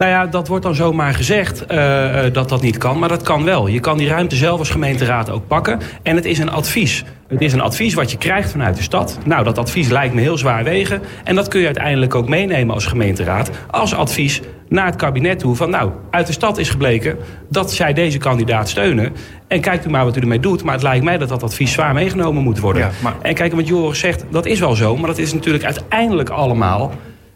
Nou 0.03 0.15
ja, 0.15 0.25
dat 0.25 0.47
wordt 0.47 0.63
dan 0.63 0.75
zomaar 0.75 1.13
gezegd 1.13 1.71
uh, 1.71 2.25
uh, 2.25 2.33
dat 2.33 2.49
dat 2.49 2.61
niet 2.61 2.77
kan, 2.77 2.99
maar 2.99 3.09
dat 3.09 3.21
kan 3.21 3.43
wel. 3.43 3.67
Je 3.67 3.79
kan 3.79 3.97
die 3.97 4.07
ruimte 4.07 4.35
zelf 4.35 4.59
als 4.59 4.69
gemeenteraad 4.69 5.29
ook 5.29 5.47
pakken. 5.47 5.79
En 6.01 6.15
het 6.15 6.25
is 6.25 6.39
een 6.39 6.49
advies. 6.49 7.03
Het 7.27 7.41
is 7.41 7.53
een 7.53 7.61
advies 7.61 7.93
wat 7.93 8.11
je 8.11 8.17
krijgt 8.17 8.51
vanuit 8.51 8.75
de 8.75 8.81
stad. 8.81 9.19
Nou, 9.25 9.43
dat 9.43 9.57
advies 9.57 9.89
lijkt 9.89 10.13
me 10.13 10.21
heel 10.21 10.37
zwaar 10.37 10.63
wegen. 10.63 11.01
En 11.23 11.35
dat 11.35 11.47
kun 11.47 11.59
je 11.59 11.65
uiteindelijk 11.65 12.15
ook 12.15 12.29
meenemen 12.29 12.73
als 12.73 12.85
gemeenteraad. 12.85 13.49
Als 13.71 13.95
advies 13.95 14.41
naar 14.69 14.85
het 14.85 14.95
kabinet 14.95 15.39
toe. 15.39 15.55
Van 15.55 15.69
nou, 15.69 15.91
uit 16.11 16.27
de 16.27 16.33
stad 16.33 16.57
is 16.57 16.69
gebleken 16.69 17.17
dat 17.49 17.71
zij 17.71 17.93
deze 17.93 18.17
kandidaat 18.17 18.69
steunen. 18.69 19.13
En 19.47 19.61
kijkt 19.61 19.85
u 19.85 19.89
maar 19.89 20.05
wat 20.05 20.17
u 20.17 20.21
ermee 20.21 20.39
doet. 20.39 20.63
Maar 20.63 20.73
het 20.73 20.83
lijkt 20.83 21.03
mij 21.03 21.17
dat 21.17 21.29
dat 21.29 21.43
advies 21.43 21.71
zwaar 21.71 21.93
meegenomen 21.93 22.43
moet 22.43 22.59
worden. 22.59 22.81
Ja, 22.81 22.91
maar... 23.01 23.15
En 23.21 23.33
kijk, 23.33 23.53
wat 23.53 23.67
Joris 23.67 23.99
zegt, 23.99 24.25
dat 24.29 24.45
is 24.45 24.59
wel 24.59 24.75
zo. 24.75 24.97
Maar 24.97 25.07
dat 25.07 25.17
is 25.17 25.33
natuurlijk 25.33 25.63
uiteindelijk 25.63 26.29
allemaal... 26.29 26.91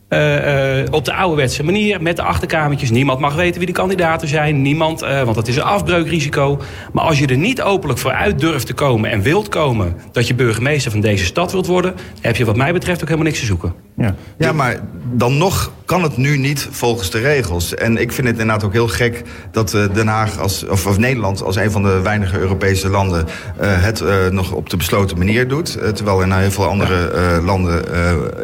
Uh, 0.09 0.79
uh, 0.79 0.85
op 0.91 1.05
de 1.05 1.13
ouderwetse 1.13 1.63
manier, 1.63 2.01
met 2.01 2.15
de 2.15 2.21
achterkamertjes. 2.21 2.89
Niemand 2.89 3.19
mag 3.19 3.35
weten 3.35 3.57
wie 3.57 3.65
de 3.65 3.73
kandidaten 3.73 4.27
zijn. 4.27 4.61
Niemand, 4.61 5.03
uh, 5.03 5.21
want 5.23 5.35
dat 5.35 5.47
is 5.47 5.55
een 5.55 5.63
afbreukrisico. 5.63 6.61
Maar 6.93 7.03
als 7.03 7.19
je 7.19 7.27
er 7.27 7.37
niet 7.37 7.61
openlijk 7.61 7.99
voor 7.99 8.11
uit 8.11 8.39
durft 8.39 8.65
te 8.65 8.73
komen 8.73 9.09
en 9.09 9.21
wilt 9.21 9.49
komen... 9.49 9.95
dat 10.11 10.27
je 10.27 10.33
burgemeester 10.33 10.91
van 10.91 10.99
deze 10.99 11.25
stad 11.25 11.51
wilt 11.51 11.67
worden... 11.67 11.95
heb 12.21 12.35
je 12.35 12.45
wat 12.45 12.55
mij 12.55 12.73
betreft 12.73 13.01
ook 13.01 13.07
helemaal 13.07 13.27
niks 13.27 13.39
te 13.39 13.45
zoeken. 13.45 13.73
Ja, 13.95 14.15
ja 14.37 14.51
maar 14.51 14.79
dan 15.11 15.37
nog 15.37 15.71
kan 15.85 16.03
het 16.03 16.17
nu 16.17 16.37
niet 16.37 16.67
volgens 16.71 17.11
de 17.11 17.19
regels. 17.19 17.75
En 17.75 17.97
ik 17.97 18.11
vind 18.11 18.27
het 18.27 18.39
inderdaad 18.39 18.63
ook 18.63 18.73
heel 18.73 18.87
gek 18.87 19.23
dat 19.51 19.69
Den 19.93 20.07
Haag 20.07 20.39
als, 20.39 20.67
of, 20.67 20.85
of 20.85 20.97
Nederland... 20.97 21.43
als 21.43 21.55
een 21.55 21.71
van 21.71 21.83
de 21.83 22.01
weinige 22.01 22.39
Europese 22.39 22.89
landen 22.89 23.25
het 23.57 24.03
nog 24.31 24.51
op 24.51 24.69
de 24.69 24.77
besloten 24.77 25.17
manier 25.17 25.47
doet. 25.47 25.95
terwijl 25.95 26.21
in 26.21 26.31
heel 26.31 26.51
veel 26.51 26.65
andere 26.65 27.41
landen 27.41 27.83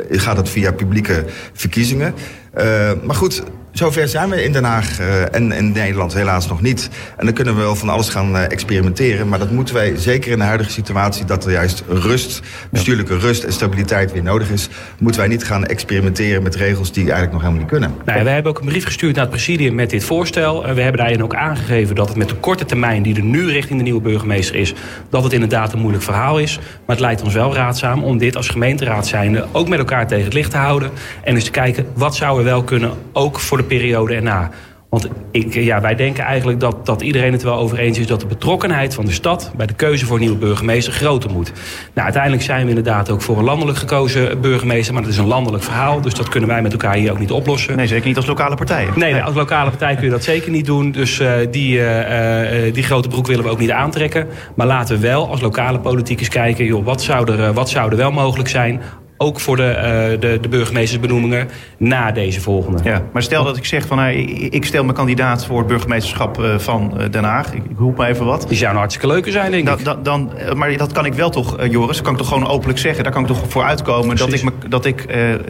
gaat 0.10 0.38
het 0.38 0.50
via 0.50 0.72
publieke 0.72 1.26
verkiezingen. 1.54 2.14
Uh, 2.58 2.92
maar 3.04 3.16
goed, 3.16 3.44
zover 3.74 4.08
zijn 4.08 4.30
we 4.30 4.44
in 4.44 4.52
Den 4.52 4.64
Haag 4.64 5.00
uh, 5.00 5.36
en 5.36 5.52
in 5.52 5.72
Nederland 5.72 6.14
helaas 6.14 6.48
nog 6.48 6.62
niet. 6.62 6.90
En 7.18 7.26
dan 7.26 7.34
kunnen 7.34 7.56
we 7.56 7.62
wel 7.62 7.76
van 7.76 7.90
alles 7.90 8.10
gaan 8.10 8.36
uh, 8.36 8.52
experimenteren. 8.52 9.30
Maar 9.30 9.40
dat 9.40 9.52
moeten 9.52 9.76
wij, 9.76 9.94
zeker 9.98 10.32
in 10.32 10.38
de 10.38 10.44
huidige 10.44 10.72
situatie... 10.72 11.26
dat 11.26 11.46
er 11.46 11.52
juist 11.52 11.84
rust, 11.88 12.42
bestuurlijke 12.70 13.18
rust 13.18 13.44
en 13.44 13.54
stabiliteit 13.54 14.12
weer 14.12 14.24
nodig 14.24 14.50
is... 14.50 14.70
moeten 15.00 15.22
wij 15.22 15.30
niet 15.30 15.44
gaan 15.44 15.66
experimenteren 15.66 16.44
met 16.44 16.56
regels 16.56 16.92
die 16.92 17.04
eigenlijk 17.04 17.32
nog 17.32 17.42
helemaal 17.42 17.62
niet 17.62 17.72
kunnen. 17.72 17.94
Nou, 18.06 18.24
we 18.24 18.30
hebben 18.30 18.52
ook 18.52 18.60
een 18.60 18.66
brief 18.66 18.86
gestuurd 18.86 19.16
naar 19.16 19.24
het 19.24 19.34
presidium 19.34 19.76
met 19.76 19.90
dit 19.90 20.04
voorstel. 20.04 20.68
En 20.68 20.76
we 20.76 20.82
hebben 20.82 21.02
daarin 21.02 21.24
ook 21.24 21.36
aangegeven 21.36 21.96
dat 21.96 22.08
het 22.08 22.18
met 22.18 22.30
de 22.30 22.36
korte 22.36 22.66
termijn... 22.66 23.04
die 23.04 23.16
er 23.16 23.24
nu 23.24 23.52
richting 23.52 23.78
de 23.78 23.84
nieuwe 23.84 24.02
burgemeester 24.02 24.56
is... 24.56 24.74
dat 25.10 25.24
het 25.24 25.34
inderdaad 25.34 25.74
een 25.74 25.80
moeilijk 25.80 26.04
verhaal 26.04 26.40
is. 26.40 26.58
Maar 26.58 26.96
het 26.96 27.00
lijkt 27.00 27.22
ons 27.22 27.34
wel 27.34 27.54
raadzaam 27.54 28.04
om 28.04 28.18
dit 28.18 28.36
als 28.36 28.48
gemeenteraad 28.48 29.08
zijnde... 29.08 29.46
ook 29.52 29.68
met 29.68 29.80
elkaar 29.80 30.08
tegen 30.08 30.24
het 30.24 30.34
licht 30.34 30.52
te 30.52 30.58
houden. 30.58 30.92
En 31.24 31.36
eens 31.36 31.44
te 31.44 31.52
kijken, 31.52 31.86
wat 31.94 32.16
zou 32.16 32.38
er 32.38 32.44
wel 32.44 32.64
kunnen, 32.64 32.92
ook 33.14 33.40
voor 33.40 33.58
de 33.58 33.63
periode 33.64 34.14
erna. 34.14 34.50
Want 34.94 35.08
ik, 35.32 35.54
ja, 35.54 35.82
wij 35.82 35.96
denken 35.96 36.24
eigenlijk 36.24 36.60
dat, 36.60 36.86
dat 36.86 37.02
iedereen 37.02 37.32
het 37.32 37.44
wel 37.44 37.58
over 37.58 37.78
eens 37.80 38.00
is... 38.00 38.08
dat 38.08 38.20
de 38.20 38.26
betrokkenheid 38.26 38.94
van 38.94 39.06
de 39.06 39.12
stad 39.12 39.52
bij 39.56 39.66
de 39.66 39.74
keuze 39.74 40.06
voor 40.06 40.16
een 40.16 40.22
nieuwe 40.22 40.38
burgemeester 40.38 40.94
groter 40.94 41.32
moet. 41.32 41.52
Nou, 41.94 42.04
uiteindelijk 42.04 42.44
zijn 42.44 42.64
we 42.64 42.70
inderdaad 42.70 43.10
ook 43.10 43.22
voor 43.22 43.38
een 43.38 43.44
landelijk 43.44 43.78
gekozen 43.78 44.42
burgemeester... 44.42 44.94
maar 44.94 45.04
dat 45.04 45.12
is 45.12 45.18
een 45.18 45.28
landelijk 45.28 45.64
verhaal, 45.64 46.02
dus 46.02 46.14
dat 46.14 46.30
kunnen 46.30 46.50
wij 46.50 46.62
met 46.62 46.72
elkaar 46.72 46.96
hier 46.96 47.12
ook 47.12 47.20
niet 47.20 47.32
oplossen. 47.32 47.76
Nee, 47.76 47.88
zeker 47.88 48.08
niet 48.08 48.16
als 48.16 48.26
lokale 48.26 48.56
partij. 48.56 48.88
Nee, 48.96 49.14
nee. 49.14 49.24
als 49.24 49.36
lokale 49.36 49.70
partij 49.70 49.96
kun 49.96 50.04
je 50.04 50.10
dat 50.10 50.24
zeker 50.24 50.52
niet 50.52 50.66
doen. 50.66 50.92
Dus 50.92 51.20
uh, 51.20 51.34
die, 51.52 51.78
uh, 51.78 52.66
uh, 52.68 52.74
die 52.74 52.84
grote 52.84 53.08
broek 53.08 53.28
willen 53.28 53.44
we 53.44 53.50
ook 53.50 53.60
niet 53.60 53.72
aantrekken. 53.72 54.28
Maar 54.56 54.68
laten 54.68 54.96
we 54.96 55.02
wel 55.02 55.30
als 55.30 55.42
lokale 55.42 55.80
politiek 55.80 56.20
eens 56.20 56.30
kijken... 56.30 56.66
Joh, 56.66 56.86
wat, 56.86 57.02
zou 57.02 57.32
er, 57.32 57.54
wat 57.54 57.70
zou 57.70 57.92
er 57.92 57.98
wel 57.98 58.12
mogelijk 58.12 58.50
zijn 58.50 58.82
ook 59.24 59.40
voor 59.40 59.56
de, 59.56 59.74
uh, 60.14 60.20
de, 60.20 60.38
de 60.42 60.48
burgemeestersbenoemingen 60.48 61.50
na 61.78 62.12
deze 62.12 62.42
volgende. 62.42 62.80
Ja, 62.84 63.02
maar 63.14 63.22
stel 63.22 63.44
dat 63.44 63.58
ik 63.58 63.66
zeg 63.66 63.88
van 63.88 64.00
uh, 64.00 64.18
ik 64.54 64.66
stel 64.66 64.84
me 64.84 64.94
kandidaat 64.94 65.46
voor 65.46 65.58
het 65.58 65.68
burgemeesterschap 65.68 66.40
uh, 66.40 66.58
van 66.58 66.94
Den 67.12 67.24
Haag. 67.24 67.54
Ik, 67.54 67.64
ik 67.64 67.78
roep 67.78 67.98
maar 67.98 68.10
even 68.10 68.26
wat. 68.26 68.46
Die 68.48 68.58
zou 68.58 68.72
een 68.72 68.78
hartstikke 68.78 69.08
leuke 69.08 69.32
zijn, 69.32 69.52
denk 69.52 69.66
da, 69.66 69.74
ik. 69.74 69.84
Da, 69.84 69.96
dan, 70.04 70.32
maar 70.56 70.78
dat 70.78 70.92
kan 70.92 71.06
ik 71.06 71.14
wel 71.14 71.30
toch, 71.30 71.66
Joris, 71.70 71.96
dat 71.96 72.06
kan 72.06 72.14
ik 72.14 72.20
toch 72.20 72.28
gewoon 72.28 72.48
openlijk 72.48 72.80
zeggen. 72.80 73.04
Daar 73.04 73.14
kan 73.14 73.22
ik 73.22 73.28
toch 73.28 73.42
voor 73.48 73.64
uitkomen 73.64 74.16
dat 74.16 74.34
ik, 74.34 74.44
me, 74.44 74.52
dat 74.70 74.86
ik 74.86 75.06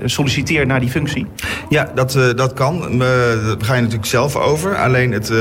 solliciteer 0.06 0.66
naar 0.66 0.80
die 0.80 0.90
functie. 0.90 1.26
Ja, 1.70 1.92
dat, 1.96 2.12
dat 2.36 2.54
kan. 2.54 2.98
Daar 3.00 3.08
ga 3.60 3.76
je 3.76 3.82
natuurlijk 3.82 4.10
zelf 4.10 4.36
over. 4.36 4.76
Alleen 4.76 5.12
het 5.12 5.34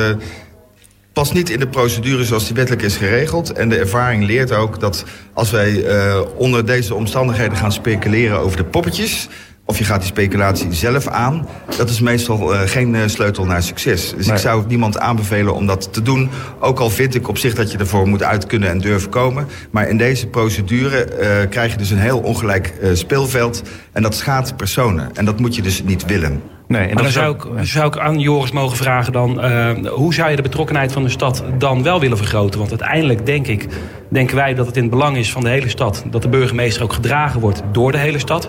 past 1.12 1.33
niet 1.33 1.51
in 1.51 1.59
de 1.59 1.68
procedure 1.68 2.25
zoals 2.25 2.46
die 2.46 2.55
wettelijk 2.55 2.83
is 2.83 2.96
geregeld. 2.96 3.53
En 3.53 3.68
de 3.68 3.79
ervaring 3.79 4.25
leert 4.25 4.53
ook 4.53 4.81
dat 4.81 5.05
als 5.33 5.51
wij 5.51 5.72
uh, 5.72 6.20
onder 6.37 6.66
deze 6.66 6.94
omstandigheden 6.94 7.57
gaan 7.57 7.72
speculeren 7.72 8.38
over 8.38 8.57
de 8.57 8.64
poppetjes... 8.64 9.29
of 9.64 9.79
je 9.79 9.85
gaat 9.85 10.01
die 10.01 10.09
speculatie 10.09 10.72
zelf 10.72 11.07
aan... 11.07 11.48
dat 11.77 11.90
is 11.90 12.01
meestal 12.01 12.55
uh, 12.55 12.61
geen 12.61 12.94
uh, 12.94 13.01
sleutel 13.07 13.44
naar 13.44 13.62
succes. 13.62 14.14
Dus 14.16 14.27
nee. 14.27 14.35
ik 14.37 14.42
zou 14.42 14.64
niemand 14.66 14.98
aanbevelen 14.98 15.55
om 15.55 15.66
dat 15.66 15.92
te 15.92 16.03
doen. 16.03 16.31
Ook 16.59 16.79
al 16.79 16.90
vind 16.90 17.14
ik 17.14 17.29
op 17.29 17.38
zich 17.38 17.55
dat 17.55 17.72
je 17.72 17.79
ervoor 17.79 18.09
moet 18.09 18.22
uit 18.22 18.46
kunnen 18.46 18.68
en 18.68 18.79
durven 18.79 19.11
komen. 19.11 19.46
Maar 19.70 19.88
in 19.88 19.96
deze 19.96 20.27
procedure 20.27 21.09
krijg 21.51 21.72
je 21.72 21.79
dus 21.79 21.90
een 21.90 21.98
heel 21.98 22.18
ongelijk 22.18 22.75
speelveld... 22.92 23.62
en 23.92 24.03
dat 24.03 24.14
schaadt 24.14 24.57
personen. 24.57 25.11
En 25.14 25.25
dat 25.25 25.40
moet 25.40 25.55
je 25.55 25.62
dus 25.62 25.83
niet 25.83 26.05
willen. 26.05 26.51
Nee, 26.72 26.88
en 26.88 26.96
dan 26.96 27.11
zou 27.11 27.35
ik, 27.35 27.66
zou 27.66 27.87
ik 27.87 27.98
aan 27.98 28.18
Joris 28.18 28.50
mogen 28.50 28.76
vragen 28.76 29.12
dan... 29.12 29.44
Uh, 29.44 29.70
hoe 29.88 30.14
zou 30.14 30.30
je 30.30 30.37
de 30.37 30.42
betrokkenheid 30.42 30.92
van 30.92 31.02
de 31.02 31.08
stad 31.08 31.44
dan 31.58 31.82
wel 31.82 32.00
willen 32.00 32.16
vergroten? 32.16 32.58
Want 32.58 32.70
uiteindelijk 32.70 33.26
denk 33.26 33.46
ik, 33.46 33.68
denken 34.08 34.37
wij 34.37 34.54
dat 34.54 34.66
het 34.66 34.76
in 34.76 34.82
het 34.82 34.90
belang 34.90 35.16
is 35.16 35.32
van 35.32 35.42
de 35.42 35.48
hele 35.48 35.68
stad... 35.68 36.04
dat 36.11 36.22
de 36.22 36.28
burgemeester 36.28 36.82
ook 36.82 36.92
gedragen 36.92 37.40
wordt 37.40 37.62
door 37.72 37.92
de 37.92 37.98
hele 37.98 38.18
stad. 38.18 38.48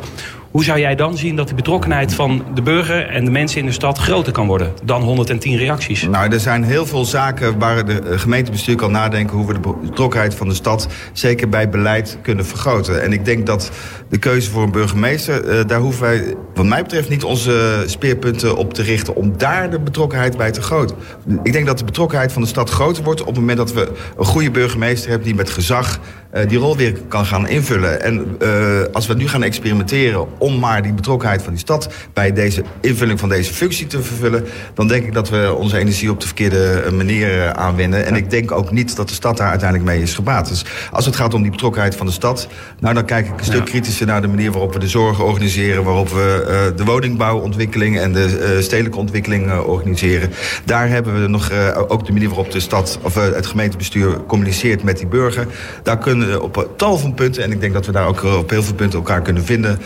Hoe 0.54 0.64
zou 0.64 0.80
jij 0.80 0.96
dan 0.96 1.18
zien 1.18 1.36
dat 1.36 1.48
de 1.48 1.56
betrokkenheid 1.56 2.14
van 2.14 2.46
de 2.54 2.62
burger 2.62 3.10
en 3.10 3.26
de 3.26 3.32
mensen 3.32 3.60
in 3.60 3.66
de 3.66 3.72
stad 3.72 3.98
groter 3.98 4.34
kan 4.34 4.48
worden 4.48 4.74
dan 4.84 5.02
110 5.02 5.58
reacties? 5.58 6.02
Nou, 6.02 6.34
er 6.34 6.40
zijn 6.40 6.64
heel 6.64 6.86
veel 6.86 7.06
zaken 7.06 7.60
waar 7.60 7.86
de 7.86 8.18
gemeentebestuur 8.18 8.76
kan 8.76 8.92
nadenken 8.92 9.38
hoe 9.38 9.48
we 9.48 9.54
de 9.54 9.74
betrokkenheid 9.82 10.36
van 10.36 10.48
de 10.48 10.54
stad 10.54 10.88
zeker 11.14 11.50
bij 11.50 11.70
beleid 11.70 12.18
kunnen 12.22 12.46
vergroten. 12.46 13.04
En 13.04 13.14
ik 13.14 13.26
denk 13.26 13.46
dat 13.46 13.72
de 14.10 14.18
keuze 14.18 14.50
voor 14.50 14.64
een 14.64 14.72
burgemeester, 14.72 15.60
uh, 15.60 15.66
daar 15.68 15.80
hoeven 15.80 16.02
wij 16.02 16.36
wat 16.54 16.66
mij 16.66 16.82
betreft 16.82 17.10
niet 17.10 17.24
onze 17.24 17.84
speerpunten 17.86 18.58
op 18.58 18.74
te 18.74 18.82
richten... 18.82 19.16
om 19.16 19.38
daar 19.38 19.70
de 19.70 19.80
betrokkenheid 19.80 20.38
bij 20.38 20.52
te 20.52 20.62
groten. 20.62 20.96
Ik 21.44 21.54
denk 21.54 21.66
dat 21.66 21.78
de 21.78 21.86
betrokkenheid 21.86 22.32
van 22.32 22.42
de 22.42 22.48
stad 22.48 22.70
groter 22.70 23.04
wordt... 23.04 23.22
op 23.22 23.28
het 23.28 23.36
moment 23.36 23.58
dat 23.58 23.74
we 23.74 23.92
een 24.18 24.26
goede 24.26 24.52
burgemeester 24.52 25.10
hebben... 25.10 25.28
die 25.28 25.36
met 25.36 25.50
gezag 25.50 26.00
uh, 26.34 26.48
die 26.48 26.58
rol 26.58 26.78
weer 26.78 26.94
kan 27.08 27.26
gaan 27.26 27.48
invullen. 27.48 28.02
En 28.02 28.38
uh, 28.42 28.82
als 28.92 29.08
we 29.08 29.14
nu 29.14 29.28
gaan 29.28 29.44
experimenteren 29.44 30.40
om 30.40 30.60
maar 30.60 30.82
die 30.82 30.94
betrokkenheid 30.94 31.42
van 31.42 31.52
die 31.52 31.62
stad... 31.62 31.90
bij 32.14 32.34
deze 32.34 32.64
invulling 32.82 33.20
van 33.20 33.30
deze 33.30 33.54
functie 33.54 33.88
te 33.88 34.04
vervullen... 34.04 34.46
dan 34.74 34.88
denk 34.88 35.06
ik 35.06 35.14
dat 35.14 35.30
we 35.30 35.54
onze 35.58 35.78
energie 35.78 36.12
op 36.12 36.20
de 36.20 36.26
verkeerde 36.26 36.84
manier 36.92 37.54
aanwenden. 37.54 38.06
En 38.06 38.16
ik 38.16 38.30
denk 38.30 38.52
ook 38.52 38.72
niet 38.72 38.96
dat 38.96 39.08
de 39.08 39.14
stad 39.14 39.38
daar 39.38 39.50
uiteindelijk 39.50 39.90
mee 39.90 40.02
is 40.02 40.14
gebaat. 40.16 40.48
Dus 40.48 40.66
als 40.92 41.06
het 41.06 41.16
gaat 41.16 41.34
om 41.34 41.42
die 41.42 41.52
betrokkenheid 41.52 41.96
van 41.96 42.06
de 42.06 42.12
stad... 42.12 42.48
nou 42.80 42.94
dan 42.94 43.06
kijk 43.06 43.28
ik 43.28 43.40
een 43.40 43.46
stuk 43.46 43.66
kritischer 43.66 44.06
naar 44.06 44.22
de 44.22 44.28
manier 44.28 44.52
waarop 44.52 44.74
we 44.74 44.80
de 44.80 44.88
zorg 44.88 45.22
organiseren... 45.22 45.84
waarop 45.84 46.10
we 46.10 46.46
uh, 46.72 46.78
de 46.78 46.84
woningbouwontwikkeling 46.84 48.00
en 48.00 48.14
de 48.14 48.58
stedelijke 48.62 48.98
ontwikkeling 48.98 49.52
organiseren. 49.60 50.32
Daar 50.66 50.90
hebben 50.90 51.22
we 51.22 51.28
nog 51.28 51.52
ook 51.88 52.06
de 52.06 52.12
manier 52.12 52.28
waarop 52.28 52.52
de 52.52 52.60
stad 52.60 53.00
of 53.02 53.16
het 53.16 53.46
gemeentebestuur 53.46 54.24
communiceert 54.28 54.84
met 54.84 54.98
die 54.98 55.08
burger. 55.08 55.48
Daar 55.84 55.98
kunnen 55.98 56.23
op 56.42 56.70
tal 56.76 56.98
van 56.98 57.14
punten, 57.14 57.44
en 57.44 57.52
ik 57.52 57.60
denk 57.62 57.74
dat 57.74 57.86
we 57.86 57.92
daar 57.92 58.08
ook 58.08 58.24
op 58.24 58.50
heel 58.50 58.64
veel 58.64 58.76
punten 58.76 59.00
elkaar 59.00 59.22
kunnen 59.22 59.44
vinden, 59.44 59.80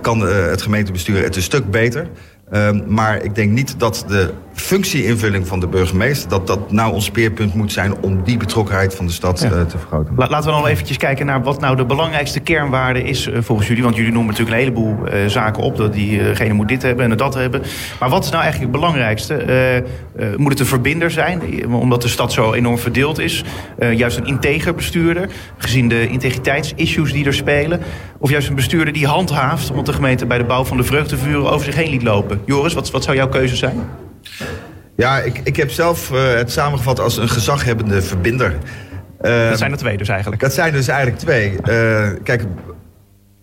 kan 0.00 0.20
het 0.20 0.62
gemeentebestuur 0.62 1.22
het 1.22 1.36
een 1.36 1.42
stuk 1.42 1.70
beter. 1.70 2.08
Um, 2.52 2.84
maar 2.86 3.22
ik 3.22 3.34
denk 3.34 3.50
niet 3.50 3.74
dat 3.78 4.04
de 4.08 4.30
functieinvulling 4.56 5.46
van 5.46 5.60
de 5.60 5.66
burgemeester... 5.66 6.28
dat 6.28 6.46
dat 6.46 6.72
nou 6.72 6.92
ons 6.92 7.04
speerpunt 7.04 7.54
moet 7.54 7.72
zijn 7.72 7.94
om 8.00 8.22
die 8.22 8.36
betrokkenheid 8.36 8.94
van 8.94 9.06
de 9.06 9.12
stad 9.12 9.40
ja. 9.40 9.50
uh, 9.50 9.62
te 9.62 9.78
vergroten. 9.78 10.14
La 10.16 10.28
laten 10.28 10.50
we 10.50 10.56
dan 10.56 10.66
eventjes 10.66 10.96
kijken 10.96 11.26
naar 11.26 11.42
wat 11.42 11.60
nou 11.60 11.76
de 11.76 11.84
belangrijkste 11.84 12.40
kernwaarde 12.40 13.02
is 13.02 13.26
uh, 13.26 13.38
volgens 13.40 13.68
jullie. 13.68 13.82
Want 13.82 13.96
jullie 13.96 14.12
noemen 14.12 14.30
natuurlijk 14.30 14.56
een 14.56 14.62
heleboel 14.62 15.14
uh, 15.14 15.26
zaken 15.26 15.62
op. 15.62 15.76
Dat 15.76 15.92
diegene 15.92 16.52
moet 16.52 16.68
dit 16.68 16.82
hebben 16.82 17.10
en 17.10 17.16
dat 17.16 17.34
hebben. 17.34 17.62
Maar 18.00 18.08
wat 18.08 18.24
is 18.24 18.30
nou 18.30 18.42
eigenlijk 18.42 18.72
het 18.72 18.80
belangrijkste? 18.80 19.84
moet 20.36 20.50
het 20.50 20.60
een 20.60 20.66
verbinder 20.66 21.10
zijn? 21.10 21.66
Omdat 21.72 22.02
de 22.02 22.08
stad 22.08 22.32
zo 22.32 22.52
enorm 22.52 22.78
verdeeld 22.78 23.18
is. 23.18 23.44
juist 23.78 24.16
een 24.16 24.26
integer 24.26 24.74
bestuurder. 24.74 25.28
Gezien 25.58 25.88
de 25.88 26.08
integriteitsissues 26.08 27.12
die 27.12 27.24
er 27.24 27.34
spelen. 27.34 27.80
Of 28.18 28.30
juist 28.30 28.48
een 28.48 28.54
bestuurder 28.54 28.92
die 28.92 29.06
handhaaft... 29.06 29.70
omdat 29.70 29.86
de 29.86 29.92
gemeente 29.92 30.26
bij 30.26 30.38
de 30.38 30.44
bouw 30.44 30.64
van 30.64 30.76
de 30.76 30.84
vreugdevuren 30.84 31.50
over 31.50 31.64
zich 31.64 31.74
heen 31.74 31.90
liet 31.90 32.02
lopen. 32.02 32.40
Joris, 32.44 32.74
wat, 32.74 32.90
wat 32.90 33.04
zou 33.04 33.16
jouw 33.16 33.28
keuze 33.28 33.56
zijn? 33.56 33.88
Ja, 34.96 35.18
ik, 35.18 35.40
ik 35.44 35.56
heb 35.56 35.70
zelf 35.70 36.10
uh, 36.10 36.34
het 36.34 36.52
samengevat 36.52 37.00
als 37.00 37.16
een 37.16 37.28
gezaghebbende 37.28 38.02
verbinder. 38.02 38.54
Uh, 39.22 39.48
dat 39.48 39.58
zijn 39.58 39.72
er 39.72 39.78
twee 39.78 39.96
dus 39.96 40.08
eigenlijk. 40.08 40.40
Dat 40.40 40.52
zijn 40.52 40.72
dus 40.72 40.88
eigenlijk 40.88 41.18
twee. 41.18 41.52
Uh, 41.52 42.08
kijk, 42.22 42.44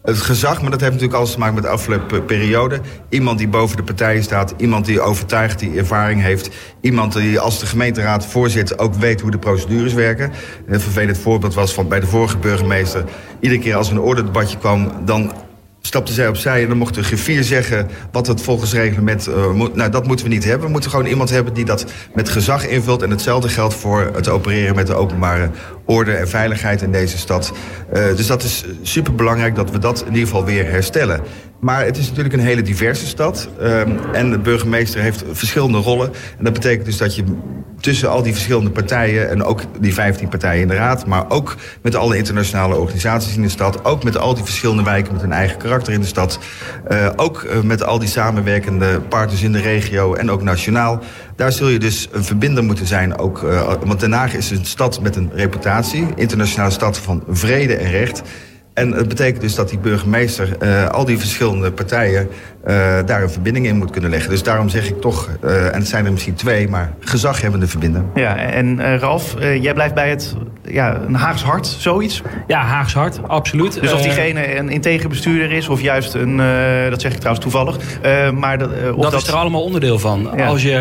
het 0.04 0.18
gezag, 0.18 0.62
maar 0.62 0.72
dat 0.72 0.80
heeft 0.80 0.92
natuurlijk 0.92 1.20
alles 1.20 1.32
te 1.32 1.40
maken 1.40 1.56
met 1.56 1.64
de 1.64 1.70
afgelopen 1.70 2.26
periode. 2.26 2.80
Iemand 3.10 3.38
die 3.38 3.48
boven 3.48 3.78
de 3.78 3.84
partijen 3.84 4.24
staat, 4.24 4.54
iemand 4.58 4.86
die 4.86 5.02
overtuigd, 5.02 5.60
die 5.60 5.78
ervaring 5.78 6.22
heeft. 6.22 6.50
Iemand 6.82 7.14
die 7.14 7.40
als 7.40 7.60
de 7.60 7.66
gemeenteraad 7.66 8.26
voorzit 8.26 8.80
ook 8.80 8.94
weet 8.94 9.22
hoe 9.22 9.32
de 9.32 9.38
procedures 9.38 9.94
werken. 9.94 10.32
Een 10.68 10.82
vervelend 10.82 11.18
voorbeeld 11.18 11.54
was 11.54 11.74
van 11.74 11.88
bij 11.88 12.00
de 12.00 12.08
vorige 12.08 12.38
burgemeester. 12.38 13.04
Iedere 13.40 13.62
keer 13.62 13.76
als 13.76 13.88
er 13.88 13.94
een 13.94 14.02
ordedebatje 14.02 14.58
kwam, 14.58 14.92
dan 15.06 15.34
stapte 15.86 16.14
zij 16.14 16.28
opzij 16.28 16.62
en 16.62 16.68
dan 16.68 16.78
mocht 16.78 16.94
de 16.94 17.04
griffier 17.04 17.44
zeggen 17.44 17.88
wat 18.12 18.28
het 18.28 18.42
volgens 18.42 18.74
reglement 18.74 19.28
uh, 19.28 19.52
moet. 19.52 19.76
Nou, 19.76 19.92
dat 19.92 20.08
moeten 20.08 20.26
we 20.26 20.32
niet 20.32 20.44
hebben. 20.44 20.66
We 20.66 20.72
moeten 20.72 20.90
gewoon 20.90 21.06
iemand 21.06 21.30
hebben 21.30 21.54
die 21.54 21.66
dat 21.66 21.86
met 22.14 22.30
gezag 22.30 22.68
invult. 22.68 23.02
En 23.02 23.10
hetzelfde 23.10 23.50
geldt 23.50 23.74
voor 23.74 24.12
het 24.14 24.30
opereren 24.30 24.76
met 24.76 24.88
de 24.88 24.94
openbare 24.94 25.50
orde 25.86 26.12
en 26.12 26.28
veiligheid 26.28 26.82
in 26.82 26.92
deze 26.92 27.18
stad. 27.18 27.54
Uh, 27.94 28.16
dus 28.16 28.28
dat 28.28 28.44
is 28.44 28.66
super 28.82 29.16
belangrijk 29.16 29.56
dat 29.56 29.72
we 29.72 29.80
dat 29.80 30.02
in 30.02 30.14
ieder 30.14 30.28
geval 30.28 30.46
weer 30.46 30.70
herstellen. 30.70 31.22
Maar 31.64 31.86
het 31.86 31.98
is 31.98 32.08
natuurlijk 32.08 32.34
een 32.34 32.40
hele 32.40 32.62
diverse 32.62 33.06
stad. 33.06 33.50
Um, 33.62 34.00
en 34.14 34.32
de 34.32 34.40
burgemeester 34.40 35.02
heeft 35.02 35.24
verschillende 35.32 35.78
rollen. 35.78 36.12
En 36.38 36.44
dat 36.44 36.54
betekent 36.54 36.86
dus 36.86 36.98
dat 36.98 37.16
je 37.16 37.24
tussen 37.80 38.10
al 38.10 38.24
die 38.24 38.34
verschillende 38.34 38.70
partijen... 38.70 39.30
en 39.30 39.44
ook 39.44 39.62
die 39.80 39.94
15 39.94 40.30
partijen 40.30 40.62
in 40.62 40.68
de 40.68 40.76
raad... 40.76 41.06
maar 41.06 41.30
ook 41.30 41.56
met 41.82 41.96
alle 41.96 42.18
internationale 42.18 42.76
organisaties 42.76 43.36
in 43.36 43.42
de 43.42 43.50
stad... 43.50 43.86
ook 43.86 44.04
met 44.04 44.18
al 44.18 44.34
die 44.34 44.44
verschillende 44.44 44.84
wijken 44.84 45.14
met 45.14 45.22
hun 45.22 45.32
eigen 45.32 45.58
karakter 45.58 45.94
in 45.94 46.02
de 46.02 46.08
stad... 46.08 46.40
Uh, 46.92 47.10
ook 47.16 47.44
uh, 47.44 47.62
met 47.62 47.84
al 47.84 48.00
die 48.00 48.10
samenwerkende 48.10 49.00
partners 49.00 49.44
in 49.44 49.52
de 49.52 49.62
regio 49.62 50.14
en 50.14 50.32
ook 50.32 50.42
nationaal... 50.42 51.00
daar 51.36 51.52
zul 51.52 51.68
je 51.68 51.80
dus 51.80 52.08
een 52.12 52.24
verbinder 52.24 52.64
moeten 52.64 52.88
zijn. 52.88 53.18
Ook, 53.18 53.42
uh, 53.42 53.74
want 53.84 54.00
Den 54.00 54.12
Haag 54.12 54.34
is 54.34 54.50
een 54.50 54.66
stad 54.66 55.02
met 55.02 55.16
een 55.16 55.32
reputatie. 55.34 56.08
Internationale 56.16 56.72
stad 56.72 56.98
van 56.98 57.24
vrede 57.28 57.76
en 57.76 57.92
recht... 57.92 58.22
En 58.74 58.92
het 58.92 59.08
betekent 59.08 59.42
dus 59.42 59.56
dat 59.56 59.70
die 59.70 59.80
burgemeester 59.80 60.58
uh, 60.64 60.90
al 60.90 61.06
die 61.06 61.20
verschillende 61.20 61.72
partijen 61.72 62.28
daar 63.06 63.22
een 63.22 63.30
verbinding 63.30 63.66
in 63.66 63.78
moet 63.78 63.92
kunnen 63.92 64.10
leggen. 64.10 64.30
Dus 64.30 64.44
daarom 64.44 64.70
zeg 64.70 64.90
ik 64.90 65.02
toch, 65.02 65.30
uh, 65.44 65.66
en 65.66 65.80
het 65.80 65.88
zijn 65.88 66.06
er 66.06 66.12
misschien 66.12 66.34
twee, 66.34 66.68
maar 66.70 66.94
gezaghebbende 67.00 67.68
verbinden. 67.68 68.10
Ja, 68.14 68.36
en 68.38 68.80
uh, 68.80 68.98
Ralf, 68.98 69.36
jij 69.40 69.74
blijft 69.74 69.94
bij 69.94 70.10
het 70.10 70.36
ja, 70.64 71.02
een 71.08 71.16
Haags 71.16 71.44
hart, 71.44 71.68
zoiets? 71.68 72.22
Ja, 72.48 72.62
Haags 72.62 72.94
hart, 72.94 73.20
absoluut. 73.28 73.82
Dus 73.82 73.94
of 73.94 74.02
diegene 74.02 74.58
een 74.58 74.70
integer 74.70 75.10
bestuurder 75.10 75.52
is 75.52 75.70
of 75.70 75.82
juist 75.82 76.14
een, 76.14 76.38
dat 76.90 77.02
zeg 77.02 77.12
ik 77.12 77.18
trouwens 77.18 77.46
toevallig. 77.46 77.78
maar 78.34 78.58
dat, 78.58 78.70
of 78.70 79.02
dat, 79.02 79.12
dat 79.12 79.22
is 79.22 79.28
er 79.28 79.34
allemaal 79.34 79.64
onderdeel 79.64 80.00
van. 80.00 80.30
Ja. 80.36 80.46
Als 80.46 80.62
je 80.62 80.72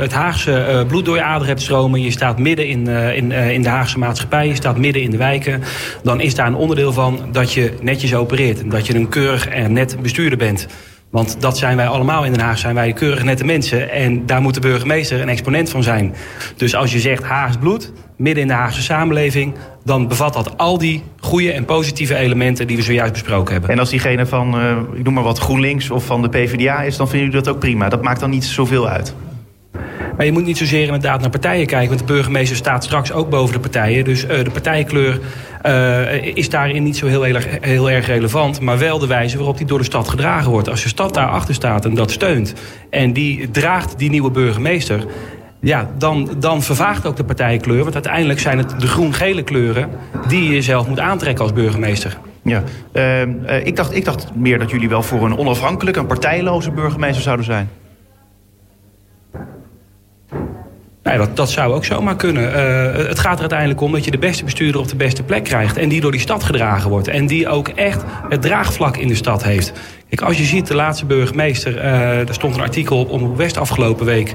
het 0.00 0.12
Haagse 0.12 0.84
bloed 0.88 1.04
door 1.04 1.16
je 1.16 1.22
ader 1.22 1.46
hebt 1.46 1.62
stromen, 1.62 2.02
je 2.02 2.10
staat 2.10 2.38
midden 2.38 2.66
in, 2.66 2.86
in, 2.88 3.32
in 3.32 3.62
de 3.62 3.68
Haagse 3.68 3.98
maatschappij, 3.98 4.46
je 4.46 4.54
staat 4.54 4.76
midden 4.76 5.02
in 5.02 5.10
de 5.10 5.16
wijken, 5.16 5.62
dan 6.02 6.20
is 6.20 6.34
daar 6.34 6.46
een 6.46 6.54
onderdeel 6.54 6.92
van 6.92 7.20
dat 7.32 7.52
je 7.52 7.72
netjes 7.80 8.14
opereert. 8.14 8.62
En 8.62 8.68
dat 8.68 8.86
je 8.86 8.94
een 8.94 9.08
keurig 9.08 9.48
en 9.48 9.72
net 9.72 9.96
bestuurder 10.02 10.38
bent. 10.38 10.66
Want 11.10 11.40
dat 11.40 11.58
zijn 11.58 11.76
wij 11.76 11.88
allemaal 11.88 12.24
in 12.24 12.32
Den 12.32 12.40
Haag, 12.40 12.58
zijn 12.58 12.74
wij 12.74 12.92
keurig 12.92 13.24
nette 13.24 13.44
mensen. 13.44 13.90
En 13.90 14.26
daar 14.26 14.40
moet 14.40 14.54
de 14.54 14.60
burgemeester 14.60 15.20
een 15.20 15.28
exponent 15.28 15.70
van 15.70 15.82
zijn. 15.82 16.14
Dus 16.56 16.74
als 16.74 16.92
je 16.92 16.98
zegt 16.98 17.22
Haags 17.22 17.56
bloed, 17.56 17.92
midden 18.16 18.42
in 18.42 18.48
de 18.48 18.54
Haagse 18.54 18.82
samenleving... 18.82 19.54
dan 19.84 20.08
bevat 20.08 20.32
dat 20.32 20.58
al 20.58 20.78
die 20.78 21.02
goede 21.20 21.52
en 21.52 21.64
positieve 21.64 22.16
elementen 22.16 22.66
die 22.66 22.76
we 22.76 22.82
zojuist 22.82 23.12
besproken 23.12 23.52
hebben. 23.52 23.70
En 23.70 23.78
als 23.78 23.90
diegene 23.90 24.26
van, 24.26 24.60
uh, 24.60 24.76
ik 24.94 25.04
noem 25.04 25.14
maar 25.14 25.22
wat, 25.22 25.38
GroenLinks 25.38 25.90
of 25.90 26.04
van 26.04 26.22
de 26.22 26.28
PvdA 26.28 26.82
is... 26.82 26.96
dan 26.96 27.08
vinden 27.08 27.26
jullie 27.28 27.44
dat 27.44 27.54
ook 27.54 27.60
prima? 27.60 27.88
Dat 27.88 28.02
maakt 28.02 28.20
dan 28.20 28.30
niet 28.30 28.44
zoveel 28.44 28.88
uit? 28.88 29.14
Maar 30.18 30.26
je 30.26 30.32
moet 30.32 30.44
niet 30.44 30.58
zozeer 30.58 30.84
inderdaad 30.84 31.20
naar 31.20 31.30
partijen 31.30 31.66
kijken. 31.66 31.88
Want 31.88 32.00
de 32.00 32.12
burgemeester 32.14 32.56
staat 32.56 32.84
straks 32.84 33.12
ook 33.12 33.30
boven 33.30 33.54
de 33.54 33.60
partijen. 33.60 34.04
Dus 34.04 34.24
uh, 34.24 34.30
de 34.30 34.50
partijkleur 34.50 35.20
uh, 35.66 36.36
is 36.36 36.50
daarin 36.50 36.82
niet 36.82 36.96
zo 36.96 37.06
heel, 37.06 37.22
heel, 37.60 37.90
erg, 37.90 38.06
relevant. 38.06 38.60
Maar 38.60 38.78
wel 38.78 38.98
de 38.98 39.06
wijze 39.06 39.36
waarop 39.36 39.56
die 39.56 39.66
door 39.66 39.78
de 39.78 39.84
stad 39.84 40.08
gedragen 40.08 40.50
wordt. 40.50 40.68
Als 40.68 40.82
de 40.82 40.88
stad 40.88 41.14
daarachter 41.14 41.54
staat 41.54 41.84
en 41.84 41.94
dat 41.94 42.10
steunt. 42.10 42.54
En 42.90 43.12
die 43.12 43.50
draagt 43.50 43.98
die 43.98 44.10
nieuwe 44.10 44.30
burgemeester. 44.30 45.06
Ja, 45.60 45.90
dan, 45.98 46.30
dan 46.38 46.62
vervaagt 46.62 47.06
ook 47.06 47.16
de 47.16 47.24
partijkleur. 47.24 47.82
Want 47.82 47.94
uiteindelijk 47.94 48.40
zijn 48.40 48.58
het 48.58 48.80
de 48.80 48.86
groen-gele 48.86 49.42
kleuren... 49.42 49.88
die 50.28 50.52
je 50.52 50.62
zelf 50.62 50.88
moet 50.88 51.00
aantrekken 51.00 51.44
als 51.44 51.52
burgemeester. 51.52 52.18
Ja, 52.42 52.62
uh, 52.92 53.66
ik, 53.66 53.76
dacht, 53.76 53.94
ik 53.94 54.04
dacht 54.04 54.34
meer 54.34 54.58
dat 54.58 54.70
jullie 54.70 54.88
wel 54.88 55.02
voor 55.02 55.24
een 55.24 55.38
onafhankelijke... 55.38 56.00
een 56.00 56.06
partijloze 56.06 56.70
burgemeester 56.70 57.22
zouden 57.22 57.44
zijn. 57.44 57.68
Nee, 61.08 61.18
dat, 61.18 61.36
dat 61.36 61.50
zou 61.50 61.74
ook 61.74 61.84
zomaar 61.84 62.16
kunnen. 62.16 62.42
Uh, 62.42 63.06
het 63.08 63.18
gaat 63.18 63.34
er 63.34 63.40
uiteindelijk 63.40 63.80
om 63.80 63.92
dat 63.92 64.04
je 64.04 64.10
de 64.10 64.18
beste 64.18 64.44
bestuurder 64.44 64.80
op 64.80 64.88
de 64.88 64.96
beste 64.96 65.22
plek 65.22 65.44
krijgt. 65.44 65.76
En 65.76 65.88
die 65.88 66.00
door 66.00 66.10
die 66.10 66.20
stad 66.20 66.44
gedragen 66.44 66.90
wordt. 66.90 67.08
En 67.08 67.26
die 67.26 67.48
ook 67.48 67.68
echt 67.68 68.02
het 68.28 68.42
draagvlak 68.42 68.96
in 68.96 69.08
de 69.08 69.14
stad 69.14 69.44
heeft. 69.44 69.72
Kijk, 70.08 70.20
als 70.20 70.38
je 70.38 70.44
ziet, 70.44 70.66
de 70.66 70.74
laatste 70.74 71.04
burgemeester... 71.06 71.76
Uh, 71.76 72.28
er 72.28 72.34
stond 72.34 72.54
een 72.54 72.60
artikel 72.60 72.98
op 72.98 73.10
Omroep 73.10 73.36
West 73.36 73.58
afgelopen 73.58 74.06
week... 74.06 74.32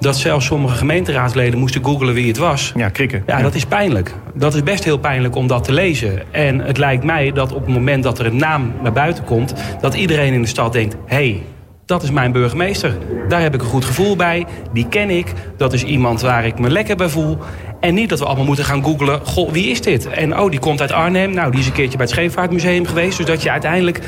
dat 0.00 0.16
zelfs 0.16 0.46
sommige 0.46 0.76
gemeenteraadsleden 0.76 1.58
moesten 1.58 1.84
googlen 1.84 2.14
wie 2.14 2.28
het 2.28 2.38
was. 2.38 2.72
Ja, 2.76 2.88
krikken. 2.88 3.22
Ja, 3.26 3.36
ja, 3.36 3.42
dat 3.42 3.54
is 3.54 3.64
pijnlijk. 3.64 4.14
Dat 4.34 4.54
is 4.54 4.62
best 4.62 4.84
heel 4.84 4.98
pijnlijk 4.98 5.34
om 5.34 5.46
dat 5.46 5.64
te 5.64 5.72
lezen. 5.72 6.22
En 6.30 6.58
het 6.58 6.78
lijkt 6.78 7.04
mij 7.04 7.32
dat 7.32 7.52
op 7.52 7.64
het 7.64 7.74
moment 7.74 8.02
dat 8.02 8.18
er 8.18 8.26
een 8.26 8.36
naam 8.36 8.72
naar 8.82 8.92
buiten 8.92 9.24
komt... 9.24 9.54
dat 9.80 9.94
iedereen 9.94 10.32
in 10.32 10.42
de 10.42 10.48
stad 10.48 10.72
denkt... 10.72 10.96
hey, 11.06 11.42
dat 11.86 12.02
is 12.02 12.10
mijn 12.10 12.32
burgemeester. 12.32 12.96
Daar 13.28 13.40
heb 13.40 13.54
ik 13.54 13.60
een 13.60 13.66
goed 13.66 13.84
gevoel 13.84 14.16
bij. 14.16 14.46
Die 14.72 14.88
ken 14.88 15.10
ik. 15.10 15.32
Dat 15.56 15.72
is 15.72 15.84
iemand 15.84 16.20
waar 16.20 16.46
ik 16.46 16.58
me 16.58 16.70
lekker 16.70 16.96
bij 16.96 17.08
voel. 17.08 17.38
En 17.80 17.94
niet 17.94 18.08
dat 18.08 18.18
we 18.18 18.24
allemaal 18.24 18.44
moeten 18.44 18.64
gaan 18.64 18.84
googlen. 18.84 19.20
Goh, 19.26 19.50
wie 19.52 19.66
is 19.66 19.80
dit? 19.80 20.06
En 20.06 20.38
oh, 20.38 20.50
die 20.50 20.60
komt 20.60 20.80
uit 20.80 20.92
Arnhem. 20.92 21.34
Nou, 21.34 21.50
die 21.50 21.60
is 21.60 21.66
een 21.66 21.72
keertje 21.72 21.96
bij 21.96 22.06
het 22.06 22.14
Scheepvaartmuseum 22.14 22.86
geweest. 22.86 23.16
Dus 23.16 23.26
dat 23.26 23.42
je 23.42 23.50
uiteindelijk 23.50 24.00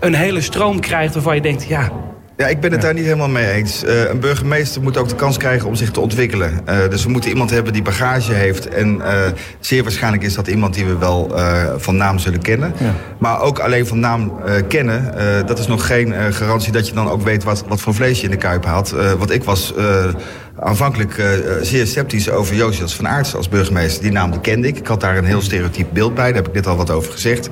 een 0.00 0.14
hele 0.14 0.40
stroom 0.40 0.80
krijgt 0.80 1.14
waarvan 1.14 1.34
je 1.34 1.40
denkt... 1.40 1.66
ja, 1.66 1.90
ja, 2.40 2.46
ik 2.46 2.60
ben 2.60 2.72
het 2.72 2.80
daar 2.80 2.94
niet 2.94 3.04
helemaal 3.04 3.28
mee 3.28 3.50
eens. 3.50 3.84
Uh, 3.84 4.08
een 4.08 4.20
burgemeester 4.20 4.82
moet 4.82 4.96
ook 4.96 5.08
de 5.08 5.14
kans 5.14 5.36
krijgen 5.36 5.68
om 5.68 5.74
zich 5.74 5.90
te 5.90 6.00
ontwikkelen. 6.00 6.60
Uh, 6.68 6.88
dus 6.90 7.04
we 7.04 7.10
moeten 7.10 7.30
iemand 7.30 7.50
hebben 7.50 7.72
die 7.72 7.82
bagage 7.82 8.32
heeft. 8.32 8.68
En 8.68 8.96
uh, 8.96 9.26
zeer 9.58 9.82
waarschijnlijk 9.82 10.22
is 10.22 10.34
dat 10.34 10.48
iemand 10.48 10.74
die 10.74 10.84
we 10.84 10.98
wel 10.98 11.32
van 11.76 11.96
naam 11.96 12.18
zullen 12.18 12.42
kennen. 12.42 12.72
Ja. 12.78 12.94
Maar 13.18 13.40
ook 13.40 13.58
alleen 13.58 13.86
van 13.86 14.00
naam 14.00 14.32
kennen, 14.68 15.14
dat 15.46 15.58
is 15.58 15.66
nog 15.66 15.86
geen 15.86 16.14
garantie 16.32 16.72
dat 16.72 16.88
je 16.88 16.94
dan 16.94 17.08
ook 17.08 17.22
weet 17.22 17.44
wat, 17.44 17.64
wat 17.68 17.80
voor 17.80 17.94
vlees 17.94 18.18
je 18.18 18.24
in 18.24 18.30
de 18.30 18.36
kuip 18.36 18.64
had. 18.64 18.90
want 19.18 19.30
ik 19.30 19.44
was 19.44 19.74
aanvankelijk 20.58 21.22
zeer 21.62 21.86
sceptisch 21.86 22.30
over 22.30 22.54
Josias 22.54 22.94
van 22.94 23.08
Aerts 23.08 23.34
als 23.34 23.48
burgemeester. 23.48 24.02
Die 24.02 24.12
naam 24.12 24.40
kende 24.40 24.68
ik. 24.68 24.78
Ik 24.78 24.86
had 24.86 25.00
daar 25.00 25.16
een 25.16 25.24
heel 25.24 25.42
stereotyp 25.42 25.88
beeld 25.92 26.14
bij, 26.14 26.26
daar 26.26 26.34
heb 26.34 26.48
ik 26.48 26.54
net 26.54 26.66
al 26.66 26.76
wat 26.76 26.90
over 26.90 27.12
gezegd. 27.12 27.48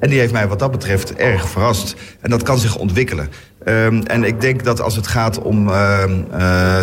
En 0.00 0.10
die 0.10 0.18
heeft 0.18 0.32
mij 0.32 0.48
wat 0.48 0.58
dat 0.58 0.70
betreft 0.70 1.14
erg 1.14 1.48
verrast. 1.48 1.94
En 2.20 2.30
dat 2.30 2.42
kan 2.42 2.58
zich 2.58 2.76
ontwikkelen. 2.76 3.28
Ehm, 3.64 4.00
en 4.02 4.24
ik 4.24 4.40
denk 4.40 4.64
dat 4.64 4.80
als 4.80 4.96
het 4.96 5.06
gaat 5.06 5.42
om 5.42 5.68
eh, 5.68 6.04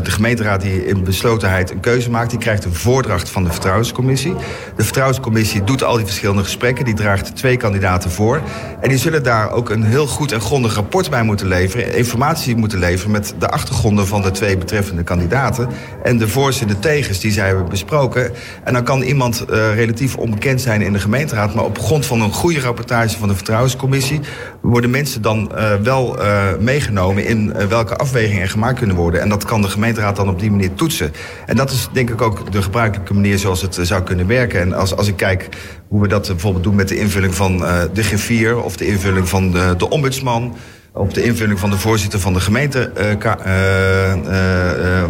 de 0.04 0.12
gemeenteraad 0.12 0.62
die 0.62 0.86
in 0.86 1.04
beslotenheid 1.04 1.72
een 1.72 1.80
keuze 1.80 2.10
maakt, 2.10 2.30
die 2.30 2.40
krijgt 2.40 2.66
een 2.66 2.74
voordracht 2.74 3.30
van 3.30 3.44
de 3.44 3.52
Vertrouwenscommissie. 3.52 4.34
De 4.76 4.84
Vertrouwenscommissie 4.84 5.64
doet 5.64 5.84
al 5.84 5.96
die 5.96 6.06
verschillende 6.06 6.44
gesprekken, 6.44 6.86
die 6.86 6.94
draagt 6.94 7.36
twee 7.36 7.58
kandidaten 7.58 8.12
voor. 8.12 8.42
En 8.82 8.90
die 8.90 8.98
zullen 8.98 9.24
daar 9.24 9.52
ook 9.52 9.70
een 9.70 9.84
heel 9.84 10.08
goed 10.08 10.32
en 10.32 10.42
grondig 10.42 10.76
rapport 10.76 11.10
bij 11.10 11.24
moeten 11.24 11.48
leveren, 11.48 11.96
informatie 11.96 12.56
moeten 12.56 12.80
leveren 12.80 13.12
met 13.12 13.36
de 13.40 13.50
achtergronden 13.50 14.08
van 14.08 14.22
de 14.22 14.32
twee 14.32 14.58
betreffende 14.58 15.04
kandidaten 15.04 15.68
en 16.04 16.18
de 16.18 16.28
voor's 16.28 16.62
en 16.62 16.68
de 16.68 16.80
tegens 16.80 17.20
die 17.20 17.32
zij 17.32 17.48
hebben 17.48 17.70
besproken. 17.70 18.32
En 18.64 18.74
dan 18.74 18.84
kan 18.84 19.02
iemand 19.02 19.46
uh, 19.50 19.76
relatief 19.76 20.16
onbekend 20.16 20.62
zijn 20.62 20.82
in 20.82 20.94
de 20.94 21.00
gemeenteraad, 21.00 21.54
maar 21.54 21.66
op 21.66 21.80
grond 21.80 22.06
van 22.06 22.22
een 22.22 22.34
goede 22.34 22.60
rapportage 22.60 23.18
van 23.18 23.28
de 23.28 23.36
Vertrouwenscommissie 23.36 24.22
worden 24.70 24.90
mensen 24.90 25.22
dan 25.22 25.52
uh, 25.56 25.74
wel 25.76 26.22
uh, 26.22 26.44
meegenomen 26.60 27.26
in 27.26 27.54
uh, 27.58 27.66
welke 27.66 27.96
afwegingen 27.96 28.42
er 28.42 28.50
gemaakt 28.50 28.78
kunnen 28.78 28.96
worden. 28.96 29.22
En 29.22 29.30
dat 29.30 29.46
kan 29.46 29.62
de 29.62 29.70
gemeenteraad 29.70 30.16
dan 30.16 30.30
op 30.30 30.40
die 30.40 30.52
manier 30.52 30.74
toetsen. 30.74 31.12
En 31.46 31.56
dat 31.56 31.72
is 31.72 31.88
denk 31.92 32.10
ik 32.10 32.22
ook 32.22 32.52
de 32.52 32.62
gebruikelijke 32.62 33.14
manier 33.14 33.38
zoals 33.38 33.62
het 33.62 33.80
zou 33.82 34.04
kunnen 34.04 34.28
werken. 34.28 34.60
En 34.60 34.74
als, 34.74 34.96
als 34.96 35.08
ik 35.08 35.16
kijk 35.16 35.50
hoe 35.88 36.02
we 36.02 36.08
dat 36.08 36.28
bijvoorbeeld 36.28 36.64
doen 36.64 36.76
met 36.76 36.88
de 36.88 37.00
invulling 37.00 37.36
van 37.36 37.58
de 37.94 38.04
G4 38.04 38.64
of 38.64 38.78
de 38.78 38.88
invulling 38.88 39.30
van 39.30 39.52
de, 39.52 39.74
de 39.78 39.90
ombudsman 39.90 40.56
op 40.92 41.14
de 41.14 41.24
invulling 41.24 41.60
van 41.60 41.70
de 41.70 41.78
voorzitter 41.78 42.20
van 42.20 42.34
de 42.34 42.40
gemeente, 42.40 42.92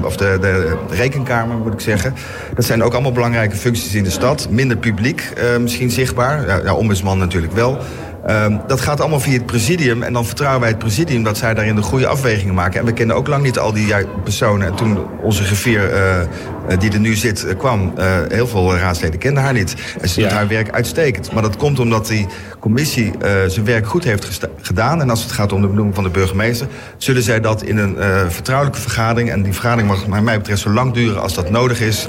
of 0.03 0.17
de, 0.17 0.37
de, 0.41 0.77
rekenkamer 0.89 1.57
moet 1.57 1.73
ik 1.73 1.79
zeggen. 1.79 2.13
Dat 2.55 2.65
zijn 2.65 2.83
ook 2.83 2.93
allemaal 2.93 3.11
belangrijke 3.11 3.55
functies 3.55 3.95
in 3.95 4.03
de 4.03 4.09
stad. 4.09 4.49
Minder 4.49 4.77
publiek 4.77 5.33
misschien 5.59 5.91
zichtbaar, 5.91 6.63
ja, 6.63 6.73
ombudsman 6.73 7.17
natuurlijk 7.17 7.53
wel. 7.53 7.79
Um, 8.29 8.61
dat 8.67 8.81
gaat 8.81 8.99
allemaal 8.99 9.19
via 9.19 9.33
het 9.33 9.45
presidium. 9.45 10.03
En 10.03 10.13
dan 10.13 10.25
vertrouwen 10.25 10.59
wij 10.61 10.69
het 10.69 10.77
presidium 10.77 11.23
dat 11.23 11.37
zij 11.37 11.53
daarin 11.53 11.75
de 11.75 11.81
goede 11.81 12.07
afwegingen 12.07 12.53
maken. 12.53 12.79
En 12.79 12.85
we 12.85 12.93
kennen 12.93 13.15
ook 13.15 13.27
lang 13.27 13.43
niet 13.43 13.59
al 13.59 13.73
die 13.73 13.93
personen. 14.23 14.67
En 14.67 14.75
toen 14.75 14.97
onze 15.21 15.43
griffier 15.43 15.93
uh, 15.93 16.77
die 16.79 16.91
er 16.91 16.99
nu 16.99 17.15
zit 17.15 17.45
uh, 17.45 17.57
kwam, 17.57 17.93
uh, 17.97 18.05
heel 18.27 18.47
veel 18.47 18.75
raadsleden 18.75 19.19
kenden 19.19 19.43
haar 19.43 19.53
niet. 19.53 19.75
En 20.01 20.09
ze 20.09 20.19
doet 20.19 20.29
ja. 20.29 20.35
haar 20.35 20.47
werk 20.47 20.71
uitstekend. 20.71 21.31
Maar 21.31 21.41
dat 21.43 21.57
komt 21.57 21.79
omdat 21.79 22.07
die 22.07 22.27
commissie 22.59 23.11
zijn 23.47 23.65
werk 23.65 23.87
goed 23.87 24.03
heeft 24.03 24.39
gedaan. 24.61 25.01
En 25.01 25.09
als 25.09 25.23
het 25.23 25.31
gaat 25.31 25.51
om 25.51 25.61
de 25.61 25.67
benoeming 25.67 25.95
van 25.95 26.03
de 26.03 26.09
burgemeester... 26.09 26.67
zullen 26.97 27.23
zij 27.23 27.39
dat 27.39 27.63
in 27.63 27.77
een 27.77 27.97
vertrouwelijke 28.31 28.81
vergadering... 28.81 29.31
en 29.31 29.43
die 29.43 29.53
vergadering 29.53 29.87
mag 29.87 30.07
naar 30.07 30.23
mij 30.23 30.37
betreft 30.37 30.61
zo 30.61 30.69
lang 30.69 30.93
duren 30.93 31.21
als 31.21 31.33
dat 31.33 31.49
nodig 31.49 31.81
is. 31.81 32.07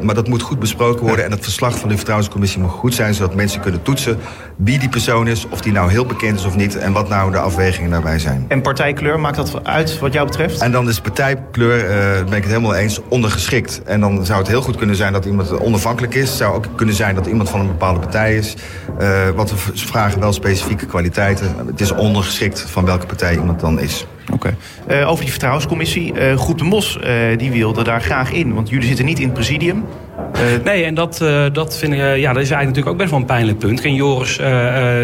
maar 0.00 0.14
dat 0.14 0.28
moet 0.28 0.42
goed 0.42 0.58
besproken 0.58 1.06
worden. 1.06 1.24
En 1.24 1.30
het 1.30 1.42
verslag 1.42 1.78
van 1.78 1.88
die 1.88 1.96
vertrouwenscommissie 1.96 2.60
moet 2.60 2.70
goed 2.70 2.94
zijn... 2.94 3.14
zodat 3.14 3.34
mensen 3.34 3.60
kunnen 3.60 3.82
toetsen 3.82 4.18
wie 4.56 4.78
die 4.78 4.88
persoon 4.88 5.28
is, 5.28 5.31
of 5.50 5.60
die 5.60 5.72
nou 5.72 5.90
heel 5.90 6.06
bekend 6.06 6.38
is 6.38 6.44
of 6.44 6.56
niet... 6.56 6.76
en 6.76 6.92
wat 6.92 7.08
nou 7.08 7.30
de 7.30 7.38
afwegingen 7.38 7.90
daarbij 7.90 8.18
zijn. 8.18 8.44
En 8.48 8.60
partijkleur, 8.60 9.20
maakt 9.20 9.36
dat 9.36 9.64
uit 9.64 9.98
wat 9.98 10.12
jou 10.12 10.26
betreft? 10.26 10.60
En 10.60 10.72
dan 10.72 10.88
is 10.88 11.00
partijkleur, 11.00 11.84
uh, 11.84 12.24
ben 12.24 12.36
ik 12.36 12.42
het 12.42 12.52
helemaal 12.52 12.74
eens, 12.74 13.00
ondergeschikt. 13.08 13.82
En 13.82 14.00
dan 14.00 14.26
zou 14.26 14.38
het 14.38 14.48
heel 14.48 14.62
goed 14.62 14.76
kunnen 14.76 14.96
zijn 14.96 15.12
dat 15.12 15.24
iemand 15.24 15.58
onafhankelijk 15.58 16.14
is. 16.14 16.28
Het 16.28 16.38
zou 16.38 16.54
ook 16.54 16.66
kunnen 16.74 16.94
zijn 16.94 17.14
dat 17.14 17.26
iemand 17.26 17.50
van 17.50 17.60
een 17.60 17.66
bepaalde 17.66 18.00
partij 18.00 18.36
is. 18.36 18.54
Uh, 19.00 19.28
wat 19.34 19.50
we 19.50 19.56
vragen 19.74 20.20
wel 20.20 20.32
specifieke 20.32 20.86
kwaliteiten. 20.86 21.54
Het 21.66 21.80
is 21.80 21.92
ondergeschikt 21.92 22.60
van 22.60 22.84
welke 22.84 23.06
partij 23.06 23.34
iemand 23.34 23.60
dan 23.60 23.80
is. 23.80 24.06
Oké. 24.32 24.54
Okay. 24.86 25.00
Uh, 25.00 25.08
over 25.08 25.22
die 25.22 25.30
vertrouwenscommissie. 25.30 26.14
Uh, 26.14 26.38
Groep 26.38 26.58
de 26.58 26.64
Mos 26.64 26.98
uh, 27.04 27.38
die 27.38 27.50
wilde 27.50 27.84
daar 27.84 28.02
graag 28.02 28.32
in. 28.32 28.54
Want 28.54 28.68
jullie 28.68 28.86
zitten 28.86 29.04
niet 29.04 29.18
in 29.18 29.24
het 29.24 29.34
presidium. 29.34 29.84
Nee, 30.64 30.84
en 30.84 30.94
dat, 30.94 31.24
dat 31.52 31.78
vind 31.78 31.92
ik, 31.92 31.98
ja, 31.98 32.32
dat 32.32 32.42
is 32.42 32.50
eigenlijk 32.50 32.62
natuurlijk 32.62 32.88
ook 32.88 32.96
best 32.96 33.10
wel 33.10 33.20
een 33.20 33.26
pijnlijk 33.26 33.58
punt. 33.58 33.84
En 33.84 33.94
Joris 33.94 34.40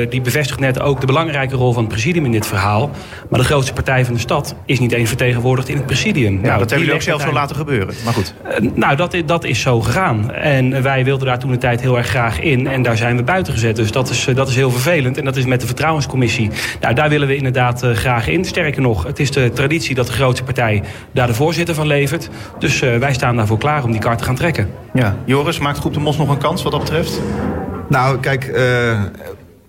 die 0.08 0.20
bevestigt 0.20 0.60
net 0.60 0.80
ook 0.80 1.00
de 1.00 1.06
belangrijke 1.06 1.56
rol 1.56 1.72
van 1.72 1.82
het 1.82 1.92
presidium 1.92 2.24
in 2.24 2.32
dit 2.32 2.46
verhaal. 2.46 2.90
Maar 3.28 3.40
de 3.40 3.46
grootste 3.46 3.72
partij 3.72 4.04
van 4.04 4.14
de 4.14 4.20
stad 4.20 4.54
is 4.64 4.80
niet 4.80 4.92
eens 4.92 5.08
vertegenwoordigd 5.08 5.68
in 5.68 5.76
het 5.76 5.86
presidium. 5.86 6.34
Ja, 6.34 6.40
nou, 6.40 6.58
dat 6.58 6.70
hebben 6.70 6.78
jullie 6.78 6.94
ook 6.94 7.02
zelf 7.02 7.22
zo 7.22 7.32
laten 7.32 7.56
gebeuren. 7.56 7.94
Maar 8.04 8.14
goed. 8.14 8.34
nou, 8.74 8.96
dat, 8.96 9.16
dat 9.26 9.44
is 9.44 9.60
zo 9.60 9.80
gegaan. 9.80 10.32
En 10.32 10.82
wij 10.82 11.04
wilden 11.04 11.26
daar 11.26 11.38
toen 11.38 11.50
de 11.50 11.58
tijd 11.58 11.80
heel 11.80 11.96
erg 11.96 12.06
graag 12.06 12.40
in. 12.40 12.66
En 12.66 12.82
daar 12.82 12.96
zijn 12.96 13.16
we 13.16 13.22
buiten 13.22 13.52
gezet. 13.52 13.76
Dus 13.76 13.90
dat 13.90 14.10
is, 14.10 14.28
dat 14.34 14.48
is 14.48 14.56
heel 14.56 14.70
vervelend. 14.70 15.18
En 15.18 15.24
dat 15.24 15.36
is 15.36 15.44
met 15.44 15.60
de 15.60 15.66
vertrouwenscommissie. 15.66 16.50
Nou, 16.80 16.94
daar 16.94 17.08
willen 17.08 17.28
we 17.28 17.36
inderdaad 17.36 17.82
graag 17.92 18.28
in. 18.28 18.44
Sterker 18.44 18.82
nog, 18.82 19.04
het 19.04 19.18
is 19.18 19.30
de 19.30 19.50
traditie 19.52 19.94
dat 19.94 20.06
de 20.06 20.12
grootste 20.12 20.44
partij 20.44 20.82
daar 21.12 21.26
de 21.26 21.34
voorzitter 21.34 21.74
van 21.74 21.86
levert. 21.86 22.28
Dus 22.58 22.82
uh, 22.82 22.96
wij 22.96 23.12
staan 23.12 23.36
daarvoor 23.36 23.58
klaar 23.58 23.84
om 23.84 23.90
die 23.90 24.00
kaart 24.00 24.18
te 24.18 24.24
gaan 24.24 24.34
trekken. 24.34 24.68
Ja. 24.94 25.16
Joris, 25.28 25.58
maakt 25.58 25.78
Groep 25.78 25.94
de 25.94 26.00
Mos 26.00 26.16
nog 26.16 26.28
een 26.28 26.38
kans 26.38 26.62
wat 26.62 26.72
dat 26.72 26.80
betreft? 26.80 27.20
Nou, 27.88 28.18
kijk... 28.18 28.46
Uh... 28.46 29.02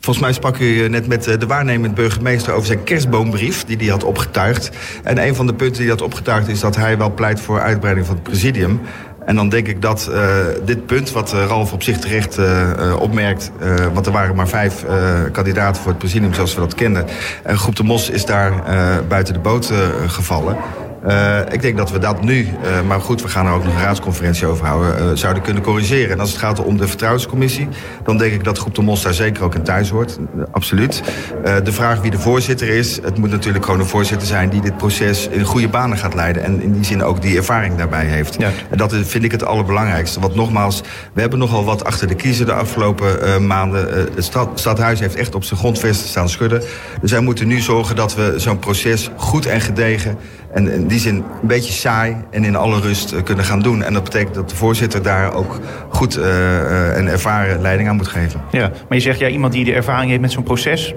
Volgens 0.01 0.25
mij 0.25 0.33
sprak 0.33 0.57
u 0.57 0.89
net 0.89 1.07
met 1.07 1.23
de 1.23 1.47
waarnemend 1.47 1.95
burgemeester 1.95 2.53
over 2.53 2.67
zijn 2.67 2.83
kerstboombrief 2.83 3.65
die 3.65 3.77
hij 3.77 3.87
had 3.87 4.03
opgetuigd. 4.03 4.69
En 5.03 5.27
een 5.27 5.35
van 5.35 5.47
de 5.47 5.53
punten 5.53 5.77
die 5.77 5.87
hij 5.87 5.95
had 5.95 6.01
opgetuigd 6.01 6.47
is 6.47 6.59
dat 6.59 6.75
hij 6.75 6.97
wel 6.97 7.13
pleit 7.13 7.41
voor 7.41 7.59
uitbreiding 7.59 8.05
van 8.05 8.15
het 8.15 8.23
presidium. 8.23 8.81
En 9.25 9.35
dan 9.35 9.49
denk 9.49 9.67
ik 9.67 9.81
dat 9.81 10.09
uh, 10.11 10.25
dit 10.65 10.85
punt, 10.85 11.11
wat 11.11 11.33
uh, 11.33 11.45
Ralf 11.45 11.73
op 11.73 11.83
zich 11.83 11.97
terecht 11.97 12.37
uh, 12.37 12.95
opmerkt... 12.99 13.51
want 13.93 14.05
er 14.05 14.11
waren 14.11 14.35
maar 14.35 14.47
vijf 14.47 14.85
kandidaten 15.31 15.81
voor 15.81 15.91
het 15.91 15.99
presidium 15.99 16.33
zoals 16.33 16.53
we 16.53 16.59
dat 16.59 16.75
kenden... 16.75 17.05
en 17.43 17.57
Groep 17.57 17.75
de 17.75 17.83
Mos 17.83 18.09
is 18.09 18.25
daar 18.25 18.53
buiten 19.07 19.33
de 19.33 19.39
boot 19.39 19.73
gevallen... 20.07 20.57
Uh, 21.07 21.39
ik 21.51 21.61
denk 21.61 21.77
dat 21.77 21.91
we 21.91 21.99
dat 21.99 22.23
nu, 22.23 22.41
uh, 22.41 22.81
maar 22.87 23.01
goed, 23.01 23.21
we 23.21 23.27
gaan 23.27 23.45
er 23.45 23.53
ook 23.53 23.63
nog 23.63 23.73
een 23.73 23.81
raadsconferentie 23.81 24.47
over 24.47 24.65
houden, 24.65 25.03
uh, 25.03 25.11
zouden 25.13 25.43
kunnen 25.43 25.63
corrigeren. 25.63 26.11
En 26.11 26.19
als 26.19 26.29
het 26.29 26.39
gaat 26.39 26.63
om 26.63 26.77
de 26.77 26.87
vertrouwenscommissie, 26.87 27.67
dan 28.03 28.17
denk 28.17 28.33
ik 28.33 28.43
dat 28.43 28.57
Groep 28.57 28.75
de 28.75 28.81
Mos 28.81 29.01
daar 29.01 29.13
zeker 29.13 29.43
ook 29.43 29.55
in 29.55 29.63
thuis 29.63 29.89
hoort. 29.89 30.19
absoluut. 30.51 31.03
de 31.63 31.71
vraag 31.71 32.01
wie 32.01 32.11
de 32.11 32.19
voorzitter 32.19 32.69
is, 32.69 32.99
het 33.01 33.17
moet 33.17 33.29
natuurlijk 33.29 33.65
gewoon 33.65 33.79
een 33.79 33.85
voorzitter 33.85 34.27
zijn 34.27 34.49
die 34.49 34.61
dit 34.61 34.77
proces 34.77 35.27
in 35.27 35.43
goede 35.43 35.67
banen 35.67 35.97
gaat 35.97 36.13
leiden. 36.13 36.43
En 36.43 36.61
in 36.61 36.71
die 36.73 36.83
zin 36.83 37.03
ook 37.03 37.21
die 37.21 37.37
ervaring 37.37 37.75
daarbij 37.75 38.05
heeft. 38.05 38.35
Ja. 38.39 38.49
En 38.69 38.77
dat 38.77 38.95
vind 38.95 39.23
ik 39.23 39.31
het 39.31 39.45
allerbelangrijkste. 39.45 40.19
Want 40.19 40.35
nogmaals, 40.35 40.81
we 41.13 41.21
hebben 41.21 41.39
nogal 41.39 41.65
wat 41.65 41.85
achter 41.85 42.07
de 42.07 42.15
kiezer 42.15 42.45
de 42.45 42.53
afgelopen 42.53 43.47
maanden. 43.47 43.89
het 44.15 44.23
stad, 44.23 44.59
stadhuis 44.59 44.99
heeft 44.99 45.15
echt 45.15 45.35
op 45.35 45.43
zijn 45.43 45.59
grondvesten 45.59 46.07
staan 46.07 46.29
schudden. 46.29 46.61
Dus 47.01 47.11
wij 47.11 47.21
moeten 47.21 47.47
nu 47.47 47.59
zorgen 47.59 47.95
dat 47.95 48.15
we 48.15 48.33
zo'n 48.37 48.59
proces 48.59 49.09
goed 49.15 49.45
en 49.45 49.61
gedegen 49.61 50.17
en 50.53 50.71
in 50.71 50.87
die 50.87 50.99
zin 50.99 51.15
een 51.15 51.47
beetje 51.47 51.73
saai 51.73 52.15
en 52.31 52.43
in 52.43 52.55
alle 52.55 52.79
rust 52.79 53.13
uh, 53.13 53.23
kunnen 53.23 53.45
gaan 53.45 53.61
doen. 53.61 53.83
En 53.83 53.93
dat 53.93 54.03
betekent 54.03 54.35
dat 54.35 54.49
de 54.49 54.55
voorzitter 54.55 55.01
daar 55.01 55.33
ook 55.33 55.59
goed 55.89 56.17
uh, 56.17 56.23
uh, 56.23 56.97
en 56.97 57.07
ervaren 57.07 57.61
leiding 57.61 57.89
aan 57.89 57.95
moet 57.95 58.07
geven. 58.07 58.41
Ja, 58.51 58.71
maar 58.87 58.97
je 58.97 59.03
zegt 59.03 59.19
ja, 59.19 59.27
iemand 59.27 59.53
die 59.53 59.65
de 59.65 59.73
ervaring 59.73 60.09
heeft 60.09 60.21
met 60.21 60.31
zo'n 60.31 60.43
proces. 60.43 60.93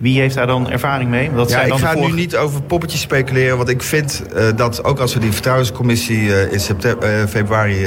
Wie 0.00 0.20
heeft 0.20 0.34
daar 0.34 0.46
dan 0.46 0.70
ervaring 0.70 1.10
mee? 1.10 1.30
Dat 1.34 1.48
ja, 1.50 1.56
zijn 1.56 1.68
dan 1.68 1.78
ik 1.78 1.84
ga 1.84 1.94
nu 1.94 2.12
niet 2.12 2.36
over 2.36 2.62
poppetjes 2.62 3.00
speculeren. 3.00 3.56
Want 3.56 3.68
ik 3.68 3.82
vind 3.82 4.22
dat 4.56 4.84
ook 4.84 4.98
als 4.98 5.14
we 5.14 5.20
die 5.20 5.32
vertrouwenscommissie 5.32 6.50
in 6.50 6.60
september, 6.60 7.28
februari 7.28 7.86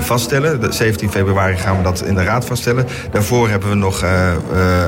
vaststellen... 0.00 0.60
De 0.60 0.72
17 0.72 1.10
februari 1.10 1.56
gaan 1.56 1.76
we 1.76 1.82
dat 1.82 2.04
in 2.04 2.14
de 2.14 2.22
raad 2.22 2.44
vaststellen. 2.44 2.86
Daarvoor 3.10 3.48
hebben 3.48 3.68
we 3.68 3.74
nog 3.74 4.04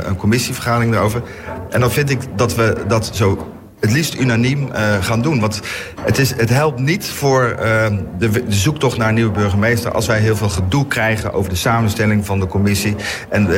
een 0.06 0.16
commissievergadering 0.16 0.92
daarover. 0.92 1.22
En 1.70 1.80
dan 1.80 1.90
vind 1.90 2.10
ik 2.10 2.18
dat 2.36 2.54
we 2.54 2.76
dat 2.86 3.10
zo 3.12 3.54
het 3.80 3.92
liefst 3.92 4.20
unaniem 4.20 4.68
uh, 4.72 4.94
gaan 5.00 5.22
doen. 5.22 5.40
Want 5.40 5.60
het, 6.00 6.18
is, 6.18 6.36
het 6.36 6.50
helpt 6.50 6.80
niet 6.80 7.06
voor 7.06 7.56
uh, 7.58 7.86
de, 8.18 8.30
de, 8.30 8.44
zoektocht 8.48 8.96
naar 8.96 9.08
een 9.08 9.14
nieuwe 9.14 9.32
burgemeester... 9.32 9.92
als 9.92 10.06
wij 10.06 10.18
heel 10.18 10.36
veel 10.36 10.48
gedoe 10.48 10.86
krijgen 10.86 11.32
over 11.32 11.50
de 11.50 11.56
samenstelling 11.56 12.26
van 12.26 12.40
de 12.40 12.46
commissie. 12.46 12.96
En 13.28 13.42
uh, 13.42 13.50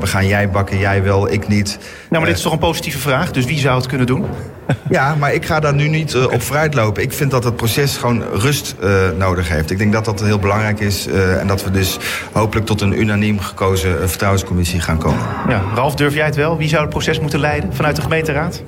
we 0.00 0.06
gaan 0.06 0.26
jij 0.26 0.50
bakken, 0.50 0.78
jij 0.78 1.02
wel, 1.02 1.32
ik 1.32 1.48
niet. 1.48 1.78
Nou, 1.78 2.22
maar 2.22 2.26
dit 2.26 2.36
is 2.36 2.42
toch 2.42 2.52
een 2.52 2.58
positieve 2.58 2.98
vraag? 2.98 3.30
Dus 3.30 3.44
wie 3.44 3.58
zou 3.58 3.76
het 3.76 3.86
kunnen 3.86 4.06
doen? 4.06 4.24
Ja, 4.90 5.14
maar 5.14 5.34
ik 5.34 5.44
ga 5.46 5.60
daar 5.60 5.74
nu 5.74 5.88
niet 5.88 6.14
uh, 6.14 6.22
op 6.32 6.42
vooruit 6.42 6.74
lopen. 6.74 7.02
Ik 7.02 7.12
vind 7.12 7.30
dat 7.30 7.44
het 7.44 7.56
proces 7.56 7.96
gewoon 7.96 8.22
rust 8.32 8.74
uh, 8.82 9.08
nodig 9.18 9.48
heeft. 9.48 9.70
Ik 9.70 9.78
denk 9.78 9.92
dat 9.92 10.04
dat 10.04 10.20
heel 10.20 10.38
belangrijk 10.38 10.80
is. 10.80 11.06
Uh, 11.08 11.40
en 11.40 11.46
dat 11.46 11.64
we 11.64 11.70
dus 11.70 11.98
hopelijk 12.32 12.66
tot 12.66 12.80
een 12.80 13.00
unaniem 13.00 13.40
gekozen 13.40 14.08
vertrouwenscommissie 14.08 14.80
gaan 14.80 14.98
komen. 14.98 15.26
Ja, 15.48 15.62
Ralf, 15.74 15.94
durf 15.94 16.14
jij 16.14 16.24
het 16.24 16.36
wel? 16.36 16.56
Wie 16.56 16.68
zou 16.68 16.80
het 16.80 16.90
proces 16.90 17.20
moeten 17.20 17.40
leiden 17.40 17.74
vanuit 17.74 17.96
de 17.96 18.02
gemeenteraad? 18.02 18.62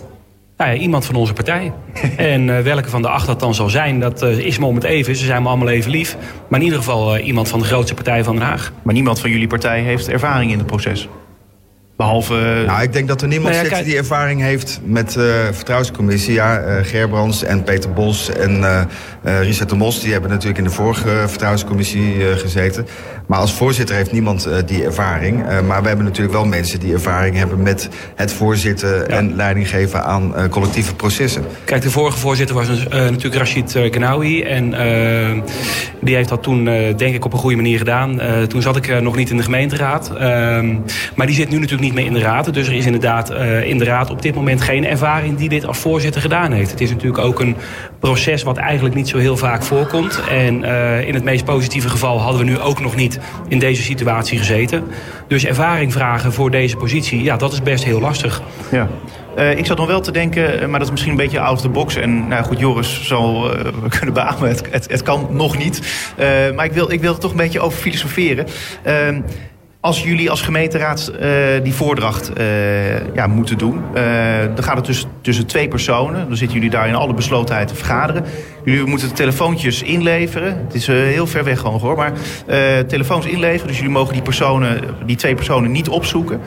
Nou 0.57 0.70
ja, 0.70 0.76
iemand 0.76 1.05
van 1.05 1.14
onze 1.14 1.32
partij. 1.32 1.72
en 2.16 2.48
uh, 2.48 2.61
welke 2.61 2.88
van 2.88 3.03
de 3.03 3.09
acht 3.09 3.26
dat 3.26 3.40
dan 3.40 3.55
zal 3.55 3.70
zijn, 3.70 4.00
dat 4.00 4.22
uh, 4.22 4.38
is 4.38 4.59
me 4.59 4.66
om 4.66 4.74
het 4.74 4.84
even. 4.84 5.16
Ze 5.16 5.24
zijn 5.24 5.42
me 5.42 5.48
allemaal 5.48 5.68
even 5.68 5.90
lief. 5.90 6.16
Maar 6.48 6.59
in 6.59 6.64
ieder 6.64 6.78
geval 6.78 7.16
uh, 7.16 7.26
iemand 7.26 7.48
van 7.48 7.59
de 7.59 7.64
grootste 7.64 7.94
partij 7.94 8.24
van 8.24 8.36
Den 8.36 8.44
Haag. 8.44 8.72
Maar 8.82 8.94
niemand 8.94 9.20
van 9.20 9.30
jullie 9.30 9.46
partij 9.46 9.80
heeft 9.80 10.09
ervaring 10.09 10.50
in 10.50 10.59
het 10.59 10.66
proces? 10.66 11.09
Behalve... 12.03 12.62
Nou, 12.66 12.82
ik 12.82 12.92
denk 12.92 13.09
dat 13.09 13.22
er 13.22 13.28
niemand 13.28 13.55
nou 13.55 13.68
ja, 13.68 13.76
zit 13.76 13.84
die 13.84 13.96
ervaring 13.96 14.40
heeft 14.40 14.80
met 14.84 15.12
de 15.12 15.44
uh, 15.48 15.55
vertrouwenscommissie. 15.55 16.34
Ja, 16.34 16.61
uh, 16.61 16.74
Gerbrands 16.82 17.42
en 17.42 17.62
Peter 17.62 17.92
Bos 17.92 18.30
en 18.30 18.57
uh, 18.61 19.40
Richard 19.40 19.68
de 19.68 19.76
Mos... 19.76 20.00
die 20.00 20.12
hebben 20.12 20.30
natuurlijk 20.30 20.59
in 20.59 20.64
de 20.64 20.70
vorige 20.70 21.24
vertrouwenscommissie 21.26 22.14
gezeten. 22.36 22.86
Maar 23.26 23.38
als 23.38 23.53
voorzitter 23.53 23.96
heeft 23.96 24.12
niemand 24.12 24.48
die 24.66 24.84
ervaring. 24.84 25.44
maar 25.66 25.82
we 25.82 25.88
hebben 25.88 26.05
natuurlijk 26.07 26.34
wel 26.34 26.44
mensen 26.44 26.80
die 26.80 26.92
ervaring 26.92 27.36
hebben... 27.36 27.62
met 27.62 27.88
het 28.14 28.32
voorzitten 28.32 28.88
ja. 28.88 29.07
en 29.07 29.36
leiding 29.36 29.68
geven 29.68 30.05
aan 30.05 30.34
collectieve 30.50 30.94
processen. 30.94 31.44
Kijk, 31.64 31.82
de 31.82 31.90
vorige 31.90 32.18
voorzitter 32.18 32.57
was 32.57 32.68
natuurlijk 32.90 33.34
Rashid 33.34 33.78
Gnawi. 33.90 34.42
En 34.42 34.70
die 36.00 36.14
heeft 36.14 36.28
dat 36.28 36.42
toen, 36.42 36.64
denk 36.96 37.14
ik, 37.14 37.24
op 37.24 37.32
een 37.32 37.38
goede 37.38 37.57
manier 37.57 37.78
gedaan. 37.78 38.20
toen 38.48 38.62
zat 38.62 38.76
ik 38.76 39.00
nog 39.00 39.16
niet 39.16 39.30
in 39.30 39.36
de 39.36 39.42
gemeenteraad. 39.42 40.12
Ehm, 40.16 40.76
maar 41.14 41.26
die 41.26 41.36
zit 41.36 41.50
nu 41.50 41.59
natuurlijk 41.59 41.82
niet 41.82 41.91
niet 41.93 42.01
meer 42.01 42.16
in 42.16 42.20
de 42.20 42.28
raad. 42.28 42.55
Dus 42.55 42.66
er 42.66 42.72
is 42.72 42.86
inderdaad 42.86 43.30
uh, 43.30 43.68
in 43.68 43.78
de 43.78 43.84
raad 43.84 44.11
op 44.11 44.22
dit 44.22 44.34
moment 44.34 44.61
geen 44.61 44.86
ervaring 44.86 45.36
die 45.36 45.49
dit 45.49 45.66
als 45.66 45.78
voorzitter 45.78 46.20
gedaan 46.20 46.53
heeft. 46.53 46.70
Het 46.70 46.80
is 46.80 46.90
natuurlijk 46.90 47.24
ook 47.24 47.40
een 47.40 47.57
proces 47.99 48.43
wat 48.43 48.57
eigenlijk 48.57 48.95
niet 48.95 49.09
zo 49.09 49.18
heel 49.18 49.36
vaak 49.36 49.62
voorkomt. 49.62 50.20
En 50.30 50.62
uh, 50.62 51.09
in 51.09 51.14
het 51.14 51.24
meest 51.24 51.45
positieve 51.45 51.88
geval 51.88 52.20
hadden 52.20 52.40
we 52.40 52.51
nu 52.51 52.59
ook 52.59 52.80
nog 52.80 52.97
niet 52.97 53.18
in 53.49 53.59
deze 53.59 53.82
situatie 53.82 54.38
gezeten. 54.38 54.84
Dus 55.26 55.45
ervaring 55.45 55.93
vragen 55.93 56.32
voor 56.32 56.51
deze 56.51 56.76
positie, 56.76 57.22
ja, 57.22 57.36
dat 57.36 57.53
is 57.53 57.62
best 57.62 57.84
heel 57.84 58.01
lastig. 58.01 58.43
Ja. 58.70 58.88
Uh, 59.38 59.59
ik 59.59 59.66
zat 59.66 59.76
nog 59.76 59.86
wel 59.86 60.01
te 60.01 60.12
denken, 60.12 60.70
maar 60.70 60.78
dat 60.78 60.82
is 60.82 60.90
misschien 60.90 61.12
een 61.12 61.18
beetje 61.18 61.40
out 61.40 61.57
of 61.57 61.61
the 61.61 61.68
box. 61.68 61.97
En 61.97 62.28
nou 62.28 62.45
goed, 62.45 62.59
Joris 62.59 63.07
zal 63.07 63.51
kunnen 63.99 64.14
beamen, 64.14 64.49
het, 64.49 64.62
het, 64.70 64.90
het, 64.90 65.03
kan 65.03 65.26
nog 65.30 65.59
niet. 65.59 65.80
Maar 66.55 66.64
ik 66.64 66.72
wil, 66.72 66.90
ik 66.90 67.01
wil 67.01 67.12
er 67.12 67.20
toch 67.20 67.30
een 67.30 67.36
beetje 67.36 67.61
over 67.61 67.78
filosoferen. 67.78 68.47
Als 69.83 70.03
jullie 70.03 70.30
als 70.30 70.43
gemeenteraad 70.43 71.12
uh, 71.12 71.28
die 71.62 71.74
voordracht 71.74 72.39
uh, 72.39 73.14
ja, 73.14 73.26
moeten 73.26 73.59
doen, 73.59 73.74
uh, 73.95 74.03
dan 74.55 74.64
gaat 74.64 74.76
het 74.76 74.85
tussen, 74.85 75.09
tussen 75.20 75.47
twee 75.47 75.68
personen. 75.68 76.28
Dan 76.28 76.37
zitten 76.37 76.57
jullie 76.57 76.70
daar 76.70 76.89
in 76.89 76.95
alle 76.95 77.14
beslotenheid 77.14 77.68
te 77.68 77.74
vergaderen. 77.74 78.24
Jullie 78.64 78.85
moeten 78.85 79.14
telefoontjes 79.14 79.83
inleveren. 79.83 80.62
Het 80.64 80.74
is 80.74 80.87
heel 80.87 81.26
ver 81.26 81.45
weg 81.45 81.61
gewoon 81.61 81.80
hoor, 81.80 81.97
maar 81.97 82.12
telefoons 82.87 83.26
inleveren. 83.26 83.66
Dus 83.66 83.76
jullie 83.76 83.93
mogen 83.93 84.12
die, 84.12 84.22
personen, 84.22 84.80
die 85.07 85.16
twee 85.16 85.35
personen 85.35 85.70
niet 85.70 85.89
opzoeken. 85.89 86.41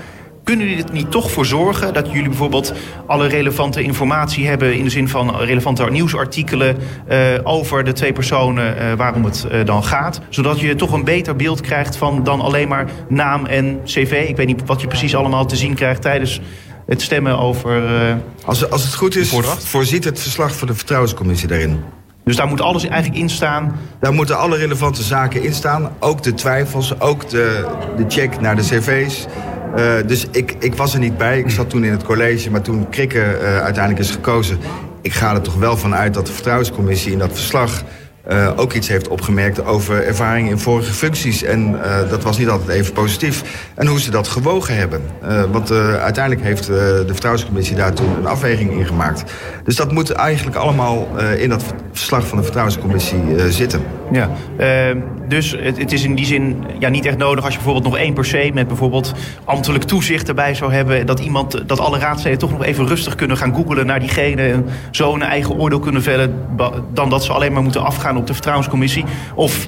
Kunnen 0.45 0.67
jullie 0.69 0.83
er 0.83 0.91
niet 0.91 1.11
toch 1.11 1.31
voor 1.31 1.45
zorgen 1.45 1.93
dat 1.93 2.11
jullie 2.11 2.29
bijvoorbeeld 2.29 2.73
alle 3.07 3.27
relevante 3.27 3.81
informatie 3.81 4.47
hebben 4.47 4.75
in 4.75 4.83
de 4.83 4.89
zin 4.89 5.09
van 5.09 5.37
relevante 5.37 5.83
nieuwsartikelen 5.83 6.77
uh, 7.09 7.17
over 7.43 7.83
de 7.83 7.93
twee 7.93 8.13
personen 8.13 8.77
uh, 8.77 8.93
waarom 8.93 9.25
het 9.25 9.47
uh, 9.51 9.65
dan 9.65 9.83
gaat? 9.83 10.21
Zodat 10.29 10.59
je 10.59 10.75
toch 10.75 10.91
een 10.91 11.03
beter 11.03 11.35
beeld 11.35 11.61
krijgt 11.61 11.97
van 11.97 12.23
dan 12.23 12.41
alleen 12.41 12.67
maar 12.67 12.89
naam 13.09 13.45
en 13.45 13.79
cv. 13.83 14.25
Ik 14.27 14.35
weet 14.35 14.47
niet 14.47 14.65
wat 14.65 14.81
je 14.81 14.87
precies 14.87 15.15
allemaal 15.15 15.45
te 15.45 15.55
zien 15.55 15.73
krijgt 15.73 16.01
tijdens 16.01 16.41
het 16.85 17.01
stemmen 17.01 17.39
over. 17.39 17.83
als, 18.45 18.69
als 18.69 18.83
het 18.83 18.95
goed 18.95 19.15
is, 19.15 19.29
voorziet 19.57 20.03
het 20.03 20.19
verslag 20.19 20.57
van 20.57 20.67
de 20.67 20.75
vertrouwenscommissie 20.75 21.47
daarin. 21.47 21.83
Dus 22.25 22.35
daar 22.35 22.47
moet 22.47 22.61
alles 22.61 22.85
eigenlijk 22.87 23.21
in 23.21 23.29
staan? 23.29 23.79
Daar 23.99 24.13
moeten 24.13 24.37
alle 24.37 24.57
relevante 24.57 25.03
zaken 25.03 25.43
in 25.43 25.53
staan. 25.53 25.91
Ook 25.99 26.23
de 26.23 26.33
twijfels, 26.33 26.99
ook 26.99 27.29
de, 27.29 27.67
de 27.97 28.05
check 28.07 28.39
naar 28.41 28.55
de 28.55 28.61
cv's. 28.61 29.25
Uh, 29.77 29.93
dus 30.05 30.27
ik, 30.31 30.55
ik 30.59 30.75
was 30.75 30.93
er 30.93 30.99
niet 30.99 31.17
bij. 31.17 31.39
Ik 31.39 31.49
zat 31.49 31.69
toen 31.69 31.83
in 31.83 31.91
het 31.91 32.03
college, 32.03 32.51
maar 32.51 32.61
toen 32.61 32.89
Krikke 32.89 33.17
uh, 33.41 33.61
uiteindelijk 33.61 34.05
is 34.05 34.11
gekozen... 34.11 34.57
ik 35.01 35.13
ga 35.13 35.33
er 35.33 35.41
toch 35.41 35.55
wel 35.55 35.77
van 35.77 35.95
uit 35.95 36.13
dat 36.13 36.25
de 36.25 36.33
vertrouwenscommissie 36.33 37.11
in 37.11 37.19
dat 37.19 37.31
verslag... 37.33 37.83
Uh, 38.29 38.51
ook 38.55 38.73
iets 38.73 38.87
heeft 38.87 39.07
opgemerkt 39.07 39.65
over 39.65 40.03
ervaring 40.03 40.49
in 40.49 40.59
vorige 40.59 40.93
functies. 40.93 41.43
En 41.43 41.71
uh, 41.71 42.09
dat 42.09 42.23
was 42.23 42.37
niet 42.37 42.49
altijd 42.49 42.69
even 42.69 42.93
positief. 42.93 43.43
En 43.75 43.87
hoe 43.87 44.01
ze 44.01 44.11
dat 44.11 44.27
gewogen 44.27 44.75
hebben. 44.77 45.01
Uh, 45.23 45.43
want 45.51 45.71
uiteindelijk 45.71 46.45
heeft 46.45 46.65
de 46.65 47.05
Vertrouwenscommissie 47.07 47.75
daar 47.75 47.93
toen 47.93 48.17
een 48.17 48.25
afweging 48.25 48.71
in 48.71 48.85
gemaakt. 48.85 49.23
Dus 49.63 49.75
dat 49.75 49.91
moet 49.91 50.11
eigenlijk 50.11 50.57
allemaal 50.57 51.07
in 51.37 51.49
dat 51.49 51.63
verslag 51.91 52.27
van 52.27 52.37
de 52.37 52.43
Vertrouwenscommissie 52.43 53.51
zitten. 53.51 53.81
Ja, 54.11 54.29
dus 55.27 55.55
het, 55.59 55.77
het, 55.77 55.91
is 55.91 56.03
in 56.03 56.15
die 56.15 56.25
zin 56.25 56.63
ja, 56.79 56.89
niet 56.89 57.05
echt 57.05 57.17
nodig 57.17 57.43
als 57.43 57.53
je 57.53 57.59
bijvoorbeeld 57.59 57.93
nog 57.93 58.01
één 58.01 58.13
per 58.13 58.25
se... 58.25 58.51
met 58.53 58.67
bijvoorbeeld 58.67 59.13
ambtelijk 59.43 59.83
toezicht 59.83 60.27
erbij 60.27 60.53
zou 60.53 60.73
hebben... 60.73 61.05
dat, 61.05 61.19
iemand, 61.19 61.67
dat 61.67 61.79
alle 61.79 61.99
raadsleden 61.99 62.39
toch 62.39 62.51
nog 62.51 62.63
even 62.63 62.87
rustig 62.87 63.15
kunnen 63.15 63.37
gaan 63.37 63.55
googelen 63.55 63.85
naar 63.85 63.99
diegene... 63.99 64.41
en 64.41 64.65
zo 64.91 65.13
een 65.13 65.21
eigen 65.21 65.55
oordeel 65.55 65.79
kunnen 65.79 66.03
vellen... 66.03 66.45
dan 66.93 67.09
dat 67.09 67.23
ze 67.23 67.33
alleen 67.33 67.53
maar 67.53 67.63
moeten 67.63 67.83
afgaan 67.83 68.17
op 68.17 68.27
de 68.27 68.33
vertrouwenscommissie? 68.33 69.05
Of 69.35 69.67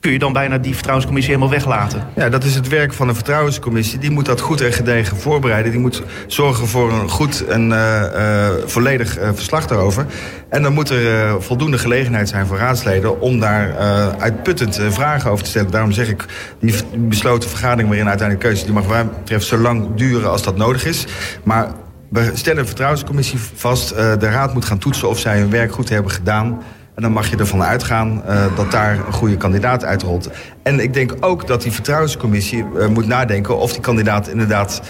kun 0.00 0.12
je 0.12 0.18
dan 0.18 0.32
bijna 0.32 0.58
die 0.58 0.72
vertrouwenscommissie 0.72 1.34
helemaal 1.34 1.54
weglaten? 1.54 2.06
Ja, 2.16 2.28
dat 2.28 2.44
is 2.44 2.54
het 2.54 2.68
werk 2.68 2.92
van 2.92 3.08
een 3.08 3.14
vertrouwenscommissie. 3.14 3.98
Die 3.98 4.10
moet 4.10 4.26
dat 4.26 4.40
goed 4.40 4.60
en 4.60 4.72
gedegen 4.72 5.16
voorbereiden. 5.16 5.70
Die 5.72 5.80
moet 5.80 6.02
zorgen 6.26 6.66
voor 6.66 6.92
een 6.92 7.08
goed 7.08 7.44
en 7.46 7.70
uh, 7.70 8.02
uh, 8.14 8.48
volledig 8.64 9.18
uh, 9.18 9.28
verslag 9.34 9.66
daarover. 9.66 10.06
En 10.48 10.62
dan 10.62 10.72
moet 10.72 10.90
er 10.90 11.42
voldoende 11.42 11.78
gelegenheid 11.78 12.28
zijn 12.28 12.46
voor 12.46 12.56
raadsleden... 12.56 13.20
om 13.20 13.40
daar 13.40 13.76
uitputtend 14.18 14.80
vragen 14.88 15.30
over 15.30 15.44
te 15.44 15.50
stellen. 15.50 15.70
Daarom 15.70 15.92
zeg 15.92 16.08
ik, 16.08 16.24
die 16.60 16.74
besloten 16.96 17.48
vergadering 17.48 17.88
waarin 17.88 18.08
uiteindelijk 18.08 18.48
keuze... 18.48 18.64
die 18.64 18.74
mag 18.74 18.86
mij 18.88 19.06
betreft 19.06 19.46
zo 19.46 19.58
lang 19.58 19.94
duren 19.94 20.30
als 20.30 20.42
dat 20.42 20.56
nodig 20.56 20.84
is. 20.84 21.06
Maar 21.44 21.72
we 22.10 22.30
stellen 22.34 22.58
een 22.58 22.66
vertrouwenscommissie 22.66 23.38
vast. 23.54 23.88
de 23.94 24.18
raad 24.30 24.54
moet 24.54 24.64
gaan 24.64 24.78
toetsen 24.78 25.08
of 25.08 25.18
zij 25.18 25.38
hun 25.38 25.50
werk 25.50 25.72
goed 25.72 25.88
hebben 25.88 26.12
gedaan... 26.12 26.62
En 26.98 27.04
dan 27.04 27.12
mag 27.12 27.30
je 27.30 27.36
ervan 27.36 27.62
uitgaan 27.62 28.22
uh, 28.28 28.56
dat 28.56 28.70
daar 28.70 28.98
een 29.06 29.12
goede 29.12 29.36
kandidaat 29.36 29.84
uitrolt. 29.84 30.30
En 30.62 30.80
ik 30.80 30.94
denk 30.94 31.14
ook 31.20 31.46
dat 31.46 31.62
die 31.62 31.72
vertrouwenscommissie 31.72 32.64
uh, 32.74 32.86
moet 32.86 33.06
nadenken... 33.06 33.58
of 33.58 33.72
die 33.72 33.80
kandidaat 33.80 34.28
inderdaad 34.28 34.82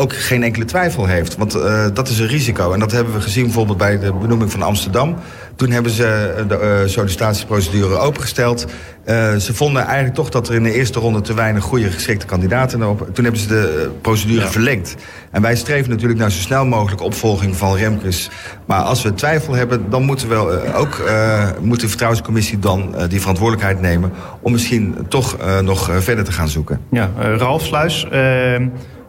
ook 0.00 0.12
geen 0.12 0.42
enkele 0.42 0.64
twijfel 0.64 1.06
heeft. 1.06 1.36
Want 1.36 1.56
uh, 1.56 1.86
dat 1.92 2.08
is 2.08 2.18
een 2.18 2.26
risico. 2.26 2.72
En 2.72 2.80
dat 2.80 2.92
hebben 2.92 3.14
we 3.14 3.20
gezien 3.20 3.44
bijvoorbeeld 3.44 3.78
bij 3.78 3.98
de 3.98 4.12
benoeming 4.12 4.50
van 4.50 4.62
Amsterdam. 4.62 5.16
Toen 5.56 5.70
hebben 5.70 5.92
ze 5.92 6.34
de 6.48 6.82
uh, 6.82 6.88
sollicitatieprocedure 6.88 7.96
opengesteld. 7.96 8.66
Uh, 9.06 9.34
ze 9.36 9.54
vonden 9.54 9.82
eigenlijk 9.82 10.14
toch 10.14 10.28
dat 10.28 10.48
er 10.48 10.54
in 10.54 10.62
de 10.62 10.72
eerste 10.72 10.98
ronde 10.98 11.20
te 11.20 11.34
weinig 11.34 11.64
goede 11.64 11.90
geschikte 11.90 12.26
kandidaten 12.26 12.82
op. 12.88 13.08
Toen 13.12 13.24
hebben 13.24 13.42
ze 13.42 13.48
de 13.48 13.90
procedure 14.00 14.40
ja. 14.40 14.50
verlengd. 14.50 14.94
En 15.30 15.42
wij 15.42 15.56
streven 15.56 15.90
natuurlijk 15.90 16.20
naar 16.20 16.30
zo 16.30 16.40
snel 16.40 16.66
mogelijk 16.66 17.02
opvolging 17.02 17.56
van 17.56 17.76
Remkes. 17.76 18.30
Maar 18.66 18.80
als 18.80 19.02
we 19.02 19.14
twijfel 19.14 19.54
hebben, 19.54 19.90
dan 19.90 20.02
moeten 20.02 20.28
we 20.28 20.74
ook 20.74 21.02
moet 21.60 21.80
de 21.80 21.88
vertrouwenscommissie 21.88 22.58
dan 22.58 22.94
die 23.08 23.20
verantwoordelijkheid 23.20 23.80
nemen 23.80 24.12
om 24.40 24.52
misschien 24.52 24.96
toch 25.08 25.36
nog 25.62 25.90
verder 25.98 26.24
te 26.24 26.32
gaan 26.32 26.48
zoeken. 26.48 26.80
Ja, 26.90 27.10
Ralf 27.16 27.62
Sluis 27.64 28.06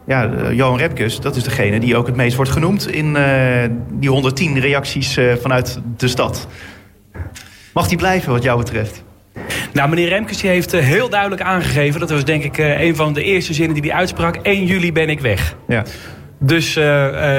ja, 0.10 0.30
Johan 0.52 0.78
Repkes, 0.78 1.20
dat 1.20 1.36
is 1.36 1.44
degene 1.44 1.80
die 1.80 1.96
ook 1.96 2.08
het 2.08 2.16
meest 2.16 2.36
wordt 2.36 2.52
genoemd 2.52 2.92
in 2.92 3.16
uh, 3.16 3.24
die 3.92 4.10
110 4.10 4.60
reacties 4.60 5.18
uh, 5.18 5.34
vanuit 5.42 5.80
de 5.98 6.08
stad. 6.08 6.48
Mag 7.74 7.88
die 7.88 7.98
blijven 7.98 8.32
wat 8.32 8.44
jou 8.44 8.58
betreft? 8.58 9.04
Nou, 9.74 9.90
meneer 9.90 10.10
Remkes 10.10 10.42
heeft 10.42 10.74
uh, 10.74 10.82
heel 10.82 11.10
duidelijk 11.10 11.42
aangegeven... 11.42 12.00
dat 12.00 12.10
was 12.10 12.26
denk 12.26 12.44
ik 12.44 12.58
een 12.58 12.96
van 12.96 13.14
de 13.14 13.24
eerste 13.24 13.54
zinnen 13.54 13.82
die 13.82 13.92
hij 13.92 14.00
uitsprak... 14.00 14.36
1 14.36 14.66
juli 14.66 14.92
ben 14.92 15.10
ik 15.10 15.20
weg. 15.20 15.56
Ja. 15.68 15.84
Dus 16.40 16.74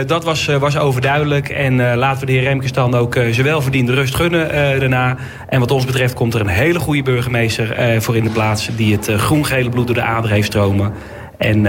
dat 0.06 0.24
was, 0.24 0.46
was 0.46 0.78
overduidelijk. 0.78 1.48
En 1.48 1.96
laten 1.96 2.20
we 2.20 2.26
de 2.26 2.32
heer 2.32 2.42
Remkes 2.42 2.72
dan 2.72 2.94
ook 2.94 3.14
zijn 3.14 3.42
welverdiende 3.42 3.94
rust 3.94 4.14
gunnen 4.14 4.48
daarna. 4.80 5.16
En 5.48 5.60
wat 5.60 5.70
ons 5.70 5.84
betreft 5.84 6.14
komt 6.14 6.34
er 6.34 6.40
een 6.40 6.46
hele 6.46 6.78
goede 6.78 7.02
burgemeester 7.02 8.02
voor 8.02 8.16
in 8.16 8.24
de 8.24 8.30
plaats... 8.30 8.70
die 8.76 8.92
het 8.92 9.06
groen-gele 9.06 9.68
bloed 9.68 9.86
door 9.86 9.96
de 9.96 10.02
ader 10.02 10.30
heeft 10.30 10.46
stromen. 10.46 10.92
En 11.38 11.66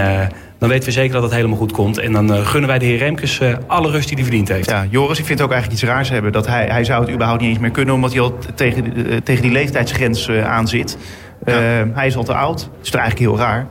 dan 0.62 0.70
weten 0.70 0.88
we 0.88 0.94
zeker 0.94 1.12
dat 1.12 1.22
het 1.22 1.32
helemaal 1.32 1.56
goed 1.56 1.72
komt. 1.72 1.98
En 1.98 2.12
dan 2.12 2.32
uh, 2.32 2.46
gunnen 2.46 2.68
wij 2.68 2.78
de 2.78 2.84
heer 2.84 2.98
Remkes 2.98 3.40
uh, 3.40 3.54
alle 3.66 3.90
rust 3.90 4.06
die 4.06 4.16
hij 4.16 4.24
verdiend 4.24 4.48
heeft. 4.48 4.70
Ja, 4.70 4.86
Joris, 4.90 5.18
ik 5.18 5.24
vind 5.24 5.38
het 5.38 5.48
ook 5.48 5.52
eigenlijk 5.52 5.82
iets 5.82 5.90
raars 5.90 6.10
hebben. 6.10 6.32
Dat 6.32 6.46
hij, 6.46 6.66
hij 6.66 6.84
zou 6.84 7.00
het 7.00 7.12
überhaupt 7.12 7.40
niet 7.40 7.50
eens 7.50 7.58
meer 7.58 7.70
kunnen... 7.70 7.94
omdat 7.94 8.12
hij 8.12 8.20
al 8.20 8.38
tegen, 8.54 8.98
uh, 8.98 9.16
tegen 9.24 9.42
die 9.42 9.52
leeftijdsgrens 9.52 10.30
aan 10.30 10.68
zit. 10.68 10.98
Ja. 11.44 11.86
hij 11.94 12.06
is 12.06 12.16
al 12.16 12.24
te 12.24 12.34
oud. 12.34 12.58
Dat 12.58 12.68
is 12.82 12.90
toch 12.90 13.00
eigenlijk 13.00 13.30
heel 13.30 13.38
raar. 13.46 13.66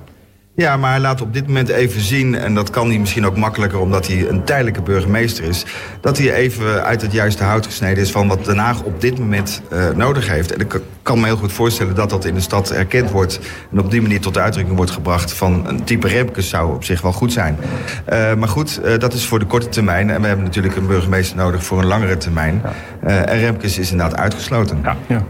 Ja, 0.56 0.78
maar 0.78 0.91
hij 0.91 0.99
laat 0.99 1.22
op 1.22 1.34
dit 1.34 1.47
moment 1.47 1.70
even 1.70 2.02
zien... 2.02 2.36
en 2.36 2.54
dat 2.54 2.70
kan 2.70 2.88
hij 2.88 2.99
misschien 2.99 3.26
ook 3.26 3.38
makkelijker 3.38 3.80
omdat 3.80 4.08
hij 4.08 4.30
een 4.30 4.43
tijdelijke 4.43 4.82
burgemeester 4.82 5.43
is... 5.43 5.66
dat 6.02 6.18
hij 6.18 6.34
even 6.34 6.84
uit 6.84 7.02
het 7.02 7.12
juiste 7.12 7.43
hout 7.43 7.66
gesneden 7.66 8.04
is... 8.04 8.12
van 8.12 8.28
wat 8.28 8.45
Den 8.45 8.58
Haag 8.58 8.82
op 8.82 9.02
dit 9.02 9.20
moment 9.20 9.62
uh, 9.74 9.89
nodig 9.89 10.28
heeft. 10.28 10.54
En 10.54 10.60
ik 10.60 10.80
kan 11.02 11.20
me 11.20 11.26
heel 11.26 11.36
goed 11.38 11.52
voorstellen 11.52 11.95
dat 11.95 12.10
dat 12.10 12.26
in 12.26 12.34
de 12.34 12.41
stad 12.41 12.72
erkend 12.72 13.12
wordt... 13.12 13.39
en 13.72 13.80
op 13.80 13.91
die 13.91 14.02
manier 14.02 14.22
tot 14.22 14.34
de 14.34 14.39
uitdrukking 14.39 14.76
wordt 14.76 14.91
gebracht... 14.91 15.34
van 15.34 15.68
een 15.68 15.84
type 15.84 16.08
Remkes 16.08 16.49
zou 16.49 16.74
op 16.74 16.84
zich 16.84 17.02
wel 17.02 17.14
goed 17.14 17.34
zijn. 17.34 17.58
Uh, 18.14 18.34
maar 18.34 18.49
goed, 18.49 18.82
uh, 18.86 18.97
dat 18.97 19.14
is 19.14 19.26
voor 19.26 19.39
de 19.39 19.45
korte 19.45 19.70
termijn. 19.70 20.10
En 20.10 20.22
we 20.22 20.28
hebben 20.28 20.45
natuurlijk 20.45 20.76
een 20.76 20.88
burgemeester 20.88 21.38
nodig 21.38 21.64
voor 21.64 21.80
een 21.80 21.88
langere 21.88 22.18
termijn. 22.18 22.62
En 23.02 23.39
Remkes 23.39 23.78
is 23.78 23.91
inderdaad 23.91 24.20
uitgesloten. 24.20 24.80
Ja, 24.84 24.97
ja. 25.08 25.26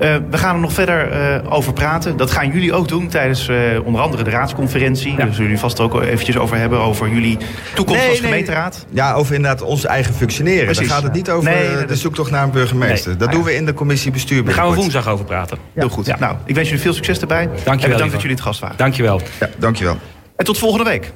Uh, 0.00 0.16
we 0.30 0.38
gaan 0.38 0.54
er 0.54 0.60
nog 0.60 0.72
verder 0.72 1.12
uh, 1.12 1.52
over 1.52 1.72
praten. 1.72 2.16
Dat 2.16 2.30
gaan 2.30 2.50
jullie 2.50 2.72
ook 2.72 2.88
doen 2.88 3.08
tijdens 3.08 3.48
uh, 3.48 3.56
onder 3.84 4.00
andere 4.00 4.22
de 4.22 4.30
raadsconferentie. 4.30 5.10
Ja. 5.10 5.16
Daar 5.16 5.26
zullen 5.26 5.42
jullie 5.42 5.58
vast 5.58 5.80
ook 5.80 6.02
eventjes 6.02 6.38
over 6.38 6.56
hebben. 6.56 6.78
Over 6.78 7.08
jullie 7.08 7.38
toekomst 7.74 8.00
nee, 8.00 8.10
als 8.10 8.20
nee. 8.20 8.30
gemeenteraad. 8.30 8.86
Ja, 8.90 9.12
over 9.12 9.34
inderdaad 9.34 9.62
ons 9.62 9.84
eigen 9.84 10.14
functioneren. 10.14 10.64
Precies. 10.64 10.86
Dan 10.86 10.94
gaat 10.96 11.02
het 11.02 11.12
niet 11.12 11.30
over 11.30 11.50
nee, 11.50 11.84
de 11.84 11.96
zoektocht 11.96 12.30
naar 12.30 12.42
een 12.42 12.50
burgemeester. 12.50 13.18
Dat 13.18 13.32
doen 13.32 13.42
we 13.42 13.54
in 13.54 13.66
de 13.66 13.74
commissie 13.74 14.10
bestuur. 14.10 14.44
Daar 14.44 14.54
gaan 14.54 14.68
we 14.68 14.74
woensdag 14.74 15.08
over 15.08 15.24
praten. 15.24 15.58
Ja. 15.74 15.80
Heel 15.80 15.88
goed. 15.88 16.06
Ja. 16.06 16.16
Nou, 16.18 16.36
ik 16.44 16.54
wens 16.54 16.68
jullie 16.68 16.82
veel 16.82 16.94
succes 16.94 17.20
erbij. 17.20 17.44
Dank 17.46 17.56
je 17.56 17.64
wel. 17.64 17.74
En 17.74 17.90
bedankt 17.90 18.12
dat 18.12 18.20
jullie 18.20 18.36
het 18.36 18.44
gast 18.44 18.60
waren. 18.60 18.76
Dank 18.76 18.94
je 18.94 19.02
wel. 19.02 19.20
Ja, 19.40 19.48
dank 19.58 19.76
je 19.76 19.84
wel. 19.84 19.96
En 20.36 20.44
tot 20.44 20.58
volgende 20.58 20.84
week. 20.84 21.12